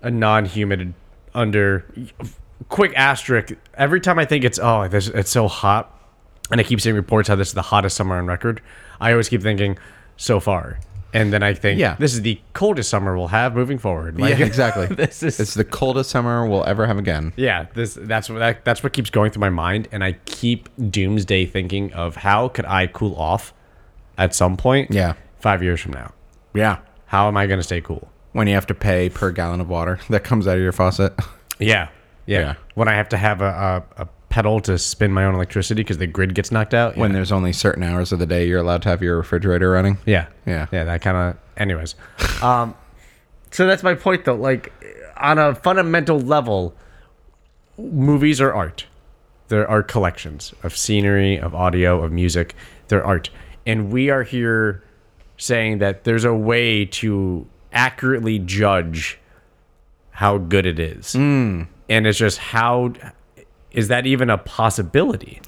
a 0.00 0.10
non-humid 0.10 0.94
under 1.34 1.84
quick 2.70 2.92
asterisk 2.96 3.52
every 3.74 4.00
time 4.00 4.18
i 4.18 4.24
think 4.24 4.44
it's 4.44 4.58
oh 4.62 4.88
this, 4.88 5.08
it's 5.08 5.30
so 5.30 5.46
hot 5.48 5.94
and 6.50 6.60
i 6.60 6.64
keep 6.64 6.80
seeing 6.80 6.96
reports 6.96 7.28
how 7.28 7.34
this 7.36 7.48
is 7.48 7.54
the 7.54 7.62
hottest 7.62 7.96
summer 7.96 8.16
on 8.16 8.26
record 8.26 8.62
i 9.00 9.10
always 9.10 9.28
keep 9.28 9.42
thinking 9.42 9.76
so 10.16 10.40
far 10.40 10.78
and 11.12 11.32
then 11.32 11.42
i 11.42 11.52
think 11.52 11.78
Yeah. 11.80 11.96
this 11.98 12.14
is 12.14 12.22
the 12.22 12.40
coldest 12.52 12.88
summer 12.88 13.16
we'll 13.18 13.26
have 13.28 13.54
moving 13.56 13.78
forward 13.78 14.18
yeah, 14.18 14.28
exactly. 14.38 14.86
this 15.04 15.22
is 15.22 15.40
it's 15.40 15.54
the 15.54 15.64
coldest 15.64 16.10
summer 16.10 16.46
we'll 16.46 16.64
ever 16.64 16.86
have 16.86 16.96
again. 16.98 17.32
yeah 17.36 17.66
this 17.74 17.98
that's 18.02 18.30
what 18.30 18.38
that, 18.38 18.64
that's 18.64 18.82
what 18.84 18.92
keeps 18.92 19.10
going 19.10 19.30
through 19.32 19.40
my 19.40 19.50
mind 19.50 19.88
and 19.92 20.04
i 20.04 20.12
keep 20.26 20.68
doomsday 20.90 21.44
thinking 21.46 21.92
of 21.92 22.14
how 22.16 22.48
could 22.48 22.64
i 22.66 22.86
cool 22.86 23.14
off 23.16 23.52
at 24.16 24.34
some 24.34 24.56
point 24.56 24.90
Yeah. 24.92 25.14
five 25.40 25.62
years 25.62 25.80
from 25.80 25.92
now 25.94 26.12
Yeah. 26.54 26.78
how 27.06 27.26
am 27.26 27.36
i 27.36 27.46
going 27.48 27.58
to 27.58 27.64
stay 27.64 27.80
cool 27.80 28.08
When 28.32 28.46
you 28.46 28.54
have 28.54 28.66
to 28.68 28.74
pay 28.74 29.08
per 29.10 29.32
gallon 29.32 29.60
of 29.60 29.68
water 29.68 29.98
that 30.08 30.22
comes 30.22 30.46
out 30.46 30.56
of 30.56 30.62
your 30.62 30.72
faucet. 30.72 31.12
Yeah. 31.58 31.88
Yeah. 32.30 32.38
Yeah. 32.38 32.54
When 32.74 32.88
I 32.88 32.94
have 32.94 33.08
to 33.10 33.16
have 33.16 33.40
a, 33.40 33.84
a, 33.96 34.02
a 34.02 34.08
pedal 34.28 34.60
to 34.60 34.78
spin 34.78 35.12
my 35.12 35.24
own 35.24 35.34
electricity 35.34 35.82
because 35.82 35.98
the 35.98 36.06
grid 36.06 36.34
gets 36.34 36.52
knocked 36.52 36.72
out. 36.72 36.96
When 36.96 37.10
yeah. 37.10 37.16
there's 37.16 37.32
only 37.32 37.52
certain 37.52 37.82
hours 37.82 38.12
of 38.12 38.20
the 38.20 38.26
day 38.26 38.46
you're 38.46 38.60
allowed 38.60 38.82
to 38.82 38.88
have 38.88 39.02
your 39.02 39.16
refrigerator 39.16 39.70
running. 39.70 39.98
Yeah. 40.06 40.26
Yeah. 40.46 40.68
Yeah. 40.72 40.84
That 40.84 41.02
kind 41.02 41.16
of. 41.16 41.36
Anyways. 41.56 41.96
um, 42.42 42.74
so 43.50 43.66
that's 43.66 43.82
my 43.82 43.94
point, 43.94 44.24
though. 44.24 44.36
Like, 44.36 44.72
on 45.16 45.38
a 45.38 45.54
fundamental 45.54 46.20
level, 46.20 46.74
movies 47.76 48.40
are 48.40 48.54
art. 48.54 48.86
They're 49.48 49.68
art 49.68 49.88
collections 49.88 50.54
of 50.62 50.76
scenery, 50.76 51.36
of 51.38 51.54
audio, 51.54 52.02
of 52.02 52.12
music. 52.12 52.54
They're 52.86 53.04
art. 53.04 53.30
And 53.66 53.92
we 53.92 54.08
are 54.08 54.22
here 54.22 54.84
saying 55.36 55.78
that 55.78 56.04
there's 56.04 56.24
a 56.24 56.34
way 56.34 56.84
to 56.84 57.46
accurately 57.72 58.38
judge 58.38 59.18
how 60.10 60.38
good 60.38 60.66
it 60.66 60.78
is. 60.78 61.14
And 61.90 62.06
it's 62.06 62.16
just 62.18 62.38
how 62.38 62.94
is 63.72 63.88
that 63.88 64.06
even 64.06 64.30
a 64.30 64.38
possibility? 64.38 65.42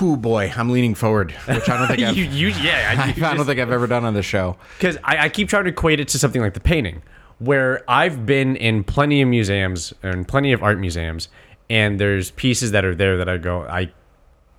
Whoo 0.00 0.16
boy, 0.16 0.52
I'm 0.54 0.68
leaning 0.70 0.94
forward, 0.94 1.32
which 1.32 1.68
I 1.68 1.78
don't 1.78 1.88
think 1.88 2.00
I've, 2.08 2.16
you, 2.16 2.24
you, 2.24 2.48
yeah, 2.62 3.12
I 3.26 3.34
don't 3.34 3.46
think 3.46 3.58
I've 3.58 3.70
ever 3.72 3.86
done 3.86 4.04
on 4.04 4.14
the 4.14 4.22
show. 4.22 4.56
because 4.78 4.96
I, 5.02 5.24
I 5.24 5.28
keep 5.28 5.48
trying 5.48 5.64
to 5.64 5.70
equate 5.70 5.98
it 5.98 6.08
to 6.08 6.18
something 6.18 6.42
like 6.42 6.54
the 6.54 6.60
painting, 6.60 7.02
where 7.38 7.82
I've 7.90 8.26
been 8.26 8.54
in 8.56 8.84
plenty 8.84 9.22
of 9.22 9.28
museums 9.28 9.94
and 10.02 10.28
plenty 10.28 10.52
of 10.52 10.62
art 10.62 10.78
museums, 10.78 11.28
and 11.70 11.98
there's 11.98 12.30
pieces 12.32 12.70
that 12.72 12.84
are 12.84 12.94
there 12.94 13.16
that 13.16 13.28
I 13.28 13.38
go, 13.38 13.62
I, 13.62 13.90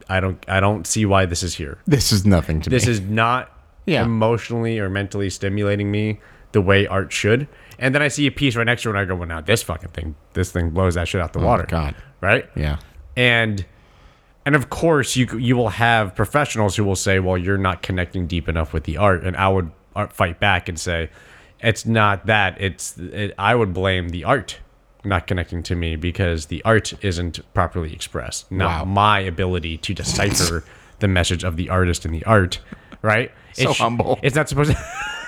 I 0.10 0.20
don't, 0.20 0.44
I 0.50 0.60
don't 0.60 0.86
see 0.88 1.06
why 1.06 1.26
this 1.26 1.44
is 1.44 1.56
here. 1.56 1.78
This 1.86 2.12
is 2.12 2.26
nothing 2.26 2.60
to 2.62 2.70
This 2.70 2.86
me. 2.88 2.92
This 2.94 3.00
is 3.00 3.08
not 3.08 3.52
Yeah. 3.86 4.04
emotionally 4.04 4.80
or 4.80 4.90
mentally 4.90 5.30
stimulating 5.30 5.92
me 5.92 6.20
the 6.54 6.62
way 6.62 6.88
art 6.88 7.14
should. 7.14 7.48
And 7.80 7.96
then 7.96 8.02
I 8.02 8.08
see 8.10 8.28
a 8.28 8.32
piece 8.32 8.56
right 8.56 8.64
next 8.66 8.84
to 8.84 8.90
it, 8.90 8.92
and 8.92 9.00
I 9.00 9.06
go, 9.06 9.16
well, 9.16 9.28
now 9.28 9.42
this 9.42 9.64
fucking 9.64 9.90
thing, 9.90 10.16
this 10.34 10.52
thing 10.52 10.70
blows 10.72 10.96
that 10.96 11.08
shit 11.08 11.22
out 11.22 11.34
the 11.34 11.40
water. 11.40 11.64
Oh 11.64 11.72
God. 11.72 11.96
right? 12.22 12.46
yeah. 12.56 12.78
and 13.18 13.66
and 14.46 14.56
of 14.56 14.70
course 14.70 15.16
you 15.16 15.28
you 15.38 15.56
will 15.58 15.70
have 15.70 16.16
professionals 16.16 16.76
who 16.76 16.84
will 16.84 16.96
say 16.96 17.20
well 17.20 17.38
you're 17.38 17.58
not 17.58 17.82
connecting 17.82 18.26
deep 18.28 18.48
enough 18.48 18.72
with 18.74 18.86
the 18.86 18.96
art 18.98 19.24
and 19.24 19.36
i 19.36 19.48
would 19.50 19.70
uh, 19.98 20.08
fight 20.08 20.40
back 20.40 20.70
and 20.70 20.80
say 20.80 21.10
it's 21.60 21.86
not 21.86 22.26
that 22.26 22.60
it's 22.60 22.98
it, 22.98 23.34
i 23.38 23.54
would 23.54 23.74
blame 23.74 24.10
the 24.10 24.24
art 24.24 24.60
not 25.04 25.28
connecting 25.28 25.62
to 25.62 25.76
me 25.76 25.96
because 25.98 26.46
the 26.48 26.64
art 26.64 26.94
isn't 27.04 27.42
properly 27.54 27.92
expressed 27.94 28.50
not 28.52 28.86
Wow. 28.86 28.86
my 28.86 29.20
ability 29.20 29.78
to 29.78 29.94
decipher 29.94 30.64
the 31.00 31.08
message 31.08 31.44
of 31.44 31.58
the 31.58 31.70
artist 31.70 32.06
in 32.06 32.12
the 32.14 32.24
art 32.26 32.60
right 33.02 33.32
So 33.54 33.64
It's- 33.64 33.78
humble. 33.78 34.20
it's 34.24 34.36
not 34.36 34.48
supposed 34.50 34.72
to 34.72 34.78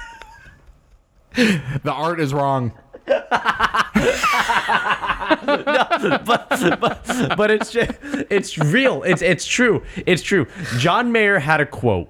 The 1.83 1.91
art 1.91 2.19
is 2.19 2.33
wrong. 2.33 2.73
but 7.37 7.51
it's 7.51 7.71
just, 7.71 7.91
it's 8.29 8.57
real. 8.57 9.03
It's 9.03 9.21
it's 9.21 9.45
true. 9.45 9.83
It's 10.05 10.21
true. 10.21 10.47
John 10.77 11.11
Mayer 11.11 11.39
had 11.39 11.61
a 11.61 11.65
quote, 11.65 12.09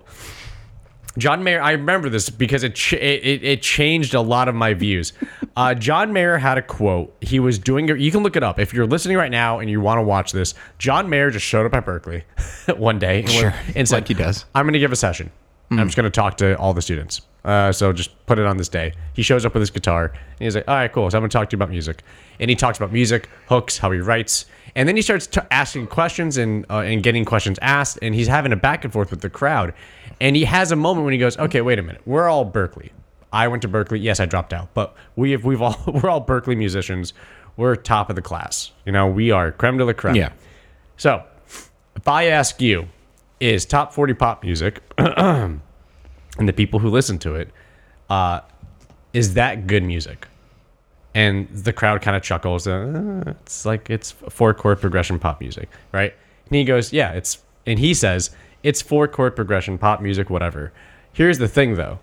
John 1.18 1.44
Mayer, 1.44 1.62
I 1.62 1.72
remember 1.72 2.10
this 2.10 2.30
because 2.30 2.64
it 2.64 2.76
ch- 2.76 2.94
it, 2.94 3.26
it, 3.26 3.44
it 3.44 3.62
changed 3.62 4.14
a 4.14 4.22
lot 4.22 4.48
of 4.48 4.56
my 4.56 4.74
views. 4.74 5.12
Uh, 5.58 5.74
John 5.74 6.14
Mayer 6.14 6.38
had 6.38 6.58
a 6.58 6.62
quote. 6.62 7.14
He 7.20 7.40
was 7.40 7.60
doing 7.60 7.90
it. 7.90 8.00
You 8.00 8.12
can 8.12 8.24
look 8.24 8.36
it 8.38 8.44
up 8.44 8.60
if 8.60 8.74
you're 8.74 8.88
listening 8.88 9.18
right 9.18 9.32
now 9.32 9.60
and 9.60 9.70
you 9.70 9.82
want 9.82 9.98
to 9.98 10.04
watch 10.04 10.32
this. 10.32 10.54
John 10.78 11.10
Mayer 11.10 11.30
just 11.30 11.46
showed 11.46 11.66
up 11.66 11.74
at 11.74 11.86
Berklee 11.86 12.24
one 12.78 12.98
day 12.98 13.22
and, 13.22 13.30
Sure, 13.30 13.54
and 13.76 13.88
said, 13.88 13.96
like 13.96 14.08
he 14.08 14.14
does. 14.14 14.46
"I'm 14.56 14.66
going 14.66 14.74
to 14.74 14.80
give 14.80 14.92
a 14.92 14.96
session. 14.96 15.32
I'm 15.70 15.88
just 15.88 15.96
going 15.96 16.04
to 16.06 16.10
talk 16.10 16.36
to 16.38 16.58
all 16.58 16.74
the 16.74 16.82
students. 16.82 17.22
Uh, 17.44 17.72
so 17.72 17.92
just 17.92 18.26
put 18.26 18.40
it 18.40 18.46
on 18.46 18.58
this 18.58 18.70
day." 18.70 18.94
He 19.14 19.22
shows 19.24 19.46
up 19.46 19.54
with 19.54 19.62
his 19.62 19.72
guitar 19.72 20.06
and 20.14 20.40
he's 20.40 20.56
like, 20.56 20.68
"All 20.68 20.76
right, 20.76 20.92
cool. 20.92 21.10
So 21.10 21.18
I'm 21.18 21.22
going 21.22 21.30
to 21.30 21.38
talk 21.38 21.50
to 21.50 21.54
you 21.56 21.58
about 21.58 21.70
music." 21.70 22.04
And 22.40 22.50
he 22.50 22.56
talks 22.56 22.78
about 22.78 22.92
music, 22.92 23.30
hooks, 23.48 23.78
how 23.78 23.92
he 23.92 24.00
writes, 24.00 24.46
and 24.76 24.88
then 24.88 24.96
he 24.96 25.02
starts 25.02 25.28
t- 25.28 25.42
asking 25.52 25.88
questions 25.88 26.38
and 26.38 26.66
uh, 26.70 26.80
and 26.80 27.04
getting 27.04 27.26
questions 27.26 27.58
asked, 27.62 28.00
and 28.02 28.16
he's 28.16 28.28
having 28.28 28.52
a 28.52 28.56
back 28.56 28.84
and 28.84 28.94
forth 28.94 29.12
with 29.12 29.22
the 29.22 29.30
crowd. 29.30 29.74
And 30.20 30.36
he 30.36 30.46
has 30.46 30.72
a 30.72 30.76
moment 30.76 31.06
when 31.06 31.14
he 31.14 31.20
goes, 31.20 31.38
"Okay, 31.38 31.62
wait 31.62 31.80
a 31.80 31.82
minute. 31.82 32.02
We're 32.06 32.28
all 32.30 32.50
Berklee. 32.50 32.92
I 33.34 33.48
went 33.48 33.62
to 33.62 33.70
Berklee. 33.70 34.02
Yes, 34.02 34.20
I 34.20 34.26
dropped 34.26 34.54
out, 34.54 34.74
but 34.74 34.96
we 35.16 35.32
have 35.32 35.44
we've 35.44 35.62
all 35.62 35.78
we're 35.88 36.10
all 36.10 36.26
Berklee 36.26 36.58
musicians. 36.58 37.14
We're 37.58 37.76
top 37.76 38.10
of 38.10 38.16
the 38.16 38.22
class. 38.22 38.72
You 38.86 38.92
know, 38.92 39.08
we 39.08 39.32
are 39.32 39.52
creme 39.52 39.78
de 39.78 39.86
la 39.86 39.94
creme. 39.94 40.16
Yeah. 40.16 40.32
So, 40.98 41.24
if 41.96 42.08
I 42.08 42.26
ask 42.26 42.62
you, 42.62 42.88
is 43.40 43.66
top 43.66 43.94
40 43.94 44.14
pop 44.14 44.44
music 44.44 44.82
and 46.38 46.48
the 46.48 46.54
people 46.54 46.80
who 46.80 46.90
listen 46.90 47.18
to 47.20 47.36
it, 47.36 47.50
uh, 48.10 48.42
is 49.14 49.34
that 49.34 49.68
good 49.68 49.84
music? 49.84 50.28
And 51.14 51.50
the 51.50 51.74
crowd 51.74 52.02
kind 52.02 52.16
of 52.16 52.24
chuckles. 52.24 52.68
Uh, 52.68 53.34
it's 53.42 53.66
like 53.66 53.90
it's 53.90 54.12
four 54.12 54.54
chord 54.54 54.80
progression 54.80 55.20
pop 55.20 55.42
music, 55.42 55.70
right? 55.92 56.14
And 56.46 56.56
he 56.56 56.64
goes, 56.64 56.94
yeah, 56.94 57.12
it's, 57.12 57.40
and 57.66 57.78
he 57.78 57.94
says, 57.94 58.32
it's 58.64 58.82
four 58.82 59.08
chord 59.08 59.36
progression 59.36 59.78
pop 59.78 60.02
music, 60.02 60.30
whatever. 60.30 60.72
Here's 61.14 61.38
the 61.38 61.48
thing 61.48 61.76
though 61.76 62.00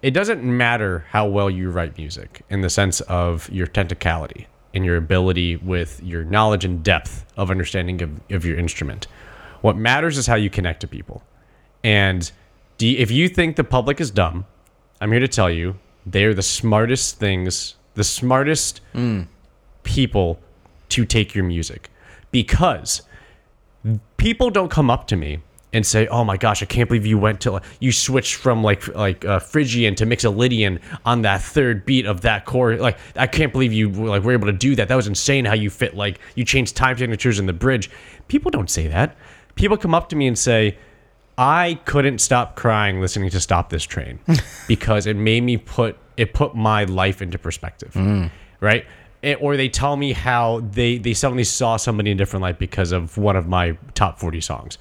it 0.00 0.12
doesn't 0.12 0.44
matter 0.44 1.04
how 1.10 1.26
well 1.26 1.50
you 1.50 1.70
write 1.70 1.98
music 1.98 2.42
in 2.50 2.60
the 2.60 2.70
sense 2.70 3.00
of 3.02 3.50
your 3.50 3.66
technicality 3.66 4.46
and 4.72 4.84
your 4.84 4.96
ability 4.96 5.56
with 5.56 6.00
your 6.04 6.24
knowledge 6.24 6.64
and 6.64 6.84
depth 6.84 7.24
of 7.36 7.50
understanding 7.50 8.00
of, 8.02 8.10
of 8.30 8.44
your 8.44 8.56
instrument. 8.56 9.08
What 9.60 9.76
matters 9.76 10.16
is 10.16 10.26
how 10.26 10.36
you 10.36 10.50
connect 10.50 10.80
to 10.82 10.86
people. 10.86 11.24
And 11.82 12.30
you- 12.86 12.98
if 12.98 13.10
you 13.10 13.28
think 13.28 13.56
the 13.56 13.64
public 13.64 14.00
is 14.00 14.10
dumb, 14.10 14.44
I'm 15.00 15.10
here 15.10 15.20
to 15.20 15.28
tell 15.28 15.50
you 15.50 15.76
they're 16.06 16.34
the 16.34 16.42
smartest 16.42 17.18
things, 17.18 17.74
the 17.94 18.04
smartest 18.04 18.80
people 19.82 20.38
to 20.90 21.04
take 21.04 21.34
your 21.34 21.44
music 21.44 21.90
because 22.30 23.02
people 24.16 24.50
don't 24.50 24.70
come 24.70 24.90
up 24.90 25.06
to 25.08 25.16
me 25.16 25.38
and 25.72 25.84
say, 25.86 26.06
"Oh 26.06 26.24
my 26.24 26.36
gosh, 26.38 26.62
I 26.62 26.66
can't 26.66 26.88
believe 26.88 27.04
you 27.04 27.18
went 27.18 27.40
to 27.42 27.60
you 27.78 27.92
switched 27.92 28.34
from 28.36 28.62
like 28.64 28.88
like 28.94 29.24
uh, 29.24 29.38
Phrygian 29.38 29.94
to 29.96 30.06
Mixolydian 30.06 30.78
on 31.04 31.22
that 31.22 31.42
third 31.42 31.84
beat 31.84 32.06
of 32.06 32.22
that 32.22 32.46
chord. 32.46 32.80
Like 32.80 32.98
I 33.16 33.26
can't 33.26 33.52
believe 33.52 33.72
you 33.72 33.90
like 33.90 34.22
were 34.22 34.32
able 34.32 34.46
to 34.46 34.52
do 34.52 34.74
that. 34.76 34.88
That 34.88 34.94
was 34.96 35.06
insane 35.06 35.44
how 35.44 35.54
you 35.54 35.68
fit 35.70 35.94
like 35.94 36.18
you 36.36 36.44
changed 36.44 36.74
time 36.76 36.96
signatures 36.96 37.38
in 37.38 37.46
the 37.46 37.52
bridge." 37.52 37.90
People 38.28 38.50
don't 38.50 38.70
say 38.70 38.86
that. 38.88 39.16
People 39.56 39.76
come 39.76 39.94
up 39.94 40.08
to 40.10 40.16
me 40.16 40.26
and 40.26 40.38
say, 40.38 40.78
"I 41.38 41.78
couldn't 41.84 42.18
stop 42.18 42.56
crying 42.56 43.00
listening 43.00 43.30
to 43.30 43.40
Stop 43.40 43.70
This 43.70 43.84
Train 43.84 44.18
because 44.68 45.06
it 45.06 45.16
made 45.16 45.42
me 45.44 45.56
put 45.56 45.96
it 46.16 46.34
put 46.34 46.54
my 46.54 46.84
life 46.84 47.22
into 47.22 47.38
perspective." 47.38 47.92
Mm. 47.94 48.30
Right? 48.60 48.84
It- 49.22 49.38
or 49.40 49.56
they 49.56 49.68
tell 49.68 49.96
me 49.96 50.12
how 50.12 50.60
they 50.72 50.98
they 50.98 51.14
suddenly 51.14 51.44
saw 51.44 51.76
somebody 51.76 52.10
in 52.10 52.16
a 52.16 52.18
different 52.18 52.42
light 52.42 52.58
because 52.58 52.92
of 52.92 53.16
one 53.16 53.36
of 53.36 53.46
my 53.48 53.76
top 53.94 54.18
40 54.18 54.40
songs. 54.40 54.78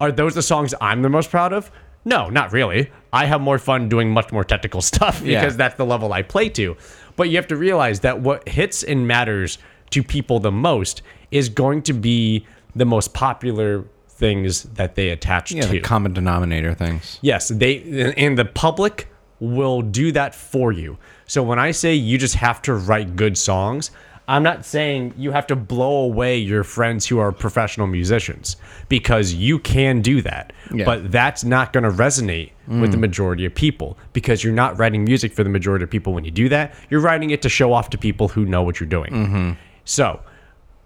Are 0.00 0.12
those 0.12 0.34
the 0.34 0.42
songs 0.42 0.74
I'm 0.80 1.02
the 1.02 1.08
most 1.08 1.30
proud 1.30 1.52
of? 1.52 1.70
No, 2.04 2.28
not 2.30 2.52
really. 2.52 2.90
I 3.12 3.24
have 3.24 3.40
more 3.40 3.58
fun 3.58 3.88
doing 3.88 4.10
much 4.10 4.30
more 4.30 4.44
technical 4.44 4.80
stuff 4.92 5.22
Yeah. 5.24 5.40
because 5.40 5.56
that's 5.56 5.74
the 5.76 5.86
level 5.86 6.12
I 6.12 6.22
play 6.22 6.48
to. 6.50 6.76
But 7.16 7.30
you 7.30 7.36
have 7.36 7.48
to 7.48 7.56
realize 7.56 8.00
that 8.00 8.20
what 8.20 8.48
hits 8.48 8.82
and 8.84 9.08
matters 9.08 9.58
to 9.90 10.02
people 10.02 10.38
the 10.38 10.52
most 10.52 11.02
is 11.30 11.48
going 11.48 11.82
to 11.82 11.92
be 11.94 12.46
the 12.76 12.84
most 12.84 13.14
popular 13.14 13.84
things 14.16 14.64
that 14.64 14.94
they 14.94 15.10
attach 15.10 15.52
Yeah, 15.52 15.62
to. 15.62 15.68
the 15.68 15.80
common 15.80 16.12
denominator 16.12 16.74
things. 16.74 17.18
Yes, 17.22 17.48
they 17.48 18.14
and 18.16 18.36
the 18.38 18.44
public 18.44 19.08
will 19.40 19.82
do 19.82 20.12
that 20.12 20.34
for 20.34 20.72
you. 20.72 20.96
So 21.26 21.42
when 21.42 21.58
I 21.58 21.70
say 21.70 21.94
you 21.94 22.18
just 22.18 22.36
have 22.36 22.62
to 22.62 22.74
write 22.74 23.16
good 23.16 23.36
songs, 23.36 23.90
I'm 24.28 24.42
not 24.42 24.64
saying 24.64 25.14
you 25.16 25.30
have 25.30 25.46
to 25.48 25.56
blow 25.56 26.04
away 26.04 26.38
your 26.38 26.64
friends 26.64 27.06
who 27.06 27.18
are 27.18 27.30
professional 27.30 27.86
musicians 27.86 28.56
because 28.88 29.32
you 29.32 29.58
can 29.58 30.00
do 30.00 30.20
that. 30.22 30.52
Yeah. 30.74 30.84
But 30.84 31.12
that's 31.12 31.44
not 31.44 31.72
going 31.72 31.84
to 31.84 31.90
resonate 31.90 32.50
with 32.66 32.90
the 32.90 32.96
mm. 32.96 33.02
majority 33.02 33.44
of 33.44 33.54
people 33.54 33.96
because 34.12 34.42
you're 34.42 34.52
not 34.52 34.78
writing 34.78 35.04
music 35.04 35.32
for 35.32 35.44
the 35.44 35.50
majority 35.50 35.84
of 35.84 35.90
people 35.90 36.12
when 36.12 36.24
you 36.24 36.32
do 36.32 36.48
that. 36.48 36.74
You're 36.90 37.00
writing 37.00 37.30
it 37.30 37.42
to 37.42 37.48
show 37.48 37.72
off 37.72 37.90
to 37.90 37.98
people 37.98 38.26
who 38.26 38.44
know 38.44 38.62
what 38.62 38.80
you're 38.80 38.88
doing. 38.88 39.12
Mm-hmm. 39.12 39.52
So, 39.84 40.20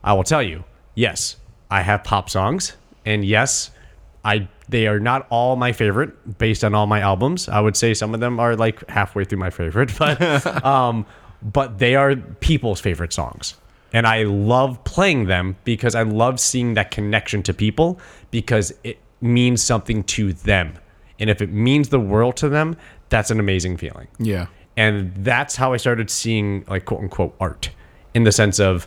I 0.05 0.13
will 0.13 0.25
tell 0.25 0.43
you, 0.43 0.65
yes, 0.95 1.37
I 1.71 1.81
have 1.81 2.05
pop 2.05 2.29
songs, 2.29 2.77
and 3.05 3.25
yes, 3.25 3.71
I 4.25 4.49
they 4.69 4.87
are 4.87 5.01
not 5.01 5.27
all 5.31 5.57
my 5.57 5.73
favorite 5.73 6.39
based 6.39 6.63
on 6.65 6.75
all 6.75 6.87
my 6.87 7.01
albums. 7.01 7.49
I 7.49 7.61
would 7.61 7.77
say 7.77 7.95
some 7.95 8.15
of 8.15 8.21
them 8.21 8.39
are 8.39 8.57
like 8.57 8.89
halfway 8.89 9.25
through 9.25 9.39
my 9.39 9.51
favorite, 9.51 9.93
but 9.99 10.47
um, 10.65 11.07
but 11.43 11.79
they 11.79 11.95
are 11.95 12.17
people's 12.17 12.81
favorite 12.81 13.13
songs. 13.13 13.55
And 13.93 14.07
I 14.07 14.23
love 14.23 14.83
playing 14.85 15.27
them 15.27 15.57
because 15.65 15.97
I 15.97 16.03
love 16.03 16.39
seeing 16.39 16.75
that 16.75 16.93
connection 16.93 17.43
to 17.45 17.55
people 17.55 17.99
because 18.31 18.73
it 18.85 18.99
means 19.21 19.63
something 19.63 20.05
to 20.05 20.33
them. 20.33 20.75
And 21.19 21.29
if 21.29 21.43
it 21.43 21.51
means 21.51 21.89
the 21.89 21.99
world 21.99 22.37
to 22.37 22.49
them, 22.49 22.77
that's 23.09 23.33
an 23.33 23.41
amazing 23.41 23.79
feeling. 23.79 24.07
Yeah. 24.19 24.47
And 24.77 25.13
that's 25.17 25.57
how 25.57 25.73
I 25.73 25.77
started 25.77 26.09
seeing 26.09 26.65
like 26.69 26.85
quote 26.85 27.01
unquote 27.01 27.35
art 27.41 27.71
in 28.15 28.23
the 28.23 28.33
sense 28.33 28.61
of, 28.61 28.87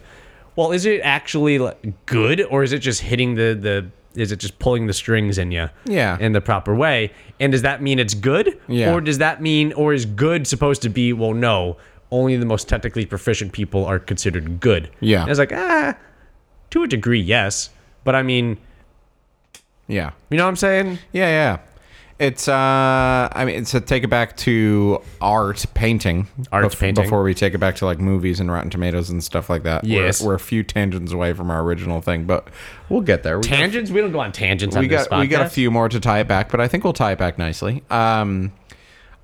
well, 0.55 0.71
is 0.71 0.85
it 0.85 1.01
actually 1.01 1.59
good 2.05 2.41
or 2.41 2.63
is 2.63 2.71
it 2.71 2.79
just 2.79 3.01
hitting 3.01 3.35
the 3.35 3.53
the 3.59 3.89
is 4.15 4.31
it 4.31 4.37
just 4.37 4.59
pulling 4.59 4.87
the 4.87 4.93
strings 4.93 5.37
in 5.37 5.51
you 5.51 5.69
Yeah. 5.85 6.17
in 6.19 6.33
the 6.33 6.41
proper 6.41 6.73
way? 6.75 7.11
And 7.39 7.51
does 7.51 7.61
that 7.63 7.81
mean 7.81 7.99
it's 7.99 8.13
good? 8.13 8.59
Yeah. 8.67 8.93
Or 8.93 9.01
does 9.01 9.17
that 9.17 9.41
mean 9.41 9.73
or 9.73 9.93
is 9.93 10.05
good 10.05 10.45
supposed 10.47 10.81
to 10.83 10.89
be 10.89 11.13
well 11.13 11.33
no, 11.33 11.77
only 12.11 12.37
the 12.37 12.45
most 12.45 12.67
technically 12.69 13.05
proficient 13.07 13.51
people 13.53 13.85
are 13.85 13.97
considered 13.99 14.59
good. 14.59 14.89
Yeah. 14.99 15.21
And 15.21 15.29
it's 15.31 15.39
like, 15.39 15.51
ah, 15.53 15.95
to 16.69 16.83
a 16.83 16.87
degree, 16.87 17.19
yes. 17.19 17.71
But 18.03 18.13
I 18.15 18.21
mean, 18.21 18.57
Yeah. 19.87 20.11
you 20.29 20.37
know 20.37 20.43
what 20.43 20.49
I'm 20.49 20.55
saying? 20.55 20.99
Yeah, 21.11 21.27
yeah. 21.29 21.57
It's 22.23 22.47
uh 22.47 22.53
I 23.31 23.43
mean 23.45 23.65
to 23.65 23.81
take 23.81 24.03
it 24.03 24.07
back 24.09 24.37
to 24.37 25.01
art 25.19 25.65
painting. 25.73 26.27
Art 26.51 26.65
bef- 26.65 26.79
painting. 26.79 27.03
Before 27.03 27.21
we 27.21 27.33
take 27.33 27.53
it 27.53 27.57
back 27.57 27.75
to 27.77 27.85
like 27.85 27.99
movies 27.99 28.39
and 28.39 28.49
Rotten 28.51 28.69
Tomatoes 28.69 29.09
and 29.09 29.21
stuff 29.23 29.49
like 29.49 29.63
that. 29.63 29.83
We're- 29.83 29.95
Yes. 30.05 30.21
We're, 30.23 30.35
a 30.35 30.39
few 30.39 30.63
tangents 30.63 31.11
away 31.11 31.33
from 31.33 31.51
our 31.51 31.61
original 31.61 31.99
thing, 32.01 32.23
but 32.23 32.47
we'll 32.87 33.01
get 33.01 33.23
there. 33.23 33.37
We 33.39 33.43
got- 33.43 33.57
Tangents? 33.57 33.91
We 33.91 33.99
don't 33.99 34.11
go 34.13 34.19
on 34.21 34.31
tangents 34.31 34.75
we 34.75 34.83
on 34.83 34.87
this 34.87 35.07
got 35.07 35.19
we 35.19 35.27
got 35.27 35.45
a 35.45 35.49
few 35.49 35.69
more 35.69 35.89
to 35.89 35.99
tie 35.99 36.19
it 36.19 36.27
back, 36.27 36.49
but 36.49 36.61
I 36.61 36.67
think 36.69 36.83
we'll 36.85 36.93
tie 36.93 37.11
it 37.11 37.17
back 37.19 37.37
nicely. 37.37 37.83
Um, 37.89 38.53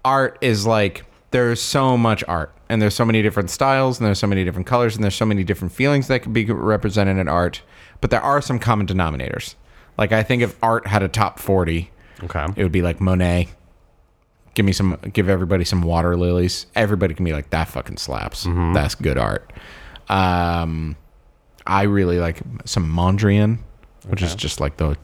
art 0.03 0.37
is 0.41 0.65
like 0.65 1.05
there's 1.31 1.61
so 1.61 1.95
much 1.97 2.23
art, 2.27 2.51
and 2.67 2.81
there's 2.81 2.95
so 2.95 3.05
many 3.05 3.21
different 3.21 3.49
styles, 3.49 3.99
and 3.99 4.05
there's 4.07 4.19
so 4.19 4.27
many 4.27 4.43
different 4.43 4.67
colors, 4.67 4.95
and 4.95 5.03
there's 5.03 5.15
so 5.15 5.25
many 5.25 5.43
different 5.43 5.71
feelings 5.71 6.07
that 6.07 6.21
can 6.23 6.33
be 6.33 6.43
represented 6.45 7.17
in 7.17 7.27
art. 7.29 7.61
But 8.01 8.09
there 8.09 8.21
are 8.21 8.41
some 8.41 8.59
common 8.59 8.87
denominators. 8.87 9.55
Like 9.97 10.11
I 10.11 10.21
think 10.23 10.41
if 10.41 10.55
art 10.63 10.87
had 10.87 11.01
a 11.03 11.07
top 11.07 11.39
forty, 11.39 11.91
Okay. 12.23 12.45
it 12.55 12.63
would 12.63 12.71
be 12.71 12.81
like 12.81 12.99
Monet. 13.01 13.49
Give 14.55 14.65
me 14.65 14.73
some. 14.73 14.97
Give 15.13 15.29
everybody 15.29 15.63
some 15.63 15.81
water 15.81 16.17
lilies. 16.17 16.65
Everybody 16.75 17.13
can 17.13 17.23
be 17.23 17.33
like 17.33 17.49
that. 17.51 17.69
Fucking 17.69 17.97
slaps. 17.97 18.43
That's 18.73 18.95
good 18.95 19.17
art. 19.17 19.53
Um, 20.09 20.97
I 21.65 21.83
really 21.83 22.19
like 22.19 22.41
some 22.65 22.91
Mondrian, 22.91 23.59
which 24.07 24.21
is 24.21 24.35
just 24.35 24.59
like 24.59 24.77
the 24.77 24.97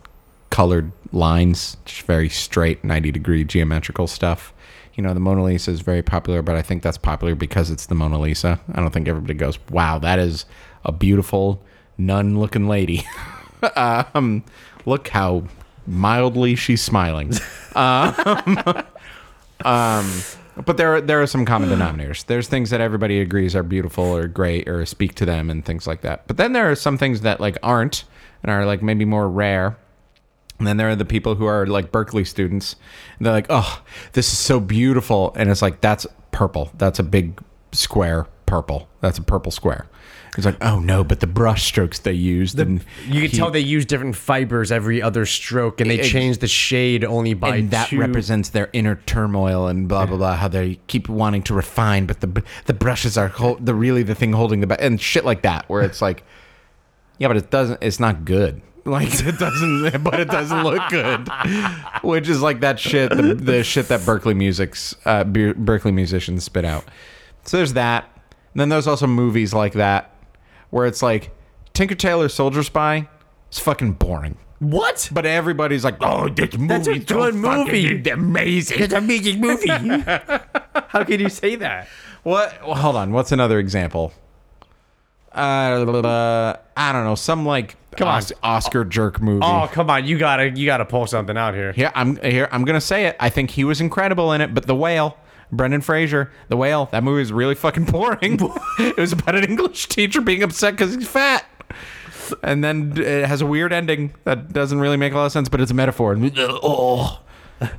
colored 0.49 0.91
lines, 1.11 1.77
just 1.85 2.01
very 2.03 2.27
straight, 2.27 2.83
ninety 2.83 3.11
degree 3.11 3.43
geometrical 3.43 4.07
stuff. 4.07 4.51
You 4.95 5.03
know, 5.03 5.13
the 5.13 5.19
Mona 5.19 5.43
Lisa 5.43 5.71
is 5.71 5.81
very 5.81 6.01
popular, 6.01 6.41
but 6.41 6.55
I 6.55 6.61
think 6.61 6.81
that's 6.81 6.97
popular 6.97 7.35
because 7.35 7.69
it's 7.69 7.85
the 7.85 7.95
Mona 7.95 8.19
Lisa. 8.19 8.59
I 8.73 8.81
don't 8.81 8.91
think 8.91 9.07
everybody 9.07 9.35
goes, 9.35 9.59
"Wow, 9.69 9.99
that 9.99 10.19
is 10.19 10.45
a 10.85 10.91
beautiful 10.91 11.61
nun-looking 11.97 12.67
lady." 12.67 13.05
um, 13.75 14.43
look 14.85 15.09
how 15.09 15.43
mildly 15.87 16.55
she's 16.55 16.81
smiling. 16.81 17.31
Um, 19.63 20.09
but 20.63 20.77
there, 20.77 20.95
are, 20.95 21.01
there 21.01 21.21
are 21.21 21.27
some 21.27 21.45
common 21.45 21.69
denominators. 21.69 22.25
There's 22.25 22.47
things 22.47 22.69
that 22.69 22.81
everybody 22.81 23.19
agrees 23.19 23.55
are 23.55 23.63
beautiful 23.63 24.03
or 24.03 24.27
great 24.27 24.69
or 24.69 24.85
speak 24.85 25.15
to 25.15 25.25
them 25.25 25.49
and 25.49 25.65
things 25.65 25.87
like 25.87 26.01
that. 26.01 26.27
But 26.27 26.37
then 26.37 26.53
there 26.53 26.69
are 26.69 26.75
some 26.75 26.97
things 26.97 27.21
that 27.21 27.39
like 27.39 27.57
aren't 27.63 28.05
and 28.43 28.51
are 28.51 28.65
like 28.65 28.81
maybe 28.81 29.05
more 29.05 29.27
rare. 29.27 29.77
And 30.59 30.67
then 30.67 30.77
there 30.77 30.89
are 30.89 30.95
the 30.95 31.05
people 31.05 31.35
who 31.35 31.45
are 31.45 31.65
like 31.65 31.91
Berklee 31.91 32.25
students. 32.25 32.75
And 33.17 33.25
they're 33.25 33.33
like, 33.33 33.47
oh, 33.49 33.83
this 34.13 34.31
is 34.31 34.37
so 34.37 34.59
beautiful. 34.59 35.33
And 35.35 35.49
it's 35.49 35.61
like, 35.61 35.81
that's 35.81 36.07
purple. 36.31 36.71
That's 36.77 36.99
a 36.99 37.03
big 37.03 37.41
square 37.73 38.27
purple. 38.45 38.87
That's 39.01 39.17
a 39.17 39.23
purple 39.23 39.51
square. 39.51 39.87
He's 40.35 40.45
like, 40.45 40.57
oh 40.63 40.79
no, 40.79 41.03
but 41.03 41.19
the 41.21 41.27
brush 41.27 41.63
strokes 41.65 41.99
they 41.99 42.11
used, 42.13 42.59
and 42.59 42.83
You 43.07 43.21
can 43.21 43.29
he- 43.31 43.37
tell 43.37 43.51
they 43.51 43.59
use 43.61 43.85
different 43.85 44.15
fibers 44.15 44.71
every 44.71 45.01
other 45.01 45.25
stroke, 45.25 45.79
and 45.81 45.89
they 45.89 45.99
Ex- 45.99 46.09
change 46.09 46.37
the 46.39 46.47
shade 46.47 47.03
only 47.05 47.33
by 47.33 47.55
and 47.57 47.71
that 47.71 47.89
two. 47.89 47.99
represents 47.99 48.49
their 48.49 48.69
inner 48.73 48.95
turmoil 49.05 49.67
and 49.67 49.87
blah 49.87 50.05
blah 50.05 50.17
blah. 50.17 50.35
How 50.35 50.47
they 50.47 50.79
keep 50.87 51.07
wanting 51.07 51.43
to 51.43 51.53
refine, 51.53 52.05
but 52.05 52.19
the 52.21 52.43
the 52.65 52.73
brushes 52.73 53.17
are 53.17 53.29
hol- 53.29 53.55
the 53.59 53.73
really 53.73 54.03
the 54.03 54.15
thing 54.15 54.33
holding 54.33 54.59
the 54.61 54.67
back 54.67 54.79
and 54.81 54.99
shit 54.99 55.23
like 55.23 55.41
that. 55.43 55.69
Where 55.69 55.81
it's 55.83 56.01
like, 56.01 56.23
yeah, 57.17 57.27
but 57.29 57.37
it 57.37 57.49
doesn't. 57.49 57.81
It's 57.81 57.99
not 57.99 58.25
good. 58.25 58.61
Like 58.87 59.07
it 59.25 59.39
doesn't, 59.39 60.03
but 60.03 60.19
it 60.19 60.27
doesn't 60.29 60.63
look 60.63 60.79
good. 60.91 61.27
Which 62.03 62.29
is 62.29 62.39
like 62.43 62.59
that 62.59 62.79
shit, 62.79 63.09
the, 63.09 63.33
the 63.33 63.63
shit 63.63 63.87
that 63.87 64.01
Berklee 64.01 64.35
music's 64.35 64.93
uh, 65.05 65.23
Berklee 65.23 65.91
musicians 65.91 66.43
spit 66.43 66.65
out. 66.65 66.85
So 67.45 67.57
there's 67.57 67.73
that. 67.73 68.03
And 68.53 68.61
then 68.61 68.69
there's 68.69 68.85
also 68.85 69.07
movies 69.07 69.55
like 69.55 69.73
that 69.73 70.11
where 70.75 70.85
it's 70.85 71.01
like 71.01 71.31
Tinker 71.71 71.95
Tailor 71.95 72.27
Soldier 72.27 72.61
Spy. 72.61 73.07
It's 73.47 73.59
fucking 73.59 73.93
boring. 73.93 74.37
what? 74.59 75.07
But 75.09 75.25
everybody's 75.25 75.85
like, 75.85 75.95
oh, 76.01 76.27
this 76.27 76.51
movie 76.57 76.67
That's 76.67 76.87
a 76.89 76.99
good 76.99 77.33
movie. 77.33 78.09
amazing. 78.09 78.79
It's 78.81 78.91
an 78.93 79.05
amazing 79.05 79.39
movie. 79.39 79.69
How 79.69 81.05
can 81.05 81.21
you 81.21 81.29
say 81.29 81.55
that? 81.55 81.87
what? 82.23 82.61
Well, 82.61 82.75
hold 82.75 82.97
on. 82.97 83.13
What's 83.13 83.31
another 83.31 83.57
example? 83.57 84.11
Uh, 85.31 86.55
I 86.75 86.91
don't 86.91 87.03
know. 87.05 87.15
Some 87.15 87.45
like 87.45 87.77
Come 87.95 88.09
on. 88.09 88.15
Os- 88.17 88.33
Oscar 88.43 88.83
jerk 88.83 89.21
movie. 89.21 89.45
Oh 89.45 89.69
come 89.71 89.89
on, 89.89 90.03
you 90.05 90.17
gotta 90.17 90.49
you 90.49 90.65
gotta 90.65 90.83
pull 90.85 91.07
something 91.07 91.37
out 91.37 91.53
here. 91.53 91.71
Here, 91.71 91.91
I'm 91.95 92.17
here. 92.17 92.49
I'm 92.51 92.65
gonna 92.65 92.81
say 92.81 93.05
it. 93.05 93.15
I 93.19 93.29
think 93.29 93.51
he 93.51 93.63
was 93.63 93.79
incredible 93.79 94.33
in 94.33 94.41
it. 94.41 94.53
But 94.53 94.65
The 94.67 94.75
Whale, 94.75 95.17
Brendan 95.55 95.81
Fraser, 95.81 96.31
The 96.47 96.57
Whale. 96.57 96.89
That 96.91 97.03
movie 97.03 97.21
is 97.21 97.31
really 97.31 97.55
fucking 97.55 97.85
boring. 97.85 98.39
it 98.79 98.97
was 98.97 99.11
about 99.13 99.35
an 99.35 99.43
English 99.43 99.87
teacher 99.87 100.21
being 100.21 100.43
upset 100.43 100.73
because 100.73 100.93
he's 100.93 101.07
fat, 101.07 101.45
and 102.43 102.63
then 102.63 102.93
it 102.97 103.25
has 103.25 103.41
a 103.41 103.45
weird 103.45 103.73
ending 103.73 104.13
that 104.23 104.53
doesn't 104.53 104.79
really 104.79 104.97
make 104.97 105.13
a 105.13 105.17
lot 105.17 105.25
of 105.27 105.31
sense. 105.31 105.49
But 105.49 105.61
it's 105.61 105.71
a 105.71 105.75
metaphor. 105.75 106.17
Oh, 106.37 107.21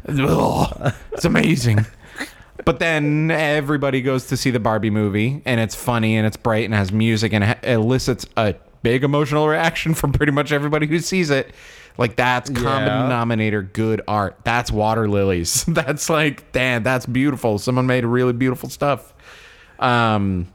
oh, 0.09 0.93
it's 1.13 1.25
amazing. 1.25 1.87
But 2.65 2.79
then 2.79 3.31
everybody 3.31 4.01
goes 4.01 4.27
to 4.29 4.37
see 4.37 4.51
the 4.51 4.59
Barbie 4.59 4.91
movie, 4.91 5.43
and 5.45 5.61
it's 5.61 5.75
funny 5.75 6.17
and 6.17 6.27
it's 6.27 6.37
bright 6.37 6.65
and 6.65 6.75
has 6.75 6.91
music 6.91 7.33
and 7.33 7.45
it 7.45 7.59
elicits 7.63 8.27
a 8.37 8.55
big 8.83 9.05
emotional 9.05 9.49
reaction 9.49 9.95
from 9.95 10.13
pretty 10.13 10.33
much 10.33 10.53
everybody 10.53 10.87
who 10.87 10.99
sees 10.99 11.31
it. 11.31 11.53
Like 11.99 12.17
that's 12.17 12.51
common 12.51 12.89
Yeah. 12.89 13.03
denominator 13.03 13.63
good 13.63 14.03
art. 14.07 14.37
That's 14.45 14.71
water 14.71 15.09
lilies. 15.09 15.65
That's 15.69 16.11
like, 16.11 16.53
damn, 16.53 16.83
that's 16.83 17.07
beautiful. 17.07 17.59
Someone 17.59 17.87
made 17.87 18.05
really 18.05 18.33
beautiful 18.35 18.69
stuff. 18.69 19.15
Um, 19.79 20.49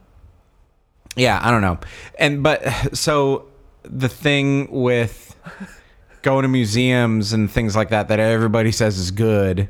yeah, 1.16 1.40
I 1.42 1.50
don't 1.50 1.62
know. 1.62 1.78
And 2.18 2.42
but 2.42 2.62
so 2.96 3.46
the 3.82 4.08
thing 4.08 4.70
with 4.70 5.34
going 6.22 6.42
to 6.42 6.48
museums 6.48 7.32
and 7.32 7.50
things 7.50 7.74
like 7.74 7.88
that 7.90 8.06
that 8.08 8.20
everybody 8.20 8.70
says 8.70 8.98
is 8.98 9.10
good. 9.10 9.68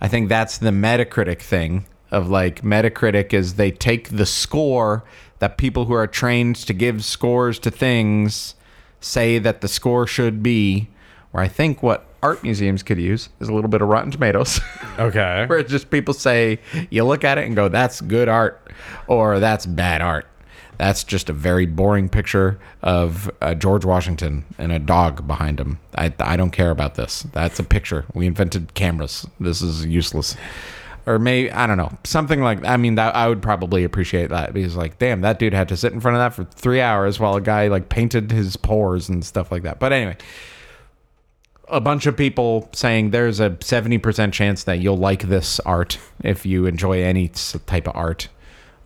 I 0.00 0.08
think 0.08 0.28
that's 0.30 0.58
the 0.58 0.70
Metacritic 0.70 1.40
thing 1.42 1.84
of 2.10 2.28
like 2.30 2.62
Metacritic 2.62 3.32
is 3.34 3.54
they 3.54 3.70
take 3.70 4.08
the 4.08 4.26
score 4.26 5.04
that 5.38 5.58
people 5.58 5.84
who 5.84 5.92
are 5.92 6.06
trained 6.06 6.56
to 6.56 6.72
give 6.72 7.04
scores 7.04 7.58
to 7.60 7.70
things 7.70 8.54
say 9.00 9.38
that 9.38 9.60
the 9.60 9.68
score 9.68 10.06
should 10.06 10.42
be. 10.42 10.88
Where 11.32 11.42
I 11.42 11.48
think 11.48 11.82
what 11.82 12.06
art 12.22 12.42
museums 12.42 12.82
could 12.82 12.98
use 12.98 13.28
is 13.40 13.48
a 13.48 13.54
little 13.54 13.68
bit 13.68 13.82
of 13.82 13.88
Rotten 13.88 14.10
Tomatoes. 14.10 14.60
Okay. 14.98 15.46
where 15.48 15.58
it's 15.58 15.70
just 15.70 15.88
people 15.90 16.12
say 16.12 16.58
you 16.90 17.02
look 17.04 17.24
at 17.24 17.38
it 17.38 17.46
and 17.46 17.56
go 17.56 17.68
that's 17.68 18.02
good 18.02 18.28
art 18.28 18.70
or 19.06 19.40
that's 19.40 19.64
bad 19.64 20.02
art. 20.02 20.26
That's 20.76 21.02
just 21.02 21.30
a 21.30 21.32
very 21.32 21.64
boring 21.64 22.10
picture 22.10 22.60
of 22.82 23.30
uh, 23.40 23.54
george 23.54 23.86
washington 23.86 24.44
and 24.58 24.70
a 24.70 24.78
dog 24.78 25.26
behind 25.26 25.58
him. 25.58 25.78
I, 25.96 26.12
I 26.18 26.36
don't 26.36 26.50
care 26.50 26.70
about 26.70 26.96
this. 26.96 27.22
That's 27.32 27.58
a 27.58 27.64
picture. 27.64 28.04
We 28.12 28.26
invented 28.26 28.74
cameras. 28.74 29.26
This 29.40 29.62
is 29.62 29.86
useless. 29.86 30.36
Or 31.06 31.18
maybe 31.18 31.50
i 31.50 31.66
don't 31.66 31.78
know 31.78 31.96
something 32.04 32.42
like 32.42 32.62
i 32.66 32.76
mean 32.76 32.94
that 32.96 33.16
i 33.16 33.26
would 33.28 33.42
probably 33.42 33.82
appreciate 33.82 34.28
that 34.28 34.52
because 34.52 34.76
like 34.76 34.98
damn 35.00 35.22
that 35.22 35.38
dude 35.40 35.52
had 35.54 35.68
to 35.70 35.76
sit 35.76 35.92
in 35.92 36.00
front 36.00 36.16
of 36.16 36.20
that 36.20 36.32
for 36.34 36.44
three 36.54 36.80
hours 36.82 37.18
while 37.18 37.34
a 37.34 37.40
guy 37.40 37.66
like 37.68 37.88
painted 37.88 38.30
his 38.30 38.56
pores 38.56 39.08
and 39.08 39.24
stuff 39.24 39.50
like 39.50 39.62
that. 39.62 39.78
But 39.80 39.92
anyway 39.92 40.16
a 41.72 41.80
bunch 41.80 42.06
of 42.06 42.16
people 42.16 42.68
saying 42.72 43.10
there's 43.10 43.40
a 43.40 43.50
70% 43.50 44.32
chance 44.32 44.64
that 44.64 44.78
you'll 44.78 44.98
like 44.98 45.22
this 45.24 45.58
art 45.60 45.98
if 46.22 46.46
you 46.46 46.66
enjoy 46.66 47.02
any 47.02 47.28
type 47.28 47.88
of 47.88 47.96
art. 47.96 48.28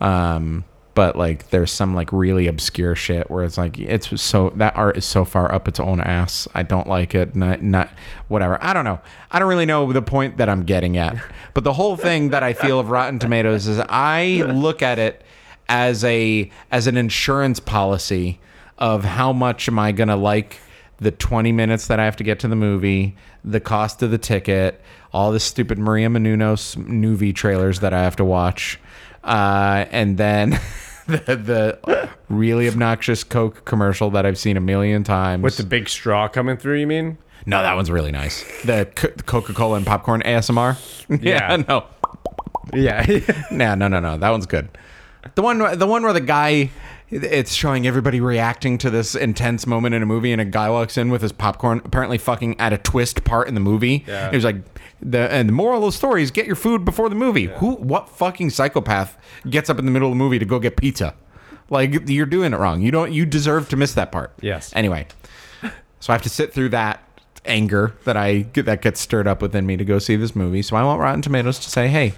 Um, 0.01 0.65
but 0.95 1.15
like 1.15 1.51
there's 1.51 1.71
some 1.71 1.95
like 1.95 2.11
really 2.11 2.47
obscure 2.47 2.95
shit 2.95 3.31
where 3.31 3.45
it's 3.45 3.59
like 3.59 3.79
it's 3.79 4.19
so 4.21 4.51
that 4.57 4.75
art 4.75 4.97
is 4.97 5.05
so 5.05 5.27
far 5.27 5.53
up 5.53 5.69
its 5.69 5.79
own 5.79 6.01
ass. 6.01 6.49
I 6.55 6.63
don't 6.63 6.87
like 6.89 7.15
it. 7.15 7.37
Not 7.37 7.63
not 7.63 7.91
whatever. 8.29 8.59
I 8.65 8.73
don't 8.73 8.85
know. 8.87 8.99
I 9.31 9.39
don't 9.39 9.49
really 9.49 9.67
know 9.67 9.93
the 9.93 10.01
point 10.01 10.39
that 10.39 10.49
I'm 10.49 10.65
getting 10.65 10.97
at. 10.97 11.23
But 11.53 11.65
the 11.65 11.75
whole 11.75 11.97
thing 11.97 12.31
that 12.31 12.43
I 12.43 12.55
feel 12.55 12.81
of 12.81 12.89
Rotten 12.89 13.19
Tomatoes 13.19 13.67
is 13.67 13.79
I 13.91 14.43
look 14.49 14.81
at 14.81 14.99
it 14.99 15.23
as 15.69 16.03
a 16.03 16.51
as 16.71 16.87
an 16.87 16.97
insurance 16.97 17.61
policy 17.61 18.41
of 18.79 19.05
how 19.05 19.35
much 19.35 19.69
am 19.69 19.79
I 19.79 19.93
gonna 19.93 20.17
like 20.17 20.61
the 20.99 21.11
20 21.11 21.53
minutes 21.53 21.87
that 21.89 22.01
I 22.01 22.05
have 22.05 22.17
to 22.17 22.25
get 22.25 22.39
to 22.41 22.49
the 22.49 22.57
movie, 22.57 23.17
the 23.45 23.61
cost 23.61 24.03
of 24.03 24.11
the 24.11 24.19
ticket, 24.19 24.81
all 25.13 25.31
the 25.33 25.41
stupid 25.41 25.79
Maria 25.79 26.09
Menounos 26.09 26.77
movie 26.77 27.33
trailers 27.33 27.81
that 27.81 27.93
I 27.93 28.03
have 28.03 28.17
to 28.17 28.25
watch, 28.25 28.79
uh, 29.25 29.85
and 29.91 30.17
then 30.19 30.51
the, 31.07 31.79
the 31.83 32.09
really 32.29 32.69
obnoxious 32.69 33.25
Coke 33.25 33.65
commercial 33.65 34.11
that 34.11 34.25
I've 34.27 34.39
seen 34.39 34.57
a 34.57 34.61
million 34.61 35.05
times. 35.05 35.43
With 35.43 35.57
the 35.57 35.65
big 35.65 35.89
straw 35.89 36.29
coming 36.29 36.57
through, 36.57 36.79
you 36.81 36.87
mean? 36.87 37.19
no, 37.49 37.63
that 37.63 37.75
one's 37.77 37.91
really 37.91 38.11
nice. 38.11 38.43
The 38.65 38.89
Co- 38.95 39.09
Coca 39.25 39.53
Cola 39.53 39.77
and 39.77 39.87
popcorn 39.87 40.23
ASMR. 40.23 40.77
yeah, 41.23 41.51
Yeah. 41.51 41.57
no. 41.69 41.85
Yeah. 42.75 43.07
No, 43.53 43.75
no, 43.77 43.87
no, 43.89 44.01
no. 44.01 44.19
That 44.19 44.31
one's 44.31 44.47
good. 44.47 44.69
The 45.37 45.43
one, 45.43 45.59
the 45.79 45.87
one 45.87 46.03
where 46.03 46.13
the 46.13 46.21
guy, 46.21 46.71
it's 47.09 47.53
showing 47.53 47.87
everybody 47.87 48.21
reacting 48.21 48.79
to 48.79 48.91
this 48.91 49.15
intense 49.15 49.67
moment 49.67 49.95
in 49.95 50.03
a 50.03 50.07
movie, 50.07 50.33
and 50.33 50.41
a 50.41 50.45
guy 50.45 50.69
walks 50.69 50.97
in 50.97 51.11
with 51.11 51.23
his 51.23 51.33
popcorn, 51.33 51.81
apparently 51.85 52.19
fucking 52.19 52.59
at 52.61 52.73
a 52.73 52.79
twist 52.79 53.25
part 53.25 53.49
in 53.49 53.55
the 53.55 53.61
movie. 53.61 54.05
Yeah. 54.07 54.31
He 54.31 54.37
was 54.37 54.45
like, 54.45 54.57
the 55.01 55.31
and 55.31 55.49
the 55.49 55.53
moral 55.53 55.85
of 55.85 55.93
the 55.93 55.97
story 55.97 56.23
is 56.23 56.31
get 56.31 56.47
your 56.47 56.57
food 56.57 56.85
before 56.85 57.09
the 57.09 57.15
movie. 57.15 57.47
Who, 57.47 57.75
what 57.77 58.09
fucking 58.09 58.51
psychopath 58.51 59.17
gets 59.49 59.71
up 59.71 59.79
in 59.79 59.85
the 59.85 59.91
middle 59.91 60.09
of 60.09 60.13
the 60.13 60.19
movie 60.19 60.39
to 60.39 60.45
go 60.45 60.59
get 60.59 60.77
pizza? 60.77 61.15
Like 61.69 62.09
you're 62.09 62.27
doing 62.27 62.53
it 62.53 62.57
wrong. 62.57 62.81
You 62.81 62.91
don't. 62.91 63.13
You 63.13 63.27
deserve 63.27 63.69
to 63.71 63.77
miss 63.77 63.95
that 63.95 64.11
part. 64.11 64.33
Yes. 64.41 64.73
Anyway, 64.75 65.07
so 66.01 66.13
I 66.13 66.15
have 66.15 66.23
to 66.23 66.31
sit 66.31 66.53
through 66.53 66.71
that 66.71 67.03
anger 67.45 67.95
that 68.05 68.17
I 68.17 68.43
that 68.55 68.83
gets 68.83 69.01
stirred 69.01 69.29
up 69.29 69.43
within 69.43 69.67
me 69.67 69.77
to 69.77 69.85
go 69.85 69.99
see 69.99 70.17
this 70.17 70.35
movie. 70.35 70.63
So 70.63 70.77
I 70.77 70.83
want 70.83 71.01
Rotten 71.01 71.23
Tomatoes 71.23 71.59
to 71.61 71.71
say, 71.71 71.89
hey. 71.89 72.15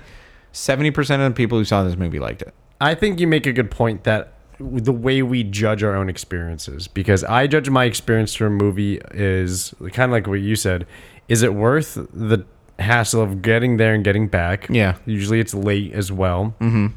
70% 0.51 0.99
of 0.99 1.21
the 1.21 1.37
people 1.37 1.59
who 1.59 1.65
saw 1.65 1.85
this 1.85 1.97
movie 1.97 2.19
liked 2.19 2.41
it. 2.41 2.55
I 2.81 2.95
think 2.95 3.21
you 3.21 3.27
make 3.27 3.47
a 3.47 3.53
good 3.53 3.71
point 3.71 4.05
that 4.05 4.33
the 4.61 4.93
way 4.93 5.23
we 5.23 5.45
judge 5.45 5.83
our 5.83 5.95
own 5.95 6.09
experiences, 6.09 6.89
because 6.89 7.23
I 7.25 7.47
judge 7.47 7.71
my 7.71 7.85
experience 7.85 8.35
for 8.35 8.47
a 8.47 8.51
movie 8.51 9.01
is 9.13 9.73
kind 9.93 10.11
of 10.11 10.13
like 10.13 10.27
what 10.27 10.41
you 10.41 10.57
said. 10.57 10.87
Is 11.29 11.43
it 11.43 11.55
worth 11.55 11.95
the 12.13 12.45
hassle 12.79 13.23
of 13.23 13.43
getting 13.43 13.77
there 13.77 13.95
and 13.95 14.03
getting 14.03 14.29
back? 14.29 14.67
Yeah. 14.69 14.97
Usually 15.07 15.41
it's 15.41 15.55
late 15.55 15.93
as 15.93 16.11
well. 16.11 16.55
Mm-hmm. 16.61 16.89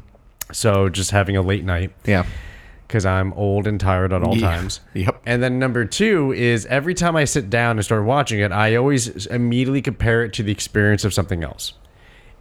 So 0.52 0.88
just 0.88 1.10
having 1.12 1.36
a 1.36 1.42
late 1.42 1.64
night 1.64 1.92
Yeah. 2.04 2.24
because 2.88 3.06
I'm 3.06 3.32
old 3.34 3.66
and 3.66 3.78
tired 3.80 4.12
at 4.12 4.22
all 4.22 4.36
Yeah. 4.36 4.48
times. 4.56 4.80
Yep. 4.94 5.22
And 5.26 5.42
then 5.42 5.58
number 5.58 5.84
two 5.84 6.32
is 6.32 6.66
every 6.66 6.94
time 6.94 7.16
I 7.16 7.24
sit 7.24 7.48
down 7.48 7.76
and 7.78 7.84
start 7.84 8.04
watching 8.04 8.40
it, 8.40 8.52
I 8.52 8.74
always 8.76 9.26
immediately 9.26 9.82
compare 9.82 10.24
it 10.24 10.32
to 10.34 10.42
the 10.42 10.52
experience 10.52 11.04
of 11.04 11.14
something 11.14 11.42
else. 11.44 11.74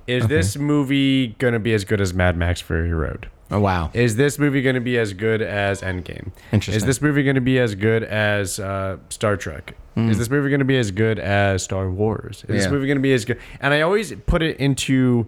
Is 0.07 0.27
this 0.27 0.57
movie 0.57 1.27
going 1.39 1.53
to 1.53 1.59
be 1.59 1.73
as 1.73 1.85
good 1.85 2.01
as 2.01 2.13
Mad 2.13 2.35
Max 2.35 2.59
Fury 2.59 2.91
Road? 2.91 3.29
Oh, 3.51 3.59
wow. 3.59 3.91
Is 3.93 4.15
this 4.15 4.39
movie 4.39 4.61
going 4.61 4.75
to 4.75 4.81
be 4.81 4.97
as 4.97 5.11
good 5.13 5.41
as 5.41 5.81
Endgame? 5.81 6.31
Interesting. 6.53 6.75
Is 6.77 6.85
this 6.85 7.01
movie 7.01 7.21
going 7.23 7.35
to 7.35 7.41
be 7.41 7.59
as 7.59 7.75
good 7.75 8.03
as 8.03 8.59
uh, 8.59 8.97
Star 9.09 9.35
Trek? 9.37 9.75
Is 9.97 10.17
this 10.17 10.29
movie 10.29 10.47
going 10.49 10.59
to 10.59 10.65
be 10.65 10.77
as 10.77 10.89
good 10.89 11.19
as 11.19 11.63
Star 11.63 11.91
Wars? 11.91 12.45
Is 12.47 12.63
this 12.63 12.71
movie 12.71 12.87
going 12.87 12.97
to 12.97 13.01
be 13.01 13.11
as 13.13 13.25
good? 13.25 13.37
And 13.59 13.73
I 13.73 13.81
always 13.81 14.13
put 14.25 14.41
it 14.41 14.57
into 14.57 15.27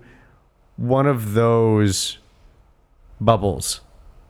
one 0.77 1.05
of 1.05 1.33
those 1.33 2.17
bubbles 3.19 3.81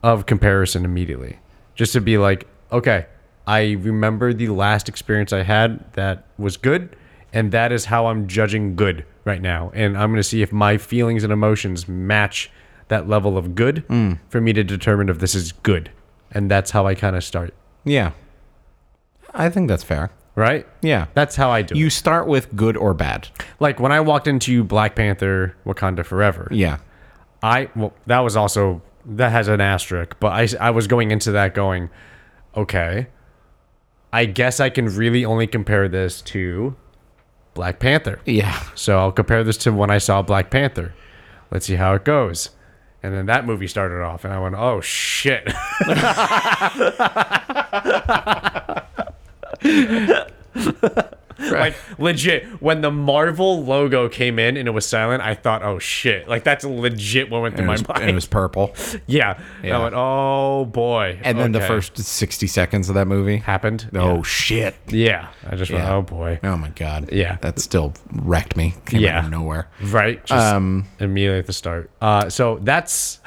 of 0.01 0.25
comparison 0.25 0.85
immediately, 0.85 1.37
just 1.75 1.93
to 1.93 2.01
be 2.01 2.17
like, 2.17 2.47
okay, 2.71 3.05
I 3.45 3.73
remember 3.79 4.33
the 4.33 4.49
last 4.49 4.89
experience 4.89 5.31
I 5.31 5.43
had 5.43 5.93
that 5.93 6.25
was 6.39 6.57
good, 6.57 6.95
and 7.31 7.51
that 7.51 7.71
is 7.71 7.85
how 7.85 8.07
I'm 8.07 8.27
judging 8.27 8.75
good 8.75 9.05
right 9.25 9.41
now. 9.41 9.71
And 9.75 9.95
I'm 9.95 10.09
going 10.09 10.17
to 10.19 10.23
see 10.23 10.41
if 10.41 10.51
my 10.51 10.77
feelings 10.79 11.23
and 11.23 11.31
emotions 11.31 11.87
match 11.87 12.51
that 12.87 13.07
level 13.07 13.37
of 13.37 13.55
good 13.55 13.85
mm. 13.87 14.19
for 14.29 14.41
me 14.41 14.53
to 14.53 14.63
determine 14.63 15.09
if 15.09 15.19
this 15.19 15.35
is 15.35 15.51
good. 15.51 15.91
And 16.31 16.49
that's 16.49 16.71
how 16.71 16.85
I 16.87 16.95
kind 16.95 17.15
of 17.15 17.23
start, 17.23 17.53
Yeah. 17.83 18.11
I 19.35 19.49
think 19.49 19.67
that's 19.67 19.83
fair. 19.83 20.11
right? 20.35 20.67
Yeah. 20.81 21.07
That's 21.13 21.35
how 21.35 21.49
I 21.51 21.61
do 21.63 21.73
it. 21.75 21.77
You 21.77 21.87
it. 21.87 21.91
start 21.91 22.27
with 22.27 22.55
good 22.55 22.75
or 22.77 22.93
bad. 22.93 23.29
Like 23.59 23.79
when 23.79 23.91
I 23.91 23.99
walked 23.99 24.27
into 24.27 24.63
Black 24.63 24.95
Panther 24.95 25.55
Wakanda 25.65 26.05
Forever, 26.05 26.47
Yeah. 26.51 26.77
I 27.41 27.69
well 27.75 27.93
that 28.07 28.19
was 28.19 28.35
also 28.35 28.81
that 29.05 29.31
has 29.31 29.47
an 29.47 29.59
asterisk, 29.61 30.15
but 30.19 30.31
I, 30.31 30.47
I 30.67 30.69
was 30.71 30.87
going 30.87 31.11
into 31.11 31.31
that 31.33 31.53
going, 31.53 31.89
okay, 32.55 33.07
I 34.13 34.25
guess 34.25 34.59
I 34.59 34.69
can 34.69 34.85
really 34.85 35.25
only 35.25 35.45
compare 35.47 35.87
this 35.89 36.21
to 36.21 36.75
Black 37.53 37.79
Panther. 37.79 38.19
Yeah. 38.25 38.61
So 38.75 38.97
I'll 38.99 39.11
compare 39.11 39.43
this 39.43 39.57
to 39.57 39.71
when 39.73 39.89
I 39.91 39.97
saw 39.97 40.21
Black 40.21 40.49
Panther. 40.51 40.93
Let's 41.51 41.65
see 41.65 41.75
how 41.75 41.93
it 41.95 42.05
goes. 42.05 42.49
And 43.03 43.13
then 43.13 43.25
that 43.25 43.45
movie 43.45 43.67
started 43.67 44.01
off, 44.01 44.23
and 44.23 44.33
I 44.33 44.39
went, 44.39 44.55
oh 44.55 44.79
shit. 44.79 45.43
like 51.51 51.75
legit 51.99 52.45
when 52.61 52.81
the 52.81 52.91
marvel 52.91 53.63
logo 53.63 54.07
came 54.09 54.39
in 54.39 54.57
and 54.57 54.67
it 54.67 54.71
was 54.71 54.85
silent 54.85 55.21
i 55.23 55.33
thought 55.35 55.63
oh 55.63 55.77
shit 55.79 56.27
like 56.27 56.43
that's 56.43 56.63
legit 56.65 57.29
what 57.29 57.41
went 57.41 57.55
through 57.55 57.61
And 57.63 57.67
my 57.67 57.73
was, 57.73 57.87
mind 57.87 58.01
and 58.01 58.09
it 58.09 58.15
was 58.15 58.25
purple. 58.25 58.73
yeah. 59.07 59.39
Yeah. 59.63 59.77
I 59.79 59.83
went, 59.83 59.95
oh 59.95 60.65
boy. 60.65 61.19
And 61.23 61.39
then 61.39 61.51
the 61.53 61.61
first 61.61 61.97
60 61.97 62.47
seconds 62.47 62.89
of 62.89 62.95
that 62.95 63.07
movie. 63.07 63.37
happened. 63.37 63.89
Oh, 63.93 64.23
shit. 64.23 64.75
yeah. 64.87 65.29
yeah. 65.43 65.49
I 65.51 65.55
just 65.55 65.71
went, 65.71 65.87
oh 65.87 66.01
boy. 66.01 66.39
Oh, 66.43 66.57
my 66.57 66.69
God. 66.69 67.11
Yeah. 67.13 67.37
That 67.41 67.59
still 67.59 67.93
wrecked 68.11 68.57
me. 68.57 68.73
Came 68.85 69.01
Yeah. 69.01 69.19
out 69.19 69.25
of 69.25 69.31
nowhere. 69.31 69.69
Right. 69.81 70.23
Just 70.25 70.53
Um, 70.53 70.85
immediately 70.99 71.39
at 71.39 71.45
the 71.47 71.53
start. 71.53 71.89
Uh, 72.01 72.29
so 72.29 72.59
that's 72.61 73.19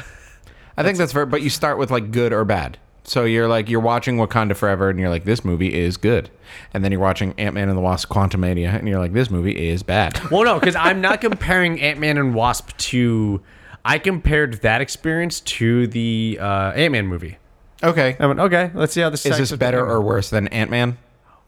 I 0.76 0.82
think 0.82 0.98
that's 0.98 1.12
fair, 1.12 1.24
but 1.26 1.40
you 1.42 1.48
start 1.50 1.78
with 1.78 1.90
like 1.90 2.10
good 2.10 2.32
or 2.34 2.44
bad. 2.44 2.76
So 3.06 3.24
you're 3.24 3.48
like 3.48 3.68
you're 3.68 3.80
watching 3.80 4.16
Wakanda 4.16 4.56
Forever, 4.56 4.90
and 4.90 4.98
you're 4.98 5.10
like, 5.10 5.24
this 5.24 5.44
movie 5.44 5.72
is 5.72 5.96
good, 5.96 6.28
and 6.74 6.84
then 6.84 6.90
you're 6.90 7.00
watching 7.00 7.34
Ant 7.38 7.54
Man 7.54 7.68
and 7.68 7.78
the 7.78 7.82
Wasp: 7.82 8.08
Quantumania, 8.08 8.76
and 8.76 8.88
you're 8.88 8.98
like, 8.98 9.12
this 9.12 9.30
movie 9.30 9.68
is 9.68 9.82
bad. 9.82 10.20
well, 10.30 10.44
no, 10.44 10.58
because 10.58 10.74
I'm 10.74 11.00
not 11.00 11.20
comparing 11.20 11.80
Ant 11.80 12.00
Man 12.00 12.18
and 12.18 12.34
Wasp 12.34 12.76
to. 12.76 13.40
I 13.84 13.98
compared 13.98 14.62
that 14.62 14.80
experience 14.80 15.38
to 15.40 15.86
the 15.86 16.38
uh, 16.40 16.72
Ant 16.72 16.92
Man 16.92 17.06
movie. 17.06 17.38
Okay, 17.82 18.16
I 18.18 18.26
went, 18.26 18.40
okay, 18.40 18.72
let's 18.74 18.92
see 18.92 19.00
how 19.00 19.10
this 19.10 19.24
is 19.24 19.38
this 19.38 19.52
better 19.52 19.84
or 19.84 20.00
worse 20.00 20.30
than 20.30 20.48
Ant 20.48 20.70
Man 20.70 20.98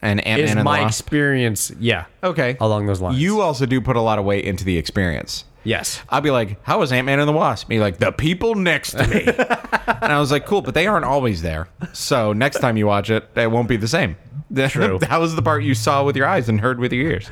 and 0.03 0.25
Ant 0.27 0.41
is 0.41 0.51
Man 0.51 0.59
and 0.59 0.61
the 0.61 0.65
my 0.65 0.83
Wasp? 0.83 1.01
experience? 1.01 1.73
Yeah. 1.79 2.05
Okay, 2.23 2.57
Along 2.61 2.87
those 2.87 3.01
lines. 3.01 3.19
you 3.19 3.41
also 3.41 3.67
do 3.67 3.81
put 3.81 3.97
a 3.97 4.01
lot 4.01 4.19
of 4.19 4.25
weight 4.25 4.45
into 4.45 4.65
the 4.65 4.77
experience. 4.77 5.45
Yes. 5.69 6.03
I'll 6.09 6.21
be 6.21 6.31
like, 6.31 6.63
how 6.65 6.81
was 6.81 6.91
Ant 6.93 7.07
Man 7.07 7.21
and 7.21 7.29
the 7.29 7.33
Wasp? 7.33 7.69
Be 7.69 7.79
like, 7.79 7.99
the 7.99 8.11
people 8.11 8.55
next 8.55 8.93
to 8.93 9.07
me. 9.07 9.25
and 9.27 10.13
I 10.13 10.19
was 10.19 10.33
like, 10.33 10.47
cool, 10.47 10.63
but 10.63 10.75
they 10.75 10.87
aren't 10.87 11.05
always 11.05 11.43
there. 11.43 11.69
So 11.93 12.33
next 12.33 12.61
time 12.61 12.77
you 12.77 12.87
watch 12.87 13.11
it, 13.11 13.29
it 13.37 13.51
won't 13.51 13.69
be 13.69 13.77
the 13.77 13.89
same. 13.89 14.17
True. 14.55 14.99
that 15.01 15.19
was 15.21 15.37
the 15.37 15.43
part 15.43 15.63
you 15.63 15.75
saw 15.75 16.05
with 16.05 16.17
your 16.17 16.27
eyes 16.27 16.49
and 16.49 16.59
heard 16.59 16.81
with 16.81 16.93
your 16.93 17.11
ears. 17.11 17.31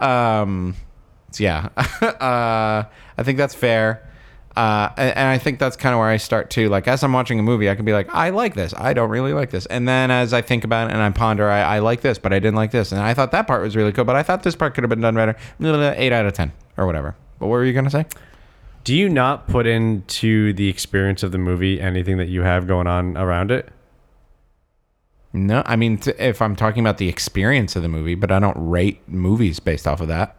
Um, 0.00 0.74
so 1.30 1.44
yeah, 1.44 1.68
uh, 1.76 2.84
I 3.16 3.22
think 3.22 3.38
that's 3.38 3.54
fair. 3.54 4.06
Uh, 4.56 4.88
and, 4.96 5.16
and 5.16 5.28
I 5.28 5.38
think 5.38 5.60
that's 5.60 5.76
kind 5.76 5.92
of 5.92 6.00
where 6.00 6.08
I 6.08 6.16
start 6.16 6.50
too. 6.50 6.68
Like 6.68 6.88
as 6.88 7.04
I'm 7.04 7.12
watching 7.12 7.38
a 7.38 7.42
movie, 7.44 7.70
I 7.70 7.76
can 7.76 7.84
be 7.84 7.92
like, 7.92 8.12
I 8.12 8.30
like 8.30 8.54
this. 8.54 8.74
I 8.76 8.94
don't 8.94 9.10
really 9.10 9.32
like 9.32 9.50
this. 9.50 9.66
And 9.66 9.86
then 9.86 10.10
as 10.10 10.32
I 10.32 10.42
think 10.42 10.64
about 10.64 10.90
it 10.90 10.92
and 10.92 11.00
I 11.00 11.10
ponder, 11.10 11.48
I, 11.48 11.60
I 11.60 11.78
like 11.78 12.00
this, 12.00 12.18
but 12.18 12.32
I 12.32 12.40
didn't 12.40 12.56
like 12.56 12.72
this. 12.72 12.90
And 12.90 13.00
I 13.00 13.14
thought 13.14 13.30
that 13.30 13.46
part 13.46 13.62
was 13.62 13.76
really 13.76 13.92
cool, 13.92 14.04
but 14.04 14.16
I 14.16 14.24
thought 14.24 14.42
this 14.42 14.56
part 14.56 14.74
could 14.74 14.82
have 14.82 14.88
been 14.88 15.00
done 15.00 15.14
better. 15.14 15.36
Eight 15.96 16.12
out 16.12 16.26
of 16.26 16.32
ten 16.32 16.50
or 16.76 16.86
whatever. 16.86 17.14
But 17.40 17.46
what 17.48 17.54
were 17.56 17.64
you 17.64 17.72
gonna 17.72 17.90
say? 17.90 18.06
Do 18.84 18.94
you 18.94 19.08
not 19.08 19.48
put 19.48 19.66
into 19.66 20.52
the 20.52 20.68
experience 20.68 21.22
of 21.24 21.32
the 21.32 21.38
movie 21.38 21.80
anything 21.80 22.16
that 22.18 22.28
you 22.28 22.42
have 22.42 22.66
going 22.68 22.86
on 22.86 23.16
around 23.16 23.50
it? 23.50 23.68
No, 25.32 25.62
I 25.66 25.76
mean, 25.76 25.98
t- 25.98 26.12
if 26.18 26.40
I'm 26.42 26.54
talking 26.56 26.80
about 26.82 26.98
the 26.98 27.08
experience 27.08 27.76
of 27.76 27.82
the 27.82 27.88
movie, 27.88 28.14
but 28.14 28.30
I 28.32 28.38
don't 28.38 28.56
rate 28.56 29.00
movies 29.08 29.60
based 29.60 29.86
off 29.86 30.00
of 30.00 30.08
that. 30.08 30.36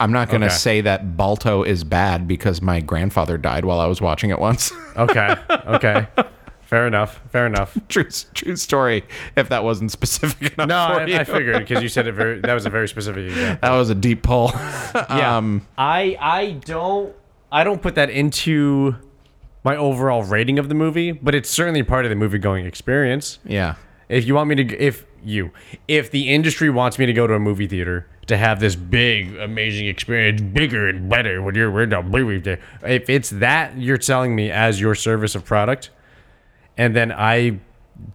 I'm 0.00 0.12
not 0.12 0.28
going 0.28 0.42
to 0.42 0.46
Okay. 0.48 0.54
say 0.54 0.80
that 0.82 1.16
Balto 1.16 1.62
is 1.64 1.82
bad 1.84 2.28
because 2.28 2.60
my 2.62 2.80
grandfather 2.80 3.36
died 3.38 3.64
while 3.64 3.80
I 3.80 3.86
was 3.86 4.00
watching 4.00 4.30
it 4.30 4.38
once. 4.38 4.72
Okay. 4.96 5.34
Okay. 5.66 6.06
Fair 6.68 6.86
enough. 6.86 7.22
Fair 7.30 7.46
enough. 7.46 7.78
true, 7.88 8.04
true 8.34 8.54
story. 8.56 9.02
If 9.36 9.48
that 9.48 9.64
wasn't 9.64 9.90
specific 9.90 10.52
enough 10.52 10.68
No, 10.68 10.76
I. 10.76 11.20
I 11.20 11.24
figured 11.24 11.66
because 11.66 11.82
you 11.82 11.88
said 11.88 12.06
it 12.06 12.12
very. 12.12 12.40
That 12.40 12.52
was 12.52 12.66
a 12.66 12.70
very 12.70 12.86
specific 12.94 13.24
example. 13.30 13.66
that 13.66 13.74
was 13.74 13.88
a 13.88 13.94
deep 13.94 14.22
pull. 14.22 14.52
Yeah. 14.94 15.36
um, 15.38 15.66
I 15.78 16.16
I 16.20 16.50
don't 16.66 17.14
I 17.50 17.64
don't 17.64 17.80
put 17.80 17.94
that 17.94 18.10
into 18.10 18.96
my 19.64 19.76
overall 19.76 20.22
rating 20.24 20.58
of 20.58 20.68
the 20.68 20.74
movie, 20.74 21.12
but 21.12 21.34
it's 21.34 21.48
certainly 21.48 21.82
part 21.82 22.04
of 22.04 22.10
the 22.10 22.16
movie 22.16 22.38
going 22.38 22.66
experience. 22.66 23.38
yeah. 23.44 23.76
If 24.10 24.26
you 24.26 24.34
want 24.34 24.48
me 24.48 24.54
to, 24.64 24.78
if 24.78 25.04
you, 25.22 25.50
if 25.86 26.10
the 26.10 26.30
industry 26.32 26.70
wants 26.70 26.98
me 26.98 27.04
to 27.06 27.12
go 27.12 27.26
to 27.26 27.34
a 27.34 27.38
movie 27.38 27.66
theater 27.66 28.06
to 28.26 28.36
have 28.38 28.60
this 28.60 28.74
big, 28.74 29.36
amazing 29.36 29.86
experience, 29.86 30.40
bigger 30.40 30.88
and 30.88 31.08
better 31.10 31.42
when 31.42 31.54
you're 31.54 31.70
movie 32.02 32.40
theater, 32.40 32.62
if 32.82 33.10
it's 33.10 33.30
that 33.30 33.76
you're 33.76 34.00
selling 34.00 34.34
me 34.34 34.50
as 34.50 34.80
your 34.80 34.94
service 34.94 35.34
of 35.34 35.44
product, 35.44 35.90
and 36.78 36.96
then 36.96 37.12
I 37.12 37.58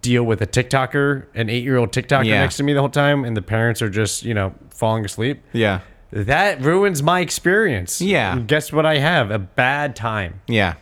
deal 0.02 0.24
with 0.24 0.42
a 0.42 0.48
TikToker, 0.48 1.26
an 1.36 1.50
eight-year-old 1.50 1.92
TikToker 1.92 2.26
Yeah. 2.26 2.40
next 2.42 2.58
to 2.58 2.64
me 2.64 2.74
the 2.74 2.80
whole 2.80 2.90
time, 2.90 3.26
and 3.26 3.38
the 3.38 3.42
parents 3.44 3.82
are 3.82 3.90
just 3.90 4.24
you 4.24 4.34
know 4.34 4.54
falling 4.72 5.06
asleep, 5.06 5.42
Yeah. 5.52 5.82
that 6.12 6.62
ruins 6.62 7.04
my 7.04 7.20
experience. 7.20 8.02
Yeah. 8.02 8.34
And 8.34 8.48
guess 8.48 8.72
what? 8.74 8.86
I 8.86 8.98
have 8.98 9.30
a 9.30 9.40
bad 9.40 9.96
time. 9.96 10.42
Yeah. 10.48 10.76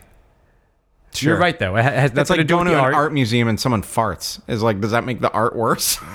Sure. 1.14 1.32
You're 1.32 1.40
right 1.40 1.58
though. 1.58 1.74
Has 1.74 2.12
That's 2.12 2.30
nothing 2.30 2.40
like 2.42 2.48
going 2.48 2.66
to 2.68 2.72
an 2.72 2.78
art. 2.80 2.94
art. 2.94 3.12
museum 3.12 3.46
and 3.48 3.60
someone 3.60 3.82
farts. 3.82 4.40
Is 4.48 4.62
like, 4.62 4.80
does 4.80 4.92
that 4.92 5.04
make 5.04 5.20
the 5.20 5.30
art 5.32 5.54
worse? 5.54 5.98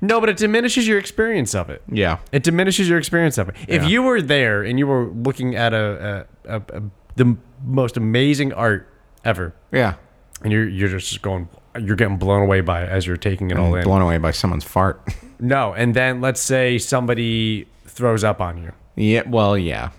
No, 0.00 0.20
but 0.20 0.28
it 0.30 0.36
diminishes 0.38 0.86
your 0.88 0.98
experience 0.98 1.54
of 1.54 1.68
it. 1.70 1.82
yeah. 1.90 2.18
It 2.32 2.42
diminishes 2.42 2.88
your 2.88 2.98
experience 2.98 3.36
of 3.38 3.48
it. 3.50 3.56
If 3.68 3.82
Yeah. 3.82 3.88
you 3.88 4.02
were 4.02 4.20
there 4.22 4.62
and 4.62 4.78
you 4.78 4.86
were 4.86 5.06
looking 5.06 5.54
at 5.54 5.72
a, 5.74 6.26
a, 6.46 6.56
a, 6.56 6.62
a 6.78 6.82
the 7.16 7.36
most 7.64 7.96
amazing 7.96 8.52
art 8.54 8.88
ever, 9.24 9.54
Yeah. 9.72 9.94
And 10.42 10.52
you're 10.52 10.68
you're 10.68 10.88
just 10.88 11.22
going, 11.22 11.48
you're 11.80 11.96
getting 11.96 12.16
blown 12.18 12.42
away 12.42 12.60
by 12.60 12.82
it 12.84 12.88
as 12.90 13.06
you're 13.06 13.16
taking 13.16 13.50
it 13.50 13.58
all 13.58 13.74
in. 13.74 13.84
Blown 13.84 14.02
away 14.02 14.18
by 14.18 14.30
someone's 14.30 14.64
fart. 14.64 15.00
No, 15.38 15.74
and 15.74 15.92
then 15.94 16.22
let's 16.22 16.40
say 16.40 16.78
somebody 16.78 17.66
throws 17.84 18.24
up 18.24 18.40
on 18.40 18.56
you. 18.56 18.72
yeah. 18.94 19.20
Well, 19.26 19.58
yeah. 19.58 19.90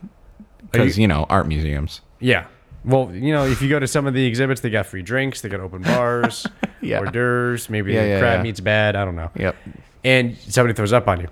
Because, 0.72 0.98
you, 0.98 1.08
know, 1.08 1.28
art 1.30 1.48
museums. 1.48 2.02
Yeah. 2.20 2.48
Well, 2.84 3.12
you 3.14 3.32
know, 3.34 3.46
if 3.46 3.62
you 3.62 3.70
go 3.70 3.78
to 3.80 3.86
some 3.86 4.08
of 4.08 4.16
the 4.16 4.26
exhibits, 4.26 4.62
they 4.62 4.72
got 4.72 4.88
free 4.88 5.04
drinks, 5.04 5.42
they 5.42 5.50
got 5.50 5.60
open 5.60 5.84
bars, 5.84 6.48
Yeah. 6.82 6.98
hors 7.02 7.12
d'oeuvres, 7.12 7.70
maybe 7.70 7.94
Yeah, 7.94 8.02
the 8.02 8.08
yeah, 8.10 8.20
crab 8.20 8.40
yeah. 8.40 8.44
meat's 8.44 8.60
bad, 8.62 8.96
I 8.96 9.06
don't 9.06 9.16
know. 9.16 9.30
Yep. 9.36 9.56
And 10.04 10.36
somebody 10.38 10.74
throws 10.74 10.92
up 10.92 11.08
on 11.08 11.20
you. 11.22 11.28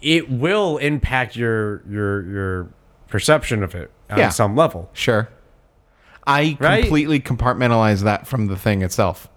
It 0.00 0.30
will 0.30 0.76
impact 0.78 1.34
your 1.34 1.82
your 1.90 2.22
your 2.30 2.68
perception 3.08 3.64
of 3.64 3.74
it 3.74 3.90
on 4.10 4.30
some 4.30 4.54
level. 4.54 4.90
Sure. 4.92 5.28
I 6.26 6.56
Right? 6.60 6.80
completely 6.82 7.20
compartmentalize 7.20 8.02
that 8.04 8.26
from 8.26 8.46
the 8.46 8.56
thing 8.56 8.82
itself. 8.82 9.28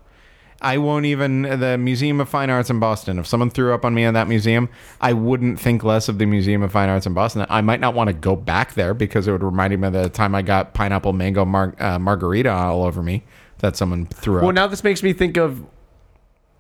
I 0.61 0.77
won't 0.77 1.05
even 1.05 1.41
the 1.41 1.77
Museum 1.77 2.21
of 2.21 2.29
Fine 2.29 2.49
Arts 2.49 2.69
in 2.69 2.79
Boston. 2.79 3.19
If 3.19 3.27
someone 3.27 3.49
threw 3.49 3.73
up 3.73 3.83
on 3.83 3.93
me 3.93 4.05
in 4.05 4.13
that 4.13 4.29
museum, 4.29 4.69
I 5.01 5.11
wouldn't 5.11 5.59
think 5.59 5.83
less 5.83 6.07
of 6.07 6.19
the 6.19 6.25
Museum 6.25 6.63
of 6.63 6.71
Fine 6.71 6.87
Arts 6.87 7.05
in 7.05 7.13
Boston. 7.13 7.45
I 7.49 7.59
might 7.59 7.81
not 7.81 7.93
want 7.93 8.07
to 8.07 8.13
go 8.13 8.35
back 8.37 8.73
there 8.73 8.93
because 8.93 9.27
it 9.27 9.33
would 9.33 9.43
remind 9.43 9.77
me 9.77 9.87
of 9.87 9.91
the 9.93 10.07
time 10.09 10.33
I 10.33 10.41
got 10.41 10.73
pineapple 10.73 11.11
mango 11.11 11.43
mar- 11.43 11.75
uh, 11.79 11.99
margarita 11.99 12.49
all 12.49 12.83
over 12.85 13.03
me 13.03 13.23
that 13.57 13.75
someone 13.75 14.05
threw 14.05 14.37
up. 14.37 14.43
Well, 14.43 14.53
now 14.53 14.67
this 14.67 14.85
makes 14.85 15.03
me 15.03 15.11
think 15.11 15.35
of 15.35 15.65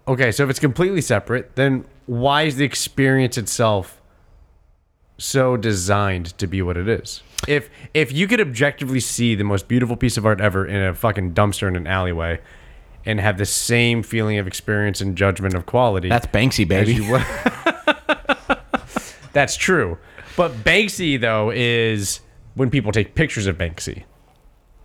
okay, 0.05 0.33
so 0.33 0.43
if 0.43 0.49
it's 0.49 0.59
completely 0.59 0.99
separate, 1.01 1.55
then 1.55 1.85
why 2.05 2.41
is 2.43 2.57
the 2.57 2.65
experience 2.65 3.37
itself 3.37 4.01
so 5.17 5.55
designed 5.55 6.37
to 6.39 6.45
be 6.47 6.61
what 6.61 6.75
it 6.75 6.89
is? 6.89 7.21
If 7.47 7.69
if 7.93 8.11
you 8.11 8.27
could 8.27 8.41
objectively 8.41 8.99
see 8.99 9.35
the 9.35 9.43
most 9.43 9.67
beautiful 9.67 9.95
piece 9.95 10.17
of 10.17 10.25
art 10.25 10.41
ever 10.41 10.65
in 10.65 10.81
a 10.81 10.93
fucking 10.93 11.33
dumpster 11.33 11.67
in 11.67 11.75
an 11.75 11.87
alleyway 11.87 12.39
and 13.05 13.19
have 13.19 13.37
the 13.37 13.45
same 13.45 14.03
feeling 14.03 14.37
of 14.37 14.47
experience 14.47 15.01
and 15.01 15.15
judgment 15.17 15.53
of 15.53 15.65
quality 15.65 16.09
That's 16.09 16.27
Banksy, 16.27 16.67
baby. 16.67 16.99
would- 17.01 17.21
That's 19.33 19.55
true. 19.57 19.97
But 20.37 20.51
Banksy 20.63 21.19
though 21.19 21.51
is 21.51 22.21
when 22.55 22.69
people 22.69 22.91
take 22.91 23.15
pictures 23.15 23.47
of 23.47 23.57
Banksy. 23.57 24.03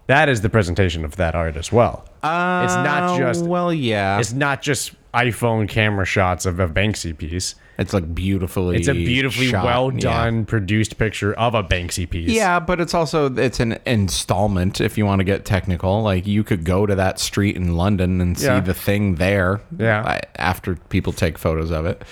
That 0.07 0.31
is 0.31 0.41
the 0.41 0.49
presentation 0.49 1.05
of 1.05 1.17
that 1.17 1.35
art 1.35 1.57
as 1.57 1.71
well. 1.71 2.05
it's 2.25 2.25
not 2.25 3.19
just 3.19 3.45
Uh, 3.45 3.49
well, 3.49 3.73
yeah. 3.73 4.19
it's 4.19 4.33
not 4.33 4.63
just 4.63 4.93
iPhone 5.13 5.69
camera 5.69 6.07
shots 6.07 6.47
of 6.47 6.61
a 6.61 6.67
Banksy 6.69 7.17
piece. 7.17 7.55
It's 7.79 7.93
like 7.93 8.13
beautifully. 8.13 8.77
It's 8.77 8.89
a 8.89 8.93
beautifully 8.93 9.47
shot. 9.51 9.65
well 9.65 9.93
Yeah. 9.93 10.01
done, 10.01 10.45
produced 10.47 10.99
picture 10.99 11.33
of 11.35 11.55
a 11.55 11.63
Banksy 11.63 12.11
piece. 12.11 12.29
Yeah, 12.31 12.59
but 12.59 12.81
it's 12.81 12.93
also 12.93 13.33
it's 13.33 13.61
an 13.61 13.79
installment 13.87 14.81
if 14.81 14.99
you 14.99 15.07
want 15.07 15.21
to 15.21 15.25
get 15.25 15.45
technical. 15.45 16.03
Like 16.03 16.27
you 16.27 16.43
could 16.43 16.65
go 16.65 16.87
to 16.87 16.97
that 16.97 17.21
street 17.21 17.55
in 17.55 17.77
London 17.77 18.21
and 18.21 18.37
see 18.37 18.47
Yeah. 18.47 18.59
the 18.61 18.75
thing 18.75 19.15
there. 19.15 19.61
Yeah. 19.79 20.21
After 20.37 20.75
people 20.89 21.13
take 21.13 21.39
photos 21.39 21.71
of 21.71 21.87
it. 21.87 22.03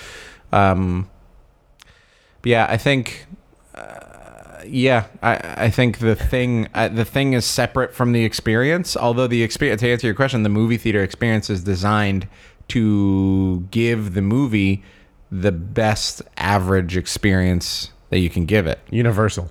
Um. 0.52 1.08
yeah, 2.44 2.66
I 2.70 2.76
think. 2.76 3.26
Uh, 3.74 4.62
yeah, 4.68 5.06
I 5.22 5.64
I 5.66 5.70
think 5.70 5.98
the 5.98 6.14
thing 6.14 6.68
uh, 6.74 6.88
the 6.88 7.04
thing 7.04 7.32
is 7.32 7.44
separate 7.44 7.92
from 7.92 8.12
the 8.12 8.24
experience. 8.24 8.96
Although 8.96 9.26
the 9.26 9.42
experience 9.42 9.80
to 9.82 9.90
answer 9.90 10.06
your 10.06 10.14
question, 10.14 10.44
the 10.44 10.48
movie 10.48 10.76
theater 10.76 11.02
experience 11.02 11.50
is 11.50 11.64
designed 11.64 12.28
to 12.68 13.66
give 13.72 14.14
the 14.14 14.22
movie 14.22 14.82
the 15.30 15.52
best 15.52 16.22
average 16.36 16.96
experience 16.96 17.90
that 18.10 18.18
you 18.18 18.30
can 18.30 18.44
give 18.44 18.66
it. 18.66 18.80
Universal. 18.90 19.50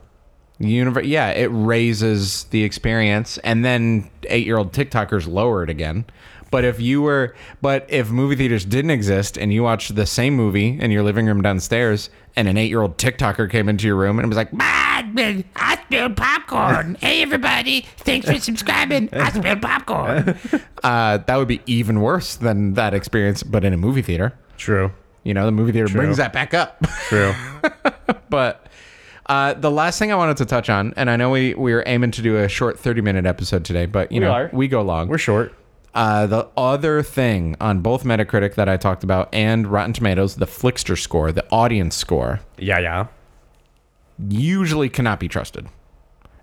Univer- 0.59 1.05
yeah, 1.05 1.32
it 1.32 1.47
raises 1.47 2.45
the 2.45 2.63
experience, 2.63 3.38
and 3.39 3.65
then 3.65 4.09
eight-year-old 4.30 4.71
TikTokers 4.71 5.28
lower 5.28 5.63
it 5.63 5.69
again. 5.69 6.05
But 6.49 6.63
if 6.63 6.80
you 6.80 7.01
were, 7.01 7.36
but 7.61 7.86
if 7.89 8.09
movie 8.09 8.38
theaters 8.38 8.63
didn't 8.63 8.91
exist 8.91 9.38
and 9.38 9.51
you 9.51 9.63
watched 9.63 9.95
the 9.95 10.05
same 10.05 10.36
movie 10.36 10.80
in 10.80 10.91
your 10.91 11.03
living 11.03 11.26
room 11.26 11.41
downstairs, 11.41 12.09
and 12.38 12.47
an 12.47 12.57
eight-year-old 12.57 12.97
TikToker 12.97 13.49
came 13.49 13.67
into 13.67 13.88
your 13.88 13.97
room 13.97 14.19
and 14.19 14.28
was 14.30 14.38
like, 14.38 14.49
I, 14.57 15.43
I 15.55 15.82
spilled 15.84 16.15
popcorn. 16.15 16.95
hey, 17.01 17.21
everybody. 17.21 17.86
Thanks 17.97 18.28
for 18.28 18.39
subscribing. 18.39 19.09
I 19.11 19.32
spilled 19.32 19.61
popcorn. 19.61 20.39
uh, 20.84 21.17
that 21.17 21.36
would 21.36 21.47
be 21.49 21.61
even 21.65 21.99
worse 21.99 22.38
than 22.38 22.76
that 22.76 22.93
experience, 22.93 23.43
but 23.43 23.65
in 23.65 23.73
a 23.73 23.78
movie 23.78 24.01
theater. 24.01 24.34
True. 24.57 24.93
You 25.26 25.34
know, 25.34 25.45
the 25.45 25.51
movie 25.51 25.73
theater 25.73 25.91
brings 25.91 26.15
that 26.17 26.32
back 26.32 26.53
up. 26.53 26.82
True. 27.09 27.34
but 28.30 28.65
uh, 29.26 29.55
the 29.55 29.71
last 29.71 29.99
thing 29.99 30.11
I 30.11 30.15
wanted 30.15 30.38
to 30.38 30.45
touch 30.45 30.69
on, 30.69 30.93
and 30.95 31.09
I 31.09 31.15
know 31.17 31.32
we 31.32 31.53
we 31.55 31.73
were 31.73 31.84
aiming 31.86 32.11
to 32.11 32.21
do 32.21 32.38
a 32.38 32.47
short 32.47 32.80
thirty 32.80 33.01
minute 33.01 33.26
episode 33.26 33.65
today, 33.65 33.86
but 33.88 34.11
you 34.11 34.21
We 34.21 34.26
know 34.28 34.32
are. 34.32 34.49
we 34.53 34.67
go 34.69 34.82
long. 34.82 35.09
We're 35.09 35.17
short. 35.17 35.53
Uh, 35.95 36.28
the 36.28 36.47
other 36.57 37.01
thing 37.01 37.55
on 37.61 37.80
both 37.80 38.03
Metacritic 38.03 38.55
that 38.55 38.67
I 38.69 38.76
talked 38.78 39.03
about 39.03 39.30
and 39.34 39.65
Rotten 39.65 39.93
Tomatoes, 39.93 40.36
the 40.36 40.45
Flixster 40.45 40.97
score, 40.99 41.32
the 41.32 41.45
audience 41.51 41.95
score, 41.95 42.41
Yeah, 42.57 42.80
yeah. 42.80 43.07
usually 44.30 44.89
cannot 44.89 45.19
be 45.19 45.28
trusted. 45.28 45.67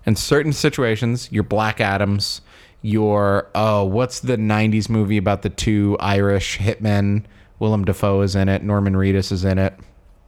In 0.05 0.15
certain 0.15 0.53
situations, 0.53 1.31
your 1.31 1.43
Black 1.43 1.79
Adams, 1.79 2.41
your 2.81 3.49
oh, 3.55 3.85
what's 3.85 4.19
the 4.19 4.35
'90s 4.37 4.89
movie 4.89 5.17
about 5.17 5.41
the 5.43 5.49
two 5.49 5.95
Irish 5.99 6.57
hitmen? 6.57 7.23
Willem 7.63 7.85
Dafoe 7.85 8.21
is 8.21 8.35
in 8.35 8.49
it. 8.49 8.61
Norman 8.61 8.93
Reedus 8.93 9.31
is 9.31 9.45
in 9.45 9.57
it. 9.57 9.73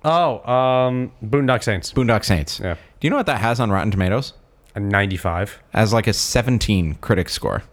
Oh, 0.05 0.39
um, 0.49 1.11
Boondock 1.21 1.63
Saints. 1.63 1.91
Boondock 1.91 2.23
Saints. 2.23 2.61
Yeah. 2.63 2.75
Do 2.75 3.05
you 3.05 3.09
know 3.09 3.17
what 3.17 3.25
that 3.25 3.41
has 3.41 3.59
on 3.59 3.69
Rotten 3.71 3.91
Tomatoes? 3.91 4.31
A 4.73 4.79
95. 4.79 5.59
As 5.73 5.91
like 5.91 6.07
a 6.07 6.13
17 6.13 6.95
critic 6.95 7.27
score, 7.27 7.63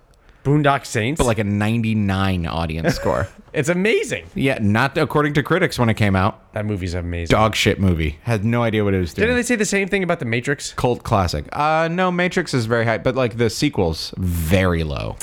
Boondock 0.43 0.85
Saints. 0.85 1.19
but 1.19 1.27
like 1.27 1.39
a 1.39 1.45
99 1.45 2.45
audience 2.47 2.97
score. 2.97 3.29
it's 3.53 3.69
amazing. 3.69 4.27
Yeah, 4.35 4.59
not 4.61 4.99
according 4.99 5.35
to 5.35 5.45
critics 5.45 5.79
when 5.79 5.89
it 5.89 5.95
came 5.95 6.17
out. 6.17 6.53
That 6.55 6.67
movie's 6.67 6.95
amazing. 6.95 7.33
Dog 7.33 7.55
shit 7.55 7.79
movie. 7.79 8.19
Had 8.25 8.45
no 8.45 8.65
idea 8.65 8.83
what 8.83 8.95
it 8.95 8.99
was 8.99 9.15
doing. 9.15 9.29
Didn't 9.29 9.37
they 9.37 9.45
say 9.45 9.55
the 9.55 9.65
same 9.65 9.87
thing 9.87 10.03
about 10.03 10.19
the 10.19 10.25
Matrix? 10.25 10.73
Cult 10.73 11.05
classic. 11.05 11.47
Uh, 11.53 11.87
no, 11.89 12.11
Matrix 12.11 12.53
is 12.53 12.67
very 12.67 12.85
high, 12.85 12.99
but 12.99 13.15
like 13.15 13.37
the 13.37 13.49
sequels, 13.49 14.13
very 14.19 14.83
low. 14.83 15.17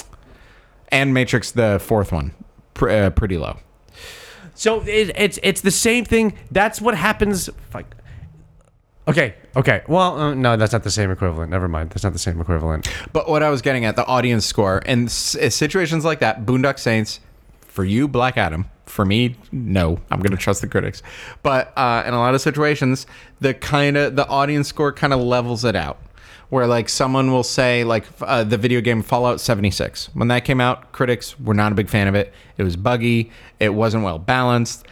And 0.93 1.13
Matrix, 1.13 1.51
the 1.51 1.77
fourth 1.83 2.13
one, 2.13 2.33
pr- 2.73 2.89
uh, 2.89 3.09
pretty 3.09 3.37
low. 3.37 3.57
So 4.59 4.81
it, 4.81 5.11
it's 5.15 5.39
it's 5.41 5.61
the 5.61 5.71
same 5.71 6.03
thing. 6.03 6.33
That's 6.51 6.81
what 6.81 6.93
happens. 6.93 7.49
Fuck. 7.69 7.85
Okay. 9.07 9.35
Okay. 9.55 9.81
Well, 9.87 10.19
uh, 10.19 10.33
no, 10.33 10.57
that's 10.57 10.73
not 10.73 10.83
the 10.83 10.91
same 10.91 11.09
equivalent. 11.11 11.49
Never 11.49 11.69
mind. 11.69 11.91
That's 11.91 12.03
not 12.03 12.11
the 12.11 12.19
same 12.19 12.41
equivalent. 12.41 12.87
But 13.13 13.29
what 13.29 13.41
I 13.41 13.49
was 13.49 13.61
getting 13.61 13.85
at, 13.85 13.95
the 13.95 14.05
audience 14.05 14.45
score, 14.45 14.81
and 14.85 15.07
s- 15.07 15.35
uh, 15.37 15.49
situations 15.49 16.03
like 16.03 16.19
that, 16.19 16.45
Boondock 16.45 16.77
Saints, 16.77 17.21
for 17.61 17.85
you, 17.85 18.07
Black 18.09 18.37
Adam. 18.37 18.69
For 18.85 19.05
me, 19.05 19.37
no, 19.51 19.97
I'm 20.11 20.19
gonna 20.19 20.35
trust 20.35 20.59
the 20.61 20.67
critics. 20.67 21.03
But 21.41 21.71
uh, 21.77 22.03
in 22.05 22.13
a 22.13 22.17
lot 22.19 22.35
of 22.35 22.41
situations, 22.41 23.07
the 23.39 23.53
kind 23.53 23.95
of 23.95 24.15
the 24.17 24.27
audience 24.27 24.67
score 24.67 24.91
kind 24.91 25.13
of 25.13 25.19
levels 25.21 25.63
it 25.63 25.75
out. 25.77 25.99
Where 26.49 26.65
like 26.65 26.89
someone 26.89 27.31
will 27.31 27.43
say 27.43 27.83
like 27.83 28.05
uh, 28.21 28.43
the 28.43 28.57
video 28.57 28.81
game 28.81 29.03
Fallout 29.03 29.39
76 29.39 30.09
when 30.13 30.29
that 30.29 30.45
came 30.45 30.59
out, 30.59 30.91
critics 30.91 31.39
were 31.39 31.53
not 31.53 31.71
a 31.71 31.75
big 31.75 31.89
fan 31.89 32.07
of 32.07 32.15
it. 32.15 32.33
It 32.57 32.63
was 32.63 32.75
buggy. 32.75 33.31
It 33.59 33.75
wasn't 33.75 34.03
well 34.03 34.19
balanced. 34.19 34.87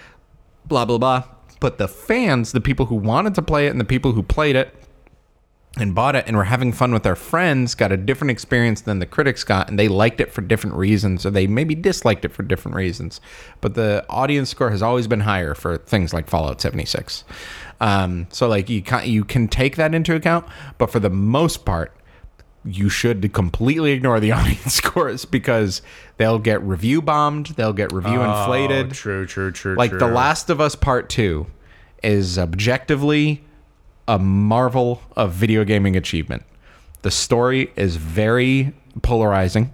Blah 0.65 0.85
blah 0.85 0.97
blah. 0.97 1.23
But 1.59 1.79
the 1.79 1.87
fans, 1.87 2.51
the 2.51 2.61
people 2.61 2.85
who 2.85 2.95
wanted 2.95 3.33
to 3.35 3.41
play 3.41 3.65
it, 3.65 3.71
and 3.71 3.79
the 3.79 3.85
people 3.85 4.11
who 4.11 4.21
played 4.21 4.55
it, 4.55 4.75
and 5.79 5.93
bought 5.93 6.15
it 6.15 6.25
and 6.27 6.35
were 6.35 6.45
having 6.45 6.71
fun 6.71 6.91
with 6.91 7.03
their 7.03 7.15
friends 7.15 7.75
got 7.75 7.91
a 7.91 7.97
different 7.97 8.31
experience 8.31 8.81
than 8.81 8.99
the 8.99 9.05
critics 9.05 9.43
got 9.43 9.69
and 9.69 9.77
they 9.77 9.87
liked 9.87 10.19
it 10.19 10.31
for 10.31 10.41
different 10.41 10.75
reasons 10.75 11.25
or 11.25 11.29
they 11.29 11.47
maybe 11.47 11.75
disliked 11.75 12.25
it 12.25 12.31
for 12.31 12.43
different 12.43 12.75
reasons 12.75 13.21
but 13.61 13.75
the 13.75 14.05
audience 14.09 14.49
score 14.49 14.71
has 14.71 14.81
always 14.81 15.07
been 15.07 15.21
higher 15.21 15.53
for 15.53 15.77
things 15.77 16.13
like 16.13 16.27
fallout 16.27 16.59
76 16.59 17.23
um, 17.79 18.27
so 18.31 18.47
like 18.47 18.69
you 18.69 18.81
can 18.81 19.07
you 19.07 19.23
can 19.23 19.47
take 19.47 19.75
that 19.75 19.93
into 19.93 20.15
account 20.15 20.45
but 20.77 20.89
for 20.89 20.99
the 20.99 21.09
most 21.09 21.65
part 21.65 21.93
you 22.65 22.89
should 22.89 23.31
completely 23.33 23.91
ignore 23.91 24.19
the 24.19 24.31
audience 24.37 24.73
scores 24.73 25.25
because 25.25 25.81
they'll 26.17 26.39
get 26.39 26.61
review 26.63 27.01
bombed 27.01 27.47
they'll 27.57 27.73
get 27.73 27.91
review 27.93 28.21
inflated 28.21 28.87
Oh, 28.87 28.89
true. 28.93 29.25
True. 29.25 29.51
True. 29.51 29.75
like 29.75 29.91
true. 29.91 29.99
The 29.99 30.07
Last 30.07 30.49
of 30.49 30.59
Us 30.59 30.75
Part 30.75 31.09
2 31.09 31.45
is 32.03 32.37
objectively 32.37 33.43
a 34.07 34.17
marvel 34.19 35.01
of 35.15 35.33
video 35.33 35.63
gaming 35.63 35.95
achievement. 35.95 36.43
The 37.01 37.11
story 37.11 37.71
is 37.75 37.95
very 37.97 38.73
polarizing 39.01 39.73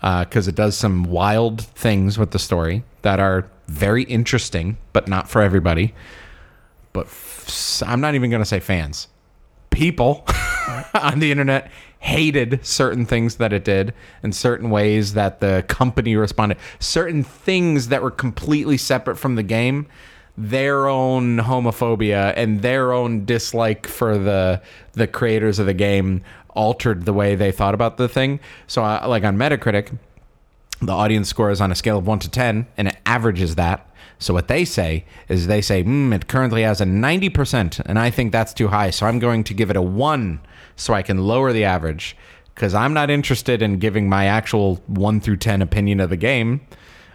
because 0.00 0.46
it 0.48 0.54
does 0.54 0.76
some 0.76 1.04
wild 1.04 1.60
things 1.62 2.18
with 2.18 2.30
the 2.30 2.38
story 2.38 2.84
that 3.02 3.18
are 3.20 3.48
very 3.68 4.04
interesting, 4.04 4.76
but 4.92 5.08
not 5.08 5.28
for 5.28 5.42
everybody. 5.42 5.94
But 6.96 7.08
f- 7.08 7.82
I'm 7.84 8.00
not 8.00 8.14
even 8.14 8.30
going 8.30 8.40
to 8.40 8.46
say 8.46 8.58
fans. 8.58 9.08
People 9.68 10.24
on 10.94 11.18
the 11.18 11.30
internet 11.30 11.70
hated 11.98 12.64
certain 12.64 13.04
things 13.04 13.36
that 13.36 13.52
it 13.52 13.64
did 13.64 13.92
and 14.22 14.34
certain 14.34 14.70
ways 14.70 15.12
that 15.12 15.40
the 15.40 15.62
company 15.68 16.16
responded. 16.16 16.56
Certain 16.78 17.22
things 17.22 17.88
that 17.88 18.02
were 18.02 18.10
completely 18.10 18.78
separate 18.78 19.16
from 19.16 19.34
the 19.34 19.42
game, 19.42 19.86
their 20.38 20.88
own 20.88 21.38
homophobia 21.38 22.32
and 22.34 22.62
their 22.62 22.94
own 22.94 23.26
dislike 23.26 23.86
for 23.86 24.16
the 24.16 24.62
the 24.92 25.06
creators 25.06 25.58
of 25.58 25.66
the 25.66 25.74
game 25.74 26.22
altered 26.54 27.04
the 27.04 27.12
way 27.12 27.34
they 27.34 27.52
thought 27.52 27.74
about 27.74 27.98
the 27.98 28.08
thing. 28.08 28.40
So, 28.66 28.82
uh, 28.82 29.04
like 29.06 29.24
on 29.24 29.36
Metacritic, 29.36 29.98
the 30.80 30.92
audience 30.92 31.28
score 31.28 31.50
is 31.50 31.60
on 31.60 31.70
a 31.70 31.74
scale 31.74 31.98
of 31.98 32.06
1 32.06 32.20
to 32.20 32.30
10 32.30 32.66
and 32.78 32.88
it 32.88 32.96
averages 33.04 33.56
that 33.56 33.85
so 34.18 34.32
what 34.34 34.48
they 34.48 34.64
say 34.64 35.04
is 35.28 35.46
they 35.46 35.60
say 35.60 35.84
mm, 35.84 36.14
it 36.14 36.26
currently 36.28 36.62
has 36.62 36.80
a 36.80 36.84
90% 36.84 37.80
and 37.86 37.98
i 37.98 38.10
think 38.10 38.32
that's 38.32 38.52
too 38.54 38.68
high 38.68 38.90
so 38.90 39.06
i'm 39.06 39.18
going 39.18 39.44
to 39.44 39.54
give 39.54 39.70
it 39.70 39.76
a 39.76 39.82
1 39.82 40.40
so 40.76 40.94
i 40.94 41.02
can 41.02 41.18
lower 41.18 41.52
the 41.52 41.64
average 41.64 42.16
because 42.54 42.74
i'm 42.74 42.94
not 42.94 43.10
interested 43.10 43.60
in 43.62 43.78
giving 43.78 44.08
my 44.08 44.26
actual 44.26 44.76
1 44.86 45.20
through 45.20 45.36
10 45.36 45.62
opinion 45.62 46.00
of 46.00 46.10
the 46.10 46.16
game 46.16 46.60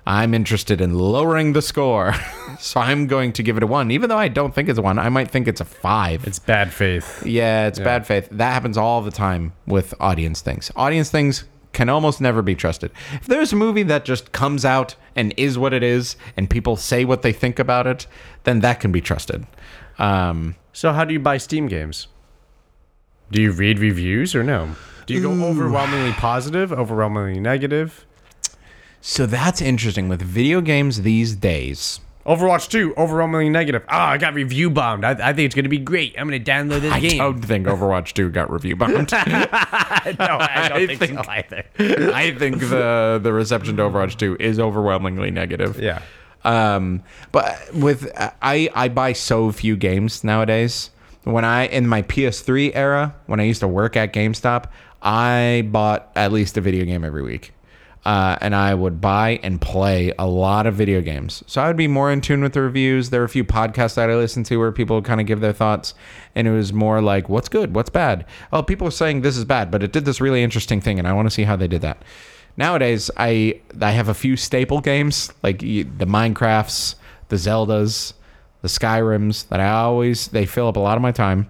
i'm 0.06 0.34
interested 0.34 0.82
in 0.82 0.94
lowering 0.98 1.54
the 1.54 1.62
score 1.62 2.14
so 2.60 2.80
i'm 2.80 3.08
going 3.08 3.32
to 3.34 3.44
give 3.44 3.58
it 3.58 3.64
a 3.64 3.68
1 3.68 3.92
even 3.92 4.10
though 4.10 4.18
i 4.18 4.28
don't 4.28 4.54
think 4.54 4.70
it's 4.70 4.80
a 4.80 4.82
1 4.82 5.00
i 5.00 5.10
might 5.10 5.30
think 5.30 5.48
it's 5.48 5.62
a 5.62 5.66
5 5.66 6.28
It's 6.28 6.40
bad 6.40 6.72
faith. 6.74 7.26
yeah, 7.26 7.68
it's 7.68 7.80
bad 7.80 8.06
faith. 8.08 8.28
That 8.32 8.52
happens 8.54 8.78
all 8.78 9.02
the 9.02 9.12
time 9.12 9.54
with 9.66 9.94
audience 10.00 10.42
things. 10.42 10.72
Audience 10.76 11.10
things 11.12 11.44
can 11.74 11.90
almost 11.90 12.20
never 12.22 12.42
be 12.42 12.56
trusted. 12.56 12.92
If 13.14 13.28
there's 13.28 13.54
a 13.54 13.56
movie 13.56 13.84
that 13.84 14.06
just 14.06 14.32
comes 14.32 14.66
out 14.66 14.96
and 15.16 15.34
is 15.38 15.58
what 15.58 15.74
it 15.74 15.84
is, 15.84 16.16
and 16.36 16.50
people 16.50 16.76
say 16.76 17.06
what 17.06 17.22
they 17.22 17.34
think 17.34 17.60
about 17.60 17.88
it, 17.88 18.08
then 18.44 18.60
that 18.60 18.80
can 18.80 18.92
be 18.92 19.02
trusted. 19.02 19.46
Um, 19.98 20.56
So 20.74 20.94
how 20.94 21.06
do 21.06 21.14
you 21.14 21.20
buy 21.20 21.38
Steam 21.38 21.68
games? 21.68 22.08
Do 23.32 23.42
you 23.42 23.52
read 23.52 23.80
reviews 23.80 24.36
or 24.36 24.44
no? 24.44 24.76
Do 25.06 25.14
you 25.14 25.22
go 25.22 25.32
overwhelmingly 25.46 26.12
positive, 26.14 26.72
overwhelmingly 26.72 27.40
negative? 27.40 28.06
so 29.04 29.26
that's 29.26 29.62
interesting 29.62 30.08
with 30.10 30.22
video 30.22 30.62
games 30.62 31.02
these 31.02 31.36
days. 31.36 32.00
Overwatch 32.26 32.70
2, 32.70 32.94
overwhelmingly 32.98 33.50
negative. 33.50 33.84
Ah, 33.90 34.10
I 34.12 34.18
got 34.18 34.34
review 34.36 34.70
bombed. 34.70 35.04
I, 35.04 35.12
I 35.12 35.34
think 35.34 35.48
it's 35.48 35.56
going 35.56 35.64
to 35.64 35.70
be 35.70 35.80
great. 35.80 36.16
I'm 36.18 36.28
going 36.28 36.44
to 36.44 36.52
download 36.52 36.82
this 36.82 36.94
I 36.94 37.00
game. 37.00 37.18
don't 37.18 37.40
think 37.44 37.66
Overwatch 37.68 38.14
2 38.14 38.30
got 38.30 38.52
review 38.52 38.76
bombed. 38.76 38.94
no, 39.12 39.18
I 39.18 40.14
don't 40.16 40.22
I 40.22 40.88
think, 40.88 41.00
think- 41.00 41.24
so 41.26 41.32
either. 41.32 41.64
I 42.14 42.32
think 42.38 42.60
the 42.60 43.20
the 43.22 43.34
reception 43.34 43.78
to 43.78 43.84
Overwatch 43.84 44.18
2 44.18 44.38
is 44.40 44.60
overwhelmingly 44.60 45.32
negative. 45.32 45.80
Yeah. 45.80 46.02
Um, 46.44 47.04
but 47.32 47.56
with 47.74 48.12
I 48.42 48.70
I 48.74 48.90
buy 48.90 49.14
so 49.14 49.52
few 49.52 49.76
games 49.76 50.24
nowadays. 50.24 50.90
When 51.24 51.46
I 51.46 51.68
in 51.68 51.88
my 51.88 52.02
PS3 52.02 52.72
era, 52.74 53.16
when 53.28 53.40
I 53.40 53.44
used 53.44 53.60
to 53.60 53.68
work 53.68 53.96
at 53.96 54.12
GameStop, 54.12 54.66
I 55.04 55.68
bought 55.72 56.12
at 56.16 56.32
least 56.32 56.58
a 56.58 56.62
video 56.62 56.84
game 56.86 57.04
every 57.04 57.22
week. 57.22 57.54
Uh, 58.04 58.36
and 58.42 58.56
I 58.56 58.74
would 58.74 59.00
buy 59.00 59.40
and 59.44 59.62
play 59.62 60.12
a 60.18 60.26
lot 60.26 60.66
of 60.66 60.74
video 60.74 61.02
games. 61.02 61.44
So 61.46 61.62
I 61.62 61.68
would 61.68 61.78
be 61.78 61.88
more 61.88 62.12
in 62.12 62.20
tune 62.22 62.42
with 62.42 62.54
the 62.54 62.62
reviews. 62.62 63.12
There 63.12 63.20
were 63.22 63.26
a 63.26 63.30
few 63.30 63.44
podcasts 63.44 63.94
that 63.94 64.10
I 64.10 64.16
listened 64.16 64.48
to 64.48 64.58
where 64.58 64.72
people 64.72 65.02
kind 65.04 65.22
of 65.22 65.28
give 65.28 65.40
their 65.40 65.54
thoughts, 65.54 65.94
and 66.34 66.48
it 66.48 66.52
was 66.52 66.74
more 66.74 67.00
like, 67.00 67.30
"What's 67.30 67.48
good? 67.48 67.76
What's 67.76 67.92
bad?" 67.92 68.26
Oh, 68.52 68.64
people 68.64 68.88
are 68.88 68.92
saying 68.92 69.22
this 69.22 69.38
is 69.38 69.46
bad, 69.46 69.70
but 69.70 69.84
it 69.84 69.92
did 69.92 70.06
this 70.06 70.20
really 70.20 70.42
interesting 70.42 70.82
thing, 70.82 70.98
and 70.98 71.08
I 71.08 71.14
want 71.14 71.28
to 71.28 71.34
see 71.34 71.44
how 71.44 71.56
they 71.56 71.68
did 71.68 71.82
that. 71.84 72.02
Nowadays, 72.58 73.12
I 73.18 73.62
I 73.80 73.92
have 73.92 74.10
a 74.10 74.16
few 74.16 74.36
staple 74.36 74.82
games 74.82 75.32
like 75.44 75.60
the 75.60 75.84
Minecrafts, 75.84 76.96
the 77.30 77.36
Zeldas, 77.36 78.14
the 78.62 78.68
Skyrims 78.68 79.48
that 79.50 79.60
I 79.60 79.70
always 79.70 80.28
they 80.30 80.46
fill 80.46 80.68
up 80.68 80.76
a 80.76 80.80
lot 80.80 80.98
of 80.98 81.02
my 81.02 81.12
time, 81.12 81.48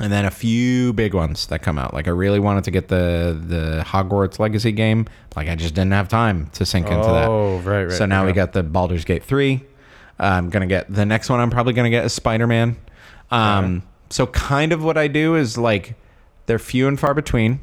and 0.00 0.12
then 0.12 0.24
a 0.24 0.30
few 0.30 0.92
big 0.92 1.14
ones 1.14 1.46
that 1.46 1.60
come 1.62 1.78
out. 1.78 1.94
Like 1.94 2.08
I 2.08 2.10
really 2.10 2.40
wanted 2.40 2.64
to 2.64 2.70
get 2.70 2.88
the 2.88 3.40
the 3.40 3.84
Hogwarts 3.86 4.38
Legacy 4.38 4.72
game, 4.72 5.06
like 5.36 5.48
I 5.48 5.54
just 5.54 5.74
didn't 5.74 5.92
have 5.92 6.08
time 6.08 6.50
to 6.54 6.66
sink 6.66 6.86
into 6.88 7.06
that. 7.06 7.28
Oh, 7.28 7.58
right, 7.58 7.84
right. 7.84 7.92
So 7.92 8.06
now 8.06 8.26
we 8.26 8.32
got 8.32 8.52
the 8.52 8.62
Baldur's 8.62 9.04
Gate 9.04 9.24
3. 9.24 9.62
I'm 10.18 10.50
going 10.50 10.60
to 10.62 10.66
get 10.66 10.92
the 10.92 11.04
next 11.04 11.28
one 11.30 11.40
I'm 11.40 11.50
probably 11.50 11.72
going 11.72 11.84
to 11.84 11.90
get 11.90 12.04
is 12.04 12.12
Spider-Man. 12.12 12.76
Um 13.30 13.82
so 14.10 14.26
kind 14.28 14.72
of 14.72 14.84
what 14.84 14.96
I 14.96 15.08
do 15.08 15.34
is 15.36 15.56
like 15.58 15.94
They're 16.46 16.58
few 16.58 16.86
and 16.88 16.98
far 16.98 17.14
between. 17.14 17.60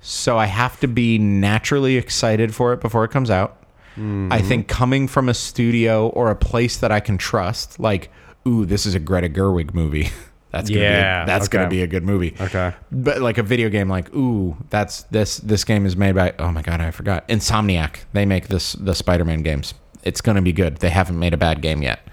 So 0.00 0.36
I 0.36 0.46
have 0.46 0.80
to 0.80 0.88
be 0.88 1.18
naturally 1.18 1.96
excited 1.96 2.54
for 2.54 2.72
it 2.72 2.80
before 2.80 3.04
it 3.04 3.10
comes 3.10 3.30
out. 3.30 3.58
I 3.94 4.40
think 4.40 4.68
coming 4.68 5.06
from 5.06 5.28
a 5.28 5.34
studio 5.34 6.08
or 6.08 6.30
a 6.30 6.34
place 6.34 6.78
that 6.78 6.90
I 6.90 6.98
can 7.00 7.18
trust, 7.18 7.78
like, 7.78 8.10
ooh, 8.48 8.64
this 8.64 8.86
is 8.86 8.94
a 8.94 8.98
Greta 8.98 9.28
Gerwig 9.28 9.74
movie. 9.74 10.10
that's 10.52 10.70
gonna 10.70 10.80
Yeah, 10.82 11.24
be 11.24 11.24
a, 11.24 11.26
that's 11.26 11.48
gonna 11.48 11.68
be 11.68 11.82
a 11.82 11.86
good 11.86 12.04
movie. 12.04 12.36
Okay. 12.40 12.72
But 12.90 13.20
like 13.20 13.38
a 13.38 13.42
video 13.42 13.68
game, 13.68 13.88
like, 13.88 14.14
ooh, 14.14 14.56
that's 14.70 15.02
this 15.04 15.38
this 15.38 15.64
game 15.64 15.86
is 15.86 15.96
made 15.96 16.14
by 16.14 16.34
oh 16.38 16.52
my 16.52 16.62
god, 16.62 16.80
I 16.80 16.90
forgot. 16.90 17.26
Insomniac. 17.28 18.00
They 18.12 18.26
make 18.26 18.48
this 18.48 18.74
the 18.74 18.94
Spider-Man 18.94 19.42
games. 19.42 19.74
It's 20.04 20.20
gonna 20.20 20.42
be 20.42 20.52
good. 20.52 20.76
They 20.76 20.90
haven't 20.90 21.18
made 21.18 21.34
a 21.34 21.38
bad 21.38 21.62
game 21.62 21.82
yet. 21.82 22.06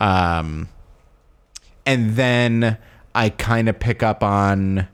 Um 0.00 0.68
and 1.84 2.14
then 2.16 2.78
I 3.14 3.30
kind 3.30 3.68
of 3.68 3.80
pick 3.80 4.02
up 4.02 4.22
on 4.22 4.86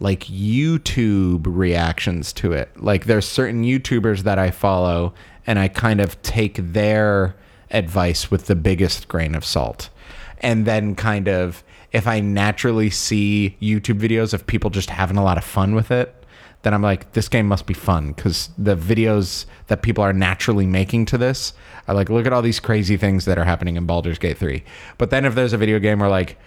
like 0.00 0.24
YouTube 0.24 1.42
reactions 1.46 2.32
to 2.32 2.52
it. 2.52 2.70
Like 2.82 3.04
there's 3.04 3.26
certain 3.26 3.62
YouTubers 3.62 4.22
that 4.22 4.38
I 4.38 4.50
follow 4.50 5.14
and 5.46 5.58
I 5.58 5.68
kind 5.68 6.00
of 6.00 6.20
take 6.22 6.56
their 6.56 7.36
advice 7.70 8.30
with 8.30 8.46
the 8.46 8.56
biggest 8.56 9.06
grain 9.08 9.34
of 9.34 9.44
salt. 9.44 9.90
And 10.38 10.66
then 10.66 10.94
kind 10.94 11.28
of 11.28 11.62
if 11.92 12.06
I 12.06 12.20
naturally 12.20 12.90
see 12.90 13.56
YouTube 13.60 13.98
videos 14.00 14.32
of 14.32 14.46
people 14.46 14.70
just 14.70 14.90
having 14.90 15.16
a 15.16 15.24
lot 15.24 15.38
of 15.38 15.44
fun 15.44 15.74
with 15.74 15.90
it, 15.90 16.14
then 16.62 16.74
I'm 16.74 16.82
like, 16.82 17.12
this 17.12 17.28
game 17.28 17.46
must 17.48 17.66
be 17.66 17.74
fun 17.74 18.12
because 18.12 18.50
the 18.58 18.76
videos 18.76 19.46
that 19.68 19.82
people 19.82 20.04
are 20.04 20.12
naturally 20.12 20.66
making 20.66 21.06
to 21.06 21.18
this 21.18 21.52
are 21.88 21.94
like, 21.94 22.10
look 22.10 22.26
at 22.26 22.32
all 22.32 22.42
these 22.42 22.60
crazy 22.60 22.96
things 22.98 23.24
that 23.24 23.38
are 23.38 23.44
happening 23.44 23.76
in 23.76 23.86
Baldur's 23.86 24.18
Gate 24.18 24.36
3. 24.36 24.62
But 24.98 25.10
then 25.10 25.24
if 25.24 25.34
there's 25.34 25.52
a 25.54 25.58
video 25.58 25.78
game 25.78 26.00
where 26.00 26.10
like 26.10 26.38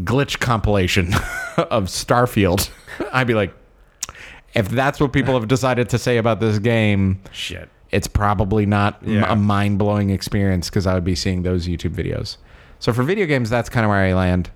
glitch 0.00 0.40
compilation 0.40 1.12
of 1.56 1.84
Starfield, 1.84 2.70
I'd 3.12 3.26
be 3.26 3.34
like, 3.34 3.54
if 4.54 4.68
that's 4.68 5.00
what 5.00 5.12
people 5.12 5.34
have 5.38 5.48
decided 5.48 5.88
to 5.90 5.98
say 5.98 6.16
about 6.16 6.40
this 6.40 6.58
game, 6.58 7.20
Shit. 7.30 7.68
it's 7.90 8.08
probably 8.08 8.64
not 8.66 8.98
Yeah. 9.02 9.30
a 9.30 9.36
mind 9.36 9.78
blowing 9.78 10.10
experience 10.10 10.68
because 10.70 10.86
I 10.86 10.94
would 10.94 11.04
be 11.04 11.14
seeing 11.14 11.42
those 11.42 11.68
YouTube 11.68 11.94
videos. 11.94 12.36
So 12.78 12.92
for 12.92 13.02
video 13.02 13.26
games, 13.26 13.48
that's 13.50 13.68
kind 13.68 13.84
of 13.84 13.90
where 13.90 13.98
I 14.00 14.12
land. 14.14 14.50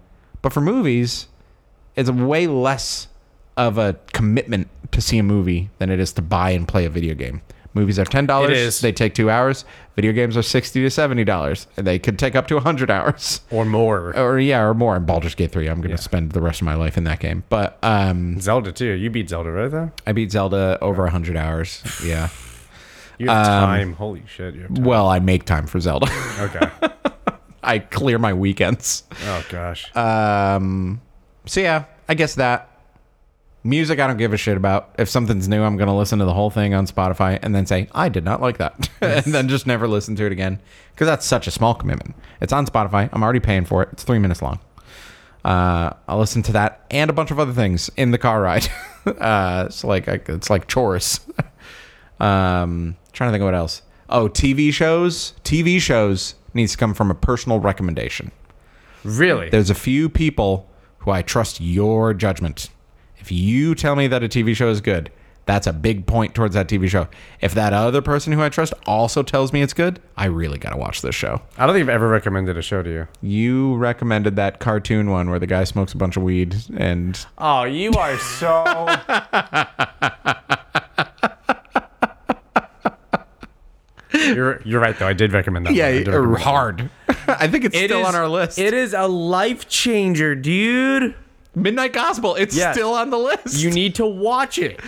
But 0.47 0.53
for 0.53 0.61
movies, 0.61 1.27
it's 1.97 2.09
way 2.09 2.47
less 2.47 3.09
of 3.57 3.79
a 3.79 3.97
commitment 4.13 4.69
to 4.93 5.01
see 5.01 5.19
a 5.19 5.25
movie 5.25 5.71
than 5.79 5.91
it 5.91 5.99
is 5.99 6.13
to 6.13 6.23
buy 6.23 6.51
and 6.51 6.69
play 6.69 6.85
a 6.85 6.89
video 6.89 7.17
game. 7.17 7.43
Movies 7.75 7.99
are 7.99 8.05
ten 8.05 8.27
dollars. 8.27 8.81
They 8.81 8.93
take 8.93 9.13
two 9.13 9.29
hours. 9.29 9.65
Video 9.97 10.13
games 10.13 10.37
are 10.37 10.43
sixty 10.43 10.81
to 10.83 10.89
seventy 10.89 11.25
dollars, 11.25 11.67
and 11.77 11.85
they 11.85 11.99
could 11.99 12.17
take 12.17 12.37
up 12.37 12.47
to 12.47 12.61
hundred 12.61 12.93
hours, 12.93 13.41
Or 13.51 13.65
more. 13.65 14.17
or 14.17 14.39
yeah, 14.39 14.61
or 14.61 14.73
more. 14.73 14.95
In 14.97 15.05
Baldur's 15.05 15.35
Gate 15.35 15.51
three, 15.51 15.67
I'm 15.67 15.79
going 15.79 15.89
to 15.89 15.95
Yeah. 15.95 15.97
spend 15.97 16.31
the 16.31 16.41
rest 16.41 16.61
of 16.61 16.65
my 16.67 16.75
life 16.77 16.97
in 16.97 17.03
that 17.03 17.19
game. 17.19 17.43
But 17.49 17.77
um, 17.83 18.41
Zelda 18.41 18.71
too. 18.71 18.93
You 18.93 19.11
beat 19.11 19.29
Zelda, 19.29 19.51
right? 19.51 19.69
Though 19.69 19.91
I 20.07 20.13
beat 20.13 20.31
Zelda 20.31 20.79
over 20.81 21.09
hundred 21.09 21.37
hours. 21.37 21.83
Yeah. 22.05 22.29
you 23.19 23.29
have 23.31 23.49
Um, 23.49 23.53
time. 23.67 23.93
Holy 23.95 24.23
shit, 24.29 24.55
you 24.55 24.61
have 24.63 24.75
time. 24.77 24.85
Well, 24.85 25.09
I 25.09 25.19
make 25.19 25.45
time 25.45 25.67
for 25.67 25.81
Zelda. 25.81 26.07
Okay. 26.39 26.71
I 27.67 27.81
clear 27.81 28.19
my 28.19 28.33
weekends. 28.33 29.03
oh 29.25 29.45
gosh. 29.51 29.95
Um, 29.95 31.03
so 31.45 31.61
yeah, 31.61 31.85
I 32.09 32.15
guess 32.15 32.37
that 32.37 32.71
music 33.65 33.99
I 33.99 34.07
don't 34.07 34.17
give 34.17 34.33
a 34.33 34.37
shit 34.37 34.57
about. 34.57 34.95
If 34.99 35.09
something's 35.09 35.49
new, 35.49 35.63
I'm 35.63 35.77
gonna 35.77 35.97
listen 35.97 36.21
to 36.21 36.25
the 36.25 36.33
whole 36.33 36.51
thing 36.51 36.73
on 36.73 36.87
Spotify 36.87 37.39
and 37.43 37.55
then 37.55 37.67
say 37.67 37.89
I 37.93 38.09
did 38.09 38.25
not 38.25 38.41
like 38.41 38.59
that, 38.59 38.89
and 39.01 39.25
then 39.35 39.49
just 39.49 39.67
never 39.67 39.89
listen 39.89 40.17
to 40.17 40.25
it 40.25 40.33
again 40.33 40.61
because 40.95 41.07
that's 41.07 41.27
such 41.27 41.47
a 41.47 41.51
small 41.51 41.75
commitment. 41.75 42.15
It's 42.41 42.53
on 42.53 42.67
Spotify. 42.67 43.11
I'm 43.13 43.23
already 43.23 43.41
paying 43.41 43.65
for 43.65 43.83
it. 43.83 43.91
It's 43.93 44.05
three 44.05 44.21
minutes 44.21 44.41
long. 44.41 44.61
Uh, 45.45 45.93
I'll 46.09 46.19
listen 46.19 46.43
to 46.45 46.53
that 46.53 46.85
and 46.91 47.09
a 47.11 47.13
bunch 47.13 47.31
of 47.31 47.39
other 47.39 47.53
things 47.53 47.91
in 47.97 48.13
the 48.13 48.19
car 48.19 48.41
ride. 48.41 48.69
uh, 49.07 49.65
it's 49.67 49.85
like 49.85 50.09
it's 50.09 50.51
like 50.51 50.69
chores. 50.69 51.21
um, 52.21 52.97
trying 53.13 53.29
to 53.29 53.33
think 53.33 53.43
of 53.43 53.47
what 53.47 53.55
else. 53.55 53.83
Oh, 54.09 54.29
TV 54.29 54.73
shows. 54.73 55.35
TV 55.43 55.81
shows 55.81 56.37
needs 56.57 56.73
to 56.73 56.79
come 56.79 56.95
from 56.95 57.11
a 57.11 57.15
personal 57.15 57.61
recommendation 57.61 58.33
really? 59.05 59.49
there's 59.51 59.71
a 59.71 59.75
few 59.75 60.09
people 60.09 60.69
who 60.99 61.11
I 61.13 61.23
trust 61.23 61.61
your 61.61 62.13
judgment. 62.13 62.69
If 63.19 63.31
you 63.31 63.75
tell 63.77 63.95
me 63.95 64.09
that 64.09 64.25
a 64.25 64.29
TV 64.29 64.57
show 64.57 64.69
is 64.69 64.81
good, 64.81 65.11
that's 65.45 65.69
a 65.69 65.73
big 65.73 66.07
point 66.07 66.35
towards 66.35 66.55
that 66.55 66.67
TV 66.67 66.89
show. 66.89 67.07
If 67.41 67.55
that 67.55 67.73
other 67.73 68.03
person 68.03 68.33
who 68.33 68.43
I 68.43 68.49
trust 68.49 68.75
also 68.85 69.23
tells 69.23 69.53
me 69.53 69.63
it's 69.63 69.73
good, 69.73 70.01
I 70.17 70.25
really 70.27 70.59
got 70.59 70.71
to 70.71 70.77
watch 70.77 71.03
this 71.03 71.15
show. 71.15 71.41
I 71.57 71.65
don't 71.67 71.75
think 71.75 71.85
I've 71.85 71.95
ever 71.95 72.09
recommended 72.09 72.59
a 72.59 72.63
show 72.63 72.83
to 72.83 72.91
you. 72.91 73.07
You 73.23 73.77
recommended 73.77 74.35
that 74.37 74.59
cartoon 74.59 75.11
one 75.11 75.31
where 75.31 75.39
the 75.39 75.47
guy 75.47 75.63
smokes 75.63 75.93
a 75.93 75.97
bunch 75.97 76.17
of 76.17 76.25
weed 76.25 76.57
and 76.77 77.25
Oh, 77.39 77.63
you 77.63 77.93
are 77.93 78.19
so. 78.19 78.65
you're 84.67 84.73
you're 84.73 84.81
right 84.81 84.99
though. 84.99 85.07
I 85.09 85.13
did 85.13 85.33
recommend 85.33 85.67
that. 85.67 85.73
one. 85.73 85.81
I 85.81 85.93
did 85.93 86.09
recommend 86.09 86.43
hard. 86.43 86.91
I 87.29 87.49
think 87.49 87.65
it's 87.65 87.77
It 87.77 87.87
still 87.89 88.01
is- 88.01 88.07
on 88.09 88.15
our 88.15 88.29
list. 88.29 88.59
It 88.59 88.75
is 88.75 88.93
a 88.95 89.07
life 89.07 89.69
changer, 89.69 90.35
dude. 90.35 91.15
Midnight 91.55 91.93
Gospel. 91.95 92.35
It's 92.35 92.55
Yes. 92.55 92.75
still 92.75 92.93
on 92.93 93.09
the 93.11 93.19
list. 93.19 93.63
You 93.63 93.71
need 93.71 93.95
to 93.95 94.05
watch 94.07 94.59
it. 94.59 94.79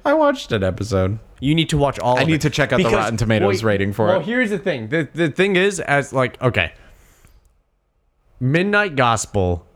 I 0.04 0.14
watched 0.14 0.50
an 0.52 0.64
episode. 0.64 1.18
You 1.40 1.54
need 1.54 1.68
to 1.68 1.76
watch 1.76 1.98
all. 1.98 2.14
Of 2.14 2.18
it. 2.18 2.20
I 2.20 2.22
of 2.22 2.28
need 2.28 2.34
it. 2.36 2.40
to 2.42 2.50
check 2.50 2.72
out 2.72 2.78
the 2.78 2.88
Rotten 2.88 3.18
Tomatoes 3.18 3.62
rating 3.62 3.92
for 3.92 4.06
well, 4.06 4.14
it. 4.14 4.18
Well, 4.20 4.26
here's 4.26 4.48
the 4.50 4.58
thing. 4.58 4.88
The 4.88 5.06
the 5.12 5.28
thing 5.30 5.56
is, 5.56 5.80
as 5.80 6.12
like 6.14 6.40
okay, 6.40 6.72
Midnight 8.40 8.96
Gospel 8.96 9.66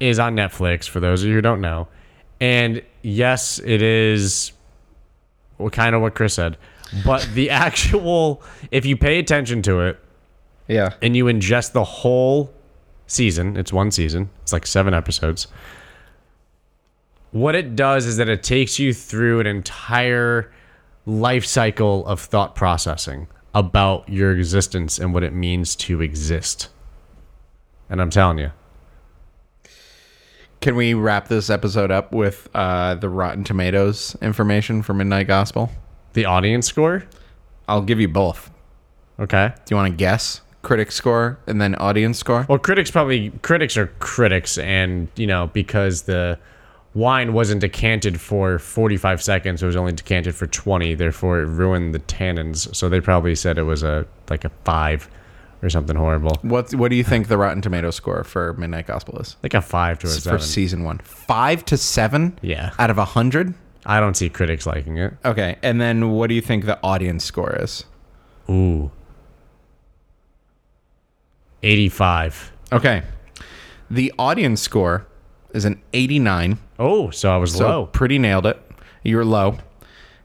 is 0.00 0.18
on 0.18 0.34
Netflix. 0.36 0.88
For 0.88 1.00
those 1.00 1.22
of 1.22 1.28
you 1.28 1.34
who 1.36 1.40
don't 1.40 1.60
know, 1.60 1.88
and 2.40 2.82
yes, 3.02 3.58
it 3.64 3.82
is. 3.82 4.52
Well, 5.58 5.70
kind 5.70 5.94
of 5.94 6.02
what 6.02 6.14
Chris 6.14 6.34
said, 6.34 6.56
but 7.04 7.28
the 7.34 7.50
actual, 7.66 8.42
if 8.70 8.84
you 8.86 8.96
pay 8.96 9.18
attention 9.18 9.62
to 9.62 9.80
it 9.80 9.98
Yeah. 10.68 10.94
and 11.02 11.16
you 11.16 11.24
ingest 11.26 11.72
the 11.72 11.84
whole 11.84 12.52
season, 13.06 13.56
it's 13.56 13.72
one 13.72 13.90
season, 13.90 14.30
it's 14.42 14.52
like 14.52 14.66
seven 14.66 14.94
episodes. 14.94 15.46
What 17.30 17.54
it 17.54 17.74
does 17.76 18.06
is 18.06 18.18
that 18.18 18.28
it 18.28 18.42
takes 18.42 18.78
you 18.78 18.92
through 18.92 19.40
an 19.40 19.46
entire 19.46 20.52
life 21.06 21.44
cycle 21.46 22.06
of 22.06 22.20
thought 22.20 22.54
processing 22.54 23.26
about 23.54 24.08
your 24.08 24.32
existence 24.36 24.98
and 24.98 25.12
what 25.14 25.22
it 25.22 25.32
means 25.32 25.74
to 25.76 26.00
exist. 26.02 26.68
And 27.90 28.00
I'm 28.00 28.10
telling 28.10 28.38
you, 28.38 28.50
Can 30.60 30.76
we 30.76 30.94
wrap 30.94 31.28
this 31.28 31.50
episode 31.50 31.90
up 31.90 32.12
with 32.12 32.48
uh, 32.54 32.94
the 32.94 33.08
Rotten 33.08 33.44
Tomatoes 33.44 34.16
information 34.22 34.82
for 34.82 34.94
Midnight 34.94 35.26
Gospel? 35.26 35.70
The 36.14 36.24
audience 36.26 36.66
score, 36.66 37.04
I'll 37.68 37.82
give 37.82 38.00
you 38.00 38.08
both. 38.08 38.50
okay? 39.18 39.52
Do 39.64 39.74
you 39.74 39.76
want 39.76 39.90
to 39.92 39.96
guess 39.96 40.40
critic 40.62 40.92
score 40.92 41.38
and 41.46 41.60
then 41.60 41.74
audience 41.76 42.18
score? 42.18 42.46
Well, 42.48 42.58
critics 42.58 42.90
probably 42.90 43.30
critics 43.42 43.76
are 43.76 43.88
critics, 43.98 44.58
and 44.58 45.08
you 45.16 45.26
know 45.26 45.48
because 45.52 46.02
the 46.02 46.38
wine 46.94 47.32
wasn't 47.32 47.60
decanted 47.60 48.20
for 48.20 48.58
45 48.58 49.22
seconds, 49.22 49.62
it 49.62 49.66
was 49.66 49.76
only 49.76 49.92
decanted 49.92 50.34
for 50.34 50.46
20. 50.46 50.94
Therefore, 50.94 51.40
it 51.40 51.46
ruined 51.46 51.94
the 51.94 52.00
tannins. 52.00 52.74
So 52.76 52.88
they 52.90 53.00
probably 53.00 53.34
said 53.34 53.56
it 53.58 53.62
was 53.62 53.82
a 53.82 54.06
like 54.28 54.44
a 54.44 54.50
five 54.64 55.08
or 55.62 55.70
something 55.70 55.94
horrible, 55.94 56.36
What 56.42 56.74
What 56.74 56.90
do 56.90 56.96
you 56.96 57.04
think 57.04 57.28
the 57.28 57.38
Rotten 57.38 57.62
Tomato 57.62 57.92
score 57.92 58.24
for 58.24 58.52
Midnight 58.54 58.88
Gospel 58.88 59.18
is? 59.20 59.36
like 59.44 59.54
a 59.54 59.62
five 59.62 59.96
to 60.00 60.08
a 60.08 60.10
for 60.10 60.20
seven. 60.20 60.40
season 60.40 60.82
one, 60.82 60.98
five 60.98 61.64
to 61.66 61.76
seven. 61.76 62.36
Yeah. 62.42 62.72
out 62.80 62.90
of 62.90 62.98
a 62.98 63.04
hundred. 63.04 63.54
I 63.84 63.98
don't 64.00 64.14
see 64.14 64.28
critics 64.28 64.66
liking 64.66 64.96
it. 64.98 65.14
Okay, 65.24 65.56
and 65.62 65.80
then 65.80 66.10
what 66.10 66.28
do 66.28 66.34
you 66.34 66.40
think 66.40 66.64
the 66.66 66.78
audience 66.82 67.24
score 67.24 67.56
is? 67.56 67.84
Ooh, 68.48 68.90
85. 71.62 72.52
Okay, 72.72 73.02
the 73.90 74.12
audience 74.18 74.60
score 74.60 75.06
is 75.52 75.64
an 75.64 75.80
eighty-nine. 75.92 76.58
Oh, 76.78 77.10
so 77.10 77.30
I 77.32 77.36
was 77.36 77.52
So 77.54 77.68
low. 77.68 77.86
pretty 77.86 78.18
nailed 78.18 78.46
it. 78.46 78.60
You're 79.02 79.24
low. 79.24 79.58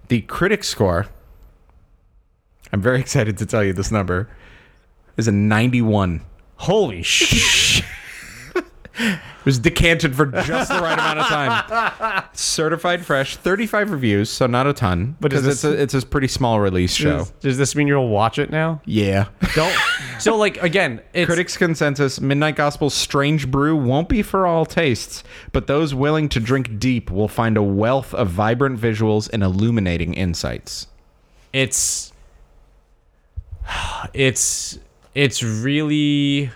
The 0.07 0.21
critic 0.21 0.63
score, 0.63 1.07
I'm 2.71 2.81
very 2.81 2.99
excited 3.05 3.37
to 3.39 3.45
tell 3.45 3.63
you 3.63 3.73
this 3.73 3.91
number, 3.91 4.29
is 5.17 5.27
a 5.27 5.31
91. 5.31 6.21
Holy 6.57 7.01
sh! 7.03 7.83
It 8.99 9.19
was 9.45 9.59
decanted 9.59 10.15
for 10.15 10.25
just 10.25 10.69
the 10.69 10.79
right 10.81 10.93
amount 10.97 11.19
of 11.19 11.25
time. 11.27 12.23
Certified 12.33 13.05
fresh, 13.05 13.35
35 13.37 13.91
reviews, 13.91 14.29
so 14.29 14.47
not 14.47 14.67
a 14.67 14.73
ton. 14.73 15.15
But 15.19 15.31
is 15.33 15.41
because 15.41 15.53
it's 15.53 15.61
this- 15.61 15.79
a, 15.79 15.81
it's 15.99 16.03
a 16.03 16.07
pretty 16.07 16.27
small 16.27 16.59
release 16.59 16.93
show. 16.93 17.19
Does, 17.19 17.31
does 17.41 17.57
this 17.57 17.75
mean 17.75 17.87
you'll 17.87 18.09
watch 18.09 18.39
it 18.39 18.49
now? 18.49 18.81
Yeah. 18.85 19.27
Don't. 19.55 19.75
so 20.19 20.35
like 20.35 20.61
again, 20.63 21.01
it's 21.13 21.27
Critics' 21.27 21.57
consensus 21.57 22.19
Midnight 22.19 22.55
Gospel's 22.55 22.93
strange 22.93 23.49
brew 23.49 23.75
won't 23.75 24.09
be 24.09 24.21
for 24.21 24.45
all 24.47 24.65
tastes, 24.65 25.23
but 25.51 25.67
those 25.67 25.93
willing 25.93 26.27
to 26.29 26.39
drink 26.39 26.79
deep 26.79 27.09
will 27.11 27.27
find 27.27 27.55
a 27.57 27.63
wealth 27.63 28.13
of 28.13 28.29
vibrant 28.29 28.79
visuals 28.79 29.29
and 29.31 29.43
illuminating 29.43 30.13
insights. 30.15 30.87
it's 31.53 32.11
it's 34.13 34.79
it's 35.13 35.41
really 35.43 36.51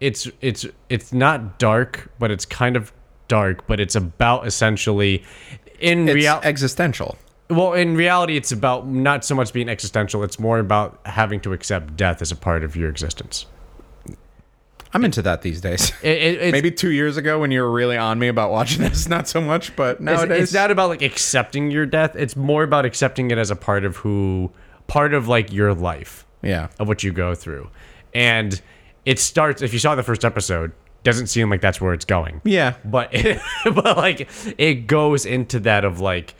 it's 0.00 0.28
it's 0.40 0.64
it's 0.88 1.12
not 1.12 1.58
dark 1.58 2.10
but 2.18 2.30
it's 2.30 2.44
kind 2.44 2.76
of 2.76 2.92
dark, 3.28 3.66
but 3.66 3.78
it's 3.80 3.94
about 3.94 4.46
essentially 4.46 5.22
in 5.80 6.08
It's 6.08 6.14
reality. 6.14 6.46
existential. 6.48 7.16
well, 7.50 7.74
in 7.74 7.94
reality, 7.94 8.36
it's 8.36 8.52
about 8.52 8.86
not 8.86 9.24
so 9.24 9.34
much 9.34 9.52
being 9.52 9.68
existential. 9.68 10.22
It's 10.24 10.38
more 10.38 10.58
about 10.58 10.98
having 11.06 11.40
to 11.40 11.52
accept 11.52 11.94
death 11.96 12.22
as 12.22 12.32
a 12.32 12.36
part 12.36 12.64
of 12.64 12.74
your 12.74 12.88
existence. 12.88 13.44
I'm 14.94 15.04
into 15.04 15.20
that 15.22 15.42
these 15.42 15.60
days. 15.60 15.92
It, 16.02 16.40
it, 16.40 16.52
Maybe 16.52 16.70
two 16.70 16.90
years 16.90 17.16
ago 17.18 17.38
when 17.38 17.50
you 17.50 17.60
were 17.60 17.70
really 17.70 17.96
on 17.98 18.18
me 18.18 18.28
about 18.28 18.50
watching 18.50 18.80
this, 18.88 19.06
not 19.08 19.28
so 19.28 19.40
much, 19.40 19.76
but 19.76 19.96
it's, 19.96 20.00
nowadays. 20.00 20.42
it's 20.44 20.52
not 20.54 20.70
about 20.70 20.88
like 20.88 21.02
accepting 21.02 21.70
your 21.70 21.84
death. 21.84 22.16
It's 22.16 22.36
more 22.36 22.62
about 22.62 22.86
accepting 22.86 23.30
it 23.30 23.36
as 23.38 23.50
a 23.50 23.56
part 23.56 23.84
of 23.84 23.96
who, 23.96 24.50
part 24.86 25.12
of 25.12 25.28
like 25.28 25.52
your 25.52 25.74
life. 25.74 26.24
yeah. 26.42 26.68
of 26.78 26.88
what 26.88 27.02
you 27.02 27.12
go 27.12 27.34
through. 27.34 27.68
And 28.14 28.60
it 29.04 29.18
starts 29.18 29.62
if 29.62 29.72
you 29.72 29.78
saw 29.78 29.94
the 29.94 30.02
first 30.02 30.24
episode, 30.24 30.72
doesn't 31.02 31.28
seem 31.28 31.50
like 31.50 31.60
that's 31.60 31.80
where 31.80 31.94
it's 31.94 32.04
going. 32.04 32.40
Yeah. 32.44 32.74
But 32.84 33.08
it, 33.12 33.40
but 33.64 33.96
like 33.96 34.28
it 34.58 34.86
goes 34.86 35.26
into 35.26 35.60
that 35.60 35.84
of 35.84 36.00
like 36.00 36.34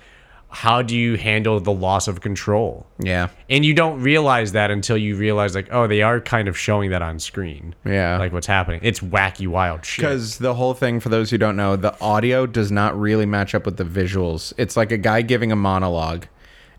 how 0.51 0.81
do 0.81 0.97
you 0.97 1.19
handle 1.19 1.61
the 1.61 1.73
loss 1.73 2.09
of 2.09 2.23
control? 2.23 2.87
Yeah. 2.99 3.29
And 3.51 3.67
you 3.67 3.75
don't 3.75 4.01
realize 4.01 4.53
that 4.53 4.71
until 4.71 4.97
you 4.97 5.15
realize 5.15 5.55
like 5.55 5.69
oh 5.71 5.87
they 5.87 6.03
are 6.03 6.21
kind 6.21 6.49
of 6.49 6.59
showing 6.59 6.91
that 6.91 7.03
on 7.03 7.19
screen. 7.19 7.75
Yeah. 7.85 8.19
Like 8.19 8.33
what's 8.33 8.47
happening. 8.47 8.81
It's 8.83 9.01
wacky 9.01 9.47
wild 9.47 9.85
shit. 9.85 10.05
Because 10.05 10.39
the 10.39 10.55
whole 10.55 10.75
thing, 10.75 11.01
for 11.01 11.11
those 11.11 11.31
who 11.31 11.39
don't 11.39 11.57
know, 11.57 11.77
the 11.77 11.99
audio 12.01 12.47
does 12.47 12.73
not 12.73 12.99
really 12.99 13.27
match 13.27 13.55
up 13.55 13.67
with 13.67 13.77
the 13.77 13.85
visuals. 13.85 14.53
It's 14.57 14.77
like 14.77 14.91
a 14.91 14.99
guy 14.99 15.23
giving 15.23 15.53
a 15.53 15.57
monologue, 15.57 16.27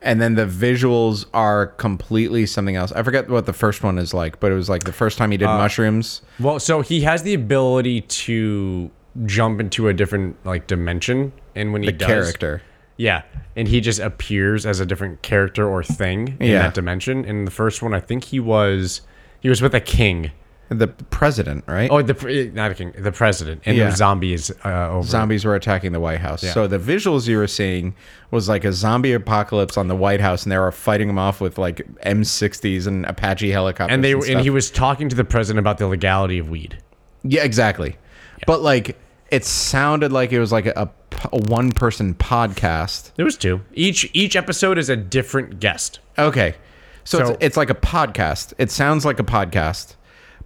and 0.02 0.22
then 0.22 0.36
the 0.36 0.46
visuals 0.46 1.26
are 1.34 1.68
completely 1.68 2.46
something 2.46 2.76
else. 2.76 2.92
I 2.92 3.04
forget 3.04 3.30
what 3.30 3.46
the 3.46 3.54
first 3.54 3.84
one 3.84 3.98
is 3.98 4.14
like, 4.14 4.40
but 4.40 4.52
it 4.52 4.56
was 4.56 4.70
like 4.70 4.84
the 4.84 4.94
first 4.94 5.18
time 5.18 5.32
he 5.32 5.38
did 5.38 5.48
Uh, 5.48 5.58
mushrooms. 5.58 6.22
Well, 6.40 6.60
so 6.60 6.82
he 6.82 7.02
has 7.02 7.24
the 7.24 7.34
ability 7.34 8.02
to 8.02 8.92
jump 9.26 9.60
into 9.60 9.88
a 9.88 9.94
different 9.94 10.38
like 10.46 10.68
dimension 10.68 11.34
and 11.56 11.74
when 11.74 11.84
he 11.84 11.88
The 11.88 11.98
does 11.98 12.08
character. 12.08 12.62
Yeah, 12.98 13.24
and 13.56 13.68
he 13.68 13.80
just 13.82 14.00
appears 14.00 14.66
as 14.66 14.80
a 14.82 14.86
different 14.86 15.22
character 15.22 15.68
or 15.68 15.84
thing 15.84 16.36
in 16.40 16.48
Yeah. 16.52 16.64
that 16.64 16.74
dimension. 16.74 17.24
In 17.26 17.46
the 17.46 17.52
first 17.52 17.82
one, 17.82 17.94
I 17.94 18.00
think 18.00 18.26
he 18.26 18.40
was 18.40 19.02
he 19.40 19.48
was 19.50 19.62
with 19.62 19.74
a 19.74 19.80
king. 19.80 20.32
The 20.70 20.88
president, 20.88 21.64
right? 21.68 21.90
Oh, 21.92 22.02
the 22.04 22.52
not 22.54 22.70
a 22.72 22.74
king, 22.76 22.94
the 22.98 23.12
president, 23.12 23.64
and 23.66 23.76
Yeah. 23.76 23.90
the 23.90 23.96
zombies 23.96 24.52
uh, 24.64 24.90
over. 24.92 25.08
Zombies 25.08 25.44
were 25.44 25.56
attacking 25.56 25.94
the 25.94 26.00
White 26.00 26.20
House. 26.20 26.42
So 26.54 26.68
the 26.68 26.78
visuals 26.78 27.28
you 27.28 27.38
were 27.38 27.48
seeing 27.48 27.96
was 28.30 28.48
like 28.48 28.64
a 28.66 28.72
zombie 28.72 29.14
apocalypse 29.14 29.78
on 29.78 29.88
the 29.88 29.96
White 29.96 30.22
House, 30.22 30.44
and 30.44 30.52
they 30.52 30.60
were 30.60 30.72
fighting 30.72 31.08
them 31.08 31.18
off 31.18 31.42
with 31.42 31.58
like 31.58 31.82
M60s 32.06 32.86
and 32.86 33.04
Apache 33.08 33.50
helicopters. 33.50 33.94
and 33.94 34.04
they 34.04 34.12
and 34.14 34.24
stuff. 34.24 34.44
he 34.44 34.52
was 34.52 34.70
talking 34.70 35.10
to 35.10 35.16
the 35.16 35.24
president 35.24 35.60
about 35.60 35.80
the 35.80 35.88
legality 35.88 36.38
of 36.38 36.50
weed. 36.50 36.78
Yeah, 37.24 37.44
exactly. 37.44 37.98
But 38.46 38.62
like, 38.62 38.96
it 39.32 39.46
sounded 39.46 40.12
like 40.12 40.32
it 40.32 40.40
was 40.40 40.52
like 40.52 40.68
a, 40.68 40.90
a 41.34 41.38
one 41.48 41.72
person 41.72 42.14
podcast. 42.14 43.12
There 43.16 43.26
was 43.26 43.38
two. 43.38 43.62
Each 43.74 44.10
each 44.14 44.36
episode 44.36 44.78
is 44.78 44.90
a 44.90 44.96
different 44.96 45.60
guest. 45.60 46.00
Okay. 46.18 46.56
So, 47.04 47.18
So- 47.18 47.30
it's, 47.34 47.38
it's 47.46 47.58
like 47.58 47.70
a 47.72 47.76
podcast. 47.76 48.54
It 48.60 48.70
sounds 48.72 49.04
like 49.06 49.20
a 49.20 49.24
podcast, 49.24 49.96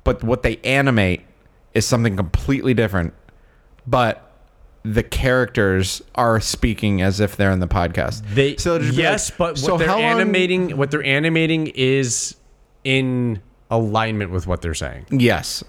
but 0.03 0.23
what 0.23 0.43
they 0.43 0.57
animate 0.57 1.21
is 1.73 1.85
something 1.85 2.15
completely 2.15 2.73
different. 2.73 3.13
But 3.87 4.29
the 4.83 5.03
characters 5.03 6.01
are 6.15 6.39
speaking 6.39 7.01
as 7.01 7.19
if 7.19 7.35
they're 7.37 7.51
in 7.51 7.59
the 7.59 7.67
podcast. 7.67 8.21
They 8.33 8.57
so 8.57 8.77
yes, 8.77 9.29
like, 9.31 9.37
but 9.37 9.47
what 9.51 9.57
so 9.59 9.77
they're 9.77 9.87
how 9.87 9.95
long- 9.95 10.03
animating, 10.19 10.75
what 10.77 10.91
they're 10.91 11.03
animating 11.03 11.67
is 11.67 12.35
in 12.83 13.41
alignment 13.71 14.29
with 14.31 14.45
what 14.45 14.61
they're 14.61 14.73
saying 14.73 15.05
Yes, 15.09 15.63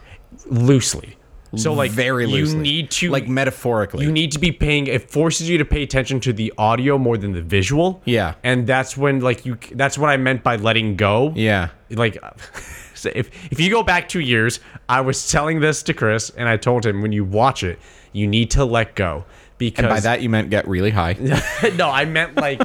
loosely. 0.46 1.16
So 1.56 1.72
like 1.72 1.92
very 1.92 2.26
loosely. 2.26 2.56
you 2.56 2.62
need 2.62 2.90
to 2.90 3.10
like 3.10 3.28
metaphorically. 3.28 4.04
you 4.04 4.10
need 4.10 4.32
to 4.32 4.40
be 4.40 4.50
paying 4.50 4.88
it 4.88 5.08
forces 5.08 5.48
you 5.48 5.56
to 5.58 5.64
pay 5.64 5.84
attention 5.84 6.18
to 6.20 6.32
the 6.32 6.52
audio 6.58 6.98
more 6.98 7.16
than 7.16 7.30
the 7.32 7.42
visual 7.42 8.02
Yeah. 8.04 8.34
and 8.42 8.66
that's 8.66 8.96
when 8.96 9.20
like 9.20 9.46
you 9.46 9.56
that's 9.70 9.96
what 9.96 10.10
i 10.10 10.16
meant 10.16 10.42
by 10.42 10.56
letting 10.56 10.96
go 10.96 11.32
yeah. 11.36 11.68
like 11.90 12.18
if 13.06 13.30
if 13.52 13.60
you 13.60 13.70
go 13.70 13.82
back 13.82 14.08
two 14.08 14.20
years 14.20 14.60
i 14.88 15.00
was 15.00 15.30
telling 15.30 15.60
this 15.60 15.82
to 15.82 15.94
chris 15.94 16.30
and 16.30 16.48
i 16.48 16.56
told 16.56 16.84
him 16.84 17.02
when 17.02 17.12
you 17.12 17.24
watch 17.24 17.62
it 17.62 17.78
you 18.12 18.26
need 18.26 18.50
to 18.50 18.64
let 18.64 18.94
go 18.94 19.24
because 19.58 19.84
And 19.84 19.88
by 19.88 20.00
that 20.00 20.22
you 20.22 20.28
meant 20.28 20.50
get 20.50 20.66
really 20.66 20.90
high. 20.90 21.12
no 21.76 21.90
i 21.90 22.04
meant 22.04 22.36
like 22.36 22.60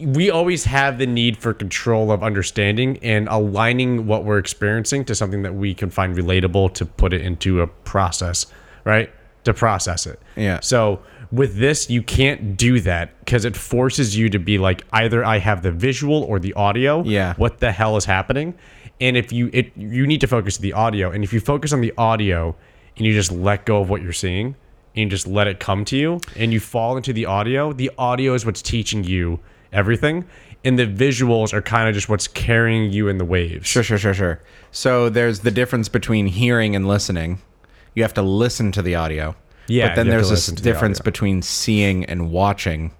we 0.00 0.30
always 0.30 0.64
have 0.64 0.98
the 0.98 1.06
need 1.06 1.36
for 1.36 1.54
control 1.54 2.10
of 2.10 2.22
understanding 2.22 2.98
and 3.02 3.28
aligning 3.28 4.06
what 4.06 4.24
we're 4.24 4.38
experiencing 4.38 5.04
to 5.04 5.14
something 5.14 5.42
that 5.42 5.54
we 5.54 5.74
can 5.74 5.90
find 5.90 6.16
relatable 6.16 6.72
to 6.74 6.86
put 6.86 7.12
it 7.12 7.20
into 7.20 7.60
a 7.60 7.66
process, 7.66 8.46
right? 8.84 9.10
To 9.44 9.54
process 9.54 10.06
it. 10.06 10.18
Yeah. 10.36 10.60
So 10.60 11.02
with 11.30 11.56
this, 11.56 11.88
you 11.88 12.02
can't 12.02 12.56
do 12.56 12.80
that 12.80 13.18
because 13.20 13.44
it 13.44 13.56
forces 13.56 14.16
you 14.16 14.28
to 14.30 14.38
be 14.38 14.58
like 14.58 14.84
either 14.92 15.24
I 15.24 15.38
have 15.38 15.62
the 15.62 15.72
visual 15.72 16.24
or 16.24 16.38
the 16.38 16.52
audio. 16.54 17.02
Yeah. 17.04 17.34
What 17.36 17.58
the 17.58 17.72
hell 17.72 17.96
is 17.96 18.04
happening? 18.04 18.54
And 19.02 19.16
if 19.16 19.32
you 19.32 19.50
it 19.52 19.72
you 19.76 20.06
need 20.06 20.20
to 20.20 20.28
focus 20.28 20.56
the 20.58 20.72
audio, 20.72 21.10
and 21.10 21.24
if 21.24 21.32
you 21.32 21.40
focus 21.40 21.72
on 21.72 21.80
the 21.80 21.92
audio 21.98 22.54
and 22.96 23.04
you 23.04 23.12
just 23.12 23.32
let 23.32 23.66
go 23.66 23.80
of 23.80 23.90
what 23.90 24.00
you're 24.00 24.12
seeing 24.12 24.54
and 24.94 25.04
you 25.04 25.08
just 25.08 25.26
let 25.26 25.48
it 25.48 25.58
come 25.58 25.84
to 25.86 25.96
you 25.96 26.20
and 26.36 26.52
you 26.52 26.60
fall 26.60 26.96
into 26.96 27.12
the 27.12 27.26
audio, 27.26 27.72
the 27.72 27.90
audio 27.98 28.32
is 28.34 28.46
what's 28.46 28.62
teaching 28.62 29.02
you 29.02 29.40
everything. 29.72 30.24
And 30.64 30.78
the 30.78 30.86
visuals 30.86 31.52
are 31.52 31.60
kind 31.60 31.88
of 31.88 31.94
just 31.94 32.08
what's 32.08 32.28
carrying 32.28 32.92
you 32.92 33.08
in 33.08 33.18
the 33.18 33.24
waves. 33.24 33.66
Sure, 33.66 33.82
sure, 33.82 33.98
sure, 33.98 34.14
sure. 34.14 34.40
So 34.70 35.08
there's 35.08 35.40
the 35.40 35.50
difference 35.50 35.88
between 35.88 36.26
hearing 36.28 36.76
and 36.76 36.86
listening. 36.86 37.42
You 37.96 38.04
have 38.04 38.14
to 38.14 38.22
listen 38.22 38.70
to 38.72 38.82
the 38.82 38.94
audio. 38.94 39.34
Yeah, 39.66 39.88
But 39.88 39.96
then 39.96 40.08
there's 40.08 40.30
this 40.30 40.46
to 40.46 40.54
the 40.54 40.60
difference 40.60 41.00
between 41.00 41.42
seeing 41.42 42.04
and 42.04 42.30
watching. 42.30 42.92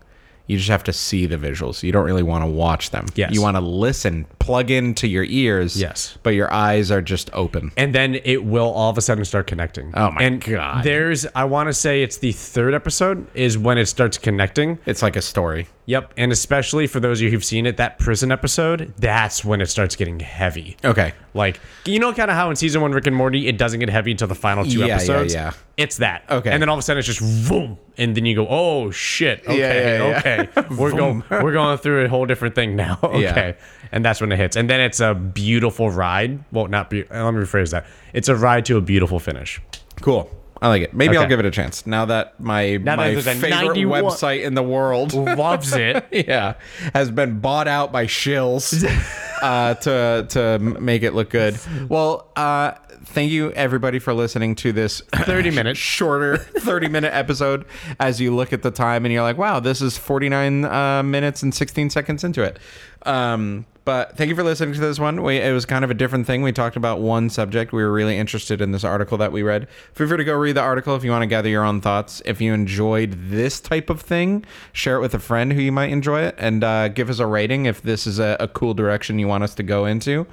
You 0.49 0.57
just 0.59 0.71
have 0.71 0.85
to 0.85 0.93
see 0.93 1.27
the 1.27 1.37
visuals. 1.37 1.83
You 1.85 1.93
don't 1.93 2.05
really 2.05 2.23
want 2.23 2.43
to 2.43 2.51
watch 2.51 2.91
them. 2.91 3.07
Yes. 3.15 3.33
You 3.33 3.41
want 3.41 3.57
to 3.57 3.61
listen, 3.61 4.27
plug 4.43 4.71
into 4.71 5.07
your 5.07 5.25
ears. 5.25 5.81
Yes. 5.81 6.19
But 6.23 6.31
your 6.31 6.53
eyes 6.53 6.91
are 6.91 7.01
just 7.01 7.31
open. 7.33 7.71
and 7.77 7.95
then 7.95 8.17
it 8.25 8.45
will 8.45 8.71
all 8.71 8.91
of 8.91 8.99
a 8.99 9.01
sudden 9.01 9.25
start 9.25 9.47
connecting. 9.47 9.93
Oh 9.95 10.11
my 10.11 10.23
and 10.23 10.41
God. 10.43 10.85
There's, 10.85 11.27
I 11.35 11.45
want 11.45 11.69
to 11.69 11.73
say 11.73 12.03
it's 12.03 12.17
the 12.19 12.33
third 12.33 12.75
episode 12.75 13.27
is 13.35 13.57
when 13.57 13.79
it 13.79 13.87
starts 13.87 14.19
connecting. 14.19 14.79
It's 14.85 15.03
like 15.03 15.17
a 15.17 15.23
story. 15.23 15.69
Yep, 15.87 16.15
and 16.17 16.31
especially 16.31 16.87
for 16.87 17.01
those 17.01 17.19
of 17.19 17.25
you 17.25 17.31
who've 17.31 17.45
seen 17.45 17.67
it, 17.67 17.77
that 17.79 17.99
prison 17.99 18.31
episode, 18.31 18.95
that's 18.99 19.45
when 19.45 19.61
it 19.61 19.67
starts 19.67 19.97
getting 19.97 20.21
heavy. 20.21 20.77
Okay. 20.85 21.13
Like 21.35 21.59
you 21.87 21.99
know, 21.99 22.13
kind 22.13 22.31
of 22.31 22.37
how 22.37 22.51
in 22.51 22.57
season 22.57 22.83
one 22.83 22.93
Rick 22.93 23.09
and 23.09 23.17
Morty, 23.17 23.49
it 23.49 23.59
doesn't 23.59 23.81
get 23.81 23.89
heavy 23.89 24.13
until 24.13 24.29
the 24.29 24.35
final 24.37 24.65
two 24.65 24.79
Yeah, 24.79 24.87
yeah, 24.87 24.95
episodes. 24.95 25.35
yeah. 25.35 25.53
It's 25.77 25.97
that. 25.97 26.23
Okay. 26.31 26.51
And 26.51 26.63
then 26.63 26.69
all 26.69 26.77
of 26.77 26.79
a 26.79 26.83
sudden 26.83 26.99
it's 27.01 27.09
just 27.09 27.49
boom, 27.49 27.79
and 27.99 28.15
then 28.17 28.25
you 28.27 28.37
go, 28.37 28.47
oh 28.49 28.93
shit. 28.93 29.41
Okay, 29.45 29.59
yeah, 29.99 30.09
yeah. 30.11 30.19
okay. 30.47 30.67
We're 30.77 30.93
going 30.93 31.25
we're 31.31 31.53
going 31.53 31.79
through 31.79 32.05
a 32.05 32.09
whole 32.09 32.27
different 32.27 32.55
thing 32.55 32.77
now. 32.77 33.01
okay. 33.03 33.57
And 33.91 34.05
that's 34.05 34.21
when 34.21 34.31
it 34.33 34.39
hits, 34.39 34.57
and 34.57 34.69
then 34.69 34.81
it's 34.81 35.01
a 35.01 35.15
beautiful 35.15 35.91
ride. 35.91 36.45
Well, 36.53 36.69
not 36.69 36.91
be. 36.91 37.05
Let 37.05 37.33
me 37.35 37.41
rephrase 37.41 37.71
that. 37.71 37.87
It's 38.13 38.29
a 38.29 38.37
ride 38.37 38.65
to 38.67 38.77
a 38.77 38.81
beautiful 38.81 39.19
finish. 39.19 39.61
Cool. 40.01 40.31
I 40.63 40.69
like 40.69 40.83
it. 40.83 40.95
Maybe 40.95 41.17
I'll 41.17 41.27
give 41.27 41.41
it 41.41 41.45
a 41.45 41.51
chance. 41.51 41.87
Now 41.89 42.05
that 42.05 42.39
my 42.39 42.77
Now 42.77 42.93
that 42.93 42.97
my 42.97 43.11
there's 43.11 43.27
a 43.27 43.35
favorite 43.35 43.67
91 43.67 44.05
website 44.05 44.45
in 44.45 44.55
the 44.55 44.63
world 44.63 45.13
Loves 45.13 45.73
it. 45.75 46.07
yeah, 46.13 46.55
has 46.95 47.11
been 47.11 47.41
bought 47.41 47.67
out 47.67 47.91
by 47.91 48.07
shills 48.07 48.85
uh, 49.43 49.75
to 49.75 50.27
to 50.29 50.59
make 50.61 51.03
it 51.03 51.15
look 51.15 51.31
good. 51.31 51.59
Well, 51.89 52.31
uh, 52.37 52.75
thank 53.07 53.33
you 53.33 53.51
everybody 53.53 53.99
for 53.99 54.15
listening 54.15 54.55
to 54.57 54.73
this 54.73 55.01
30 55.15 55.51
minute 55.51 55.77
shorter 55.77 56.37
30 56.59 56.89
minute 56.89 57.13
episode. 57.13 57.65
As 57.99 58.21
you 58.21 58.33
look 58.33 58.53
at 58.53 58.63
the 58.63 58.71
time 58.71 59.05
and 59.05 59.13
you're 59.13 59.23
like, 59.23 59.39
wow, 59.39 59.59
this 59.59 59.83
is 59.83 59.99
49 59.99 60.65
uh, 60.65 61.03
minutes 61.03 61.43
and 61.43 61.53
16 61.53 61.91
seconds 61.91 62.23
into 62.23 62.43
it. 62.45 62.61
Um, 63.05 63.67
but 63.85 64.17
thank 64.17 64.29
you 64.29 64.37
for 64.37 64.43
listening 64.43 64.75
to 64.75 64.81
this 64.81 64.99
one. 64.99 65.23
We, 65.23 65.39
it 65.39 65.53
was 65.53 65.67
kind 65.67 65.85
of 65.85 65.91
a 65.91 65.95
different 65.95 66.27
thing. 66.27 66.43
We 66.43 66.53
talked 66.53 66.77
about 66.77 67.01
one 67.01 67.31
subject. 67.31 67.73
We 67.73 67.83
were 67.83 67.93
really 67.93 68.17
interested 68.17 68.61
in 68.61 68.73
this 68.73 68.85
article 68.85 69.19
that 69.19 69.33
we 69.33 69.43
read. 69.43 69.69
Feel 69.95 70.09
free 70.09 70.17
to 70.17 70.25
go 70.25 70.35
read 70.35 70.57
the 70.57 70.61
article 70.61 70.95
if 70.95 71.05
you 71.05 71.11
want 71.11 71.23
to 71.23 71.27
gather 71.27 71.49
your 71.49 71.65
own 71.65 71.81
thoughts. 71.81 72.23
If 72.25 72.41
you 72.41 72.55
enjoyed 72.55 73.13
this 73.31 73.61
type 73.61 73.91
of 73.91 74.01
thing, 74.01 74.45
share 74.73 74.97
it 74.97 75.01
with 75.01 75.15
a 75.15 75.19
friend 75.19 75.53
who 75.53 75.61
you 75.61 75.73
might 75.73 75.91
enjoy 75.91 76.23
it, 76.23 76.35
and 76.39 76.63
uh, 76.63 76.89
give 76.89 77.11
us 77.11 77.19
a 77.19 77.27
rating 77.27 77.67
if 77.67 77.83
this 77.83 78.07
is 78.07 78.19
a, 78.19 78.37
a 78.39 78.49
cool 78.49 78.75
direction 78.75 79.19
you 79.19 79.29
want 79.29 79.45
us 79.45 79.55
to 79.57 79.63
go 79.63 79.87
into. 79.87 80.27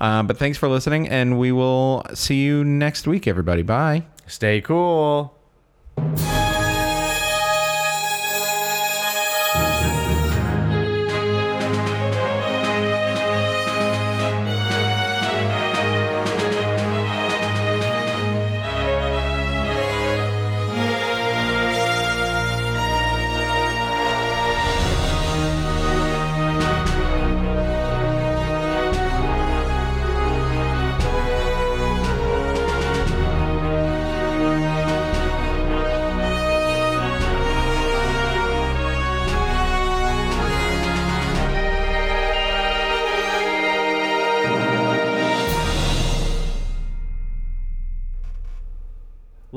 Uh, 0.00 0.22
but 0.22 0.38
thanks 0.38 0.58
for 0.58 0.68
listening, 0.68 1.08
and 1.08 1.38
we 1.38 1.52
will 1.52 2.04
see 2.14 2.42
you 2.42 2.64
next 2.64 3.06
week, 3.06 3.26
everybody. 3.26 3.62
Bye. 3.62 4.04
Stay 4.26 4.60
cool. 4.60 5.34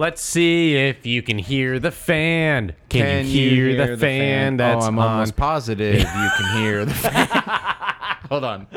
Let's 0.07 0.21
see 0.21 0.73
if 0.73 1.05
you 1.05 1.21
can 1.21 1.37
hear 1.37 1.79
the 1.79 1.91
fan. 1.91 2.75
Can, 2.87 3.25
you 3.25 3.49
hear, 3.49 3.87
the, 3.87 3.97
fan, 3.97 4.53
oh, 4.53 4.57
that's 4.57 4.85
oh, 4.85 4.87
I'm 4.87 4.99
on? 4.99 5.07
almost 5.09 5.35
positive 5.35 5.99
you 5.99 6.29
can 6.37 6.57
hear 6.61 6.85
the 6.85 6.93
fan. 6.93 7.27
Hold 8.29 8.45
on. 8.45 8.67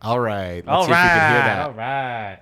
All 0.00 0.18
right. 0.18 0.64
Let's 0.64 0.68
All 0.68 0.84
see 0.84 0.90
if 0.90 0.96
we 0.96 1.04
can 1.04 1.32
hear 1.32 1.38
right, 1.38 1.44
that. 1.44 1.66
all 1.66 1.72
right. 1.72 2.38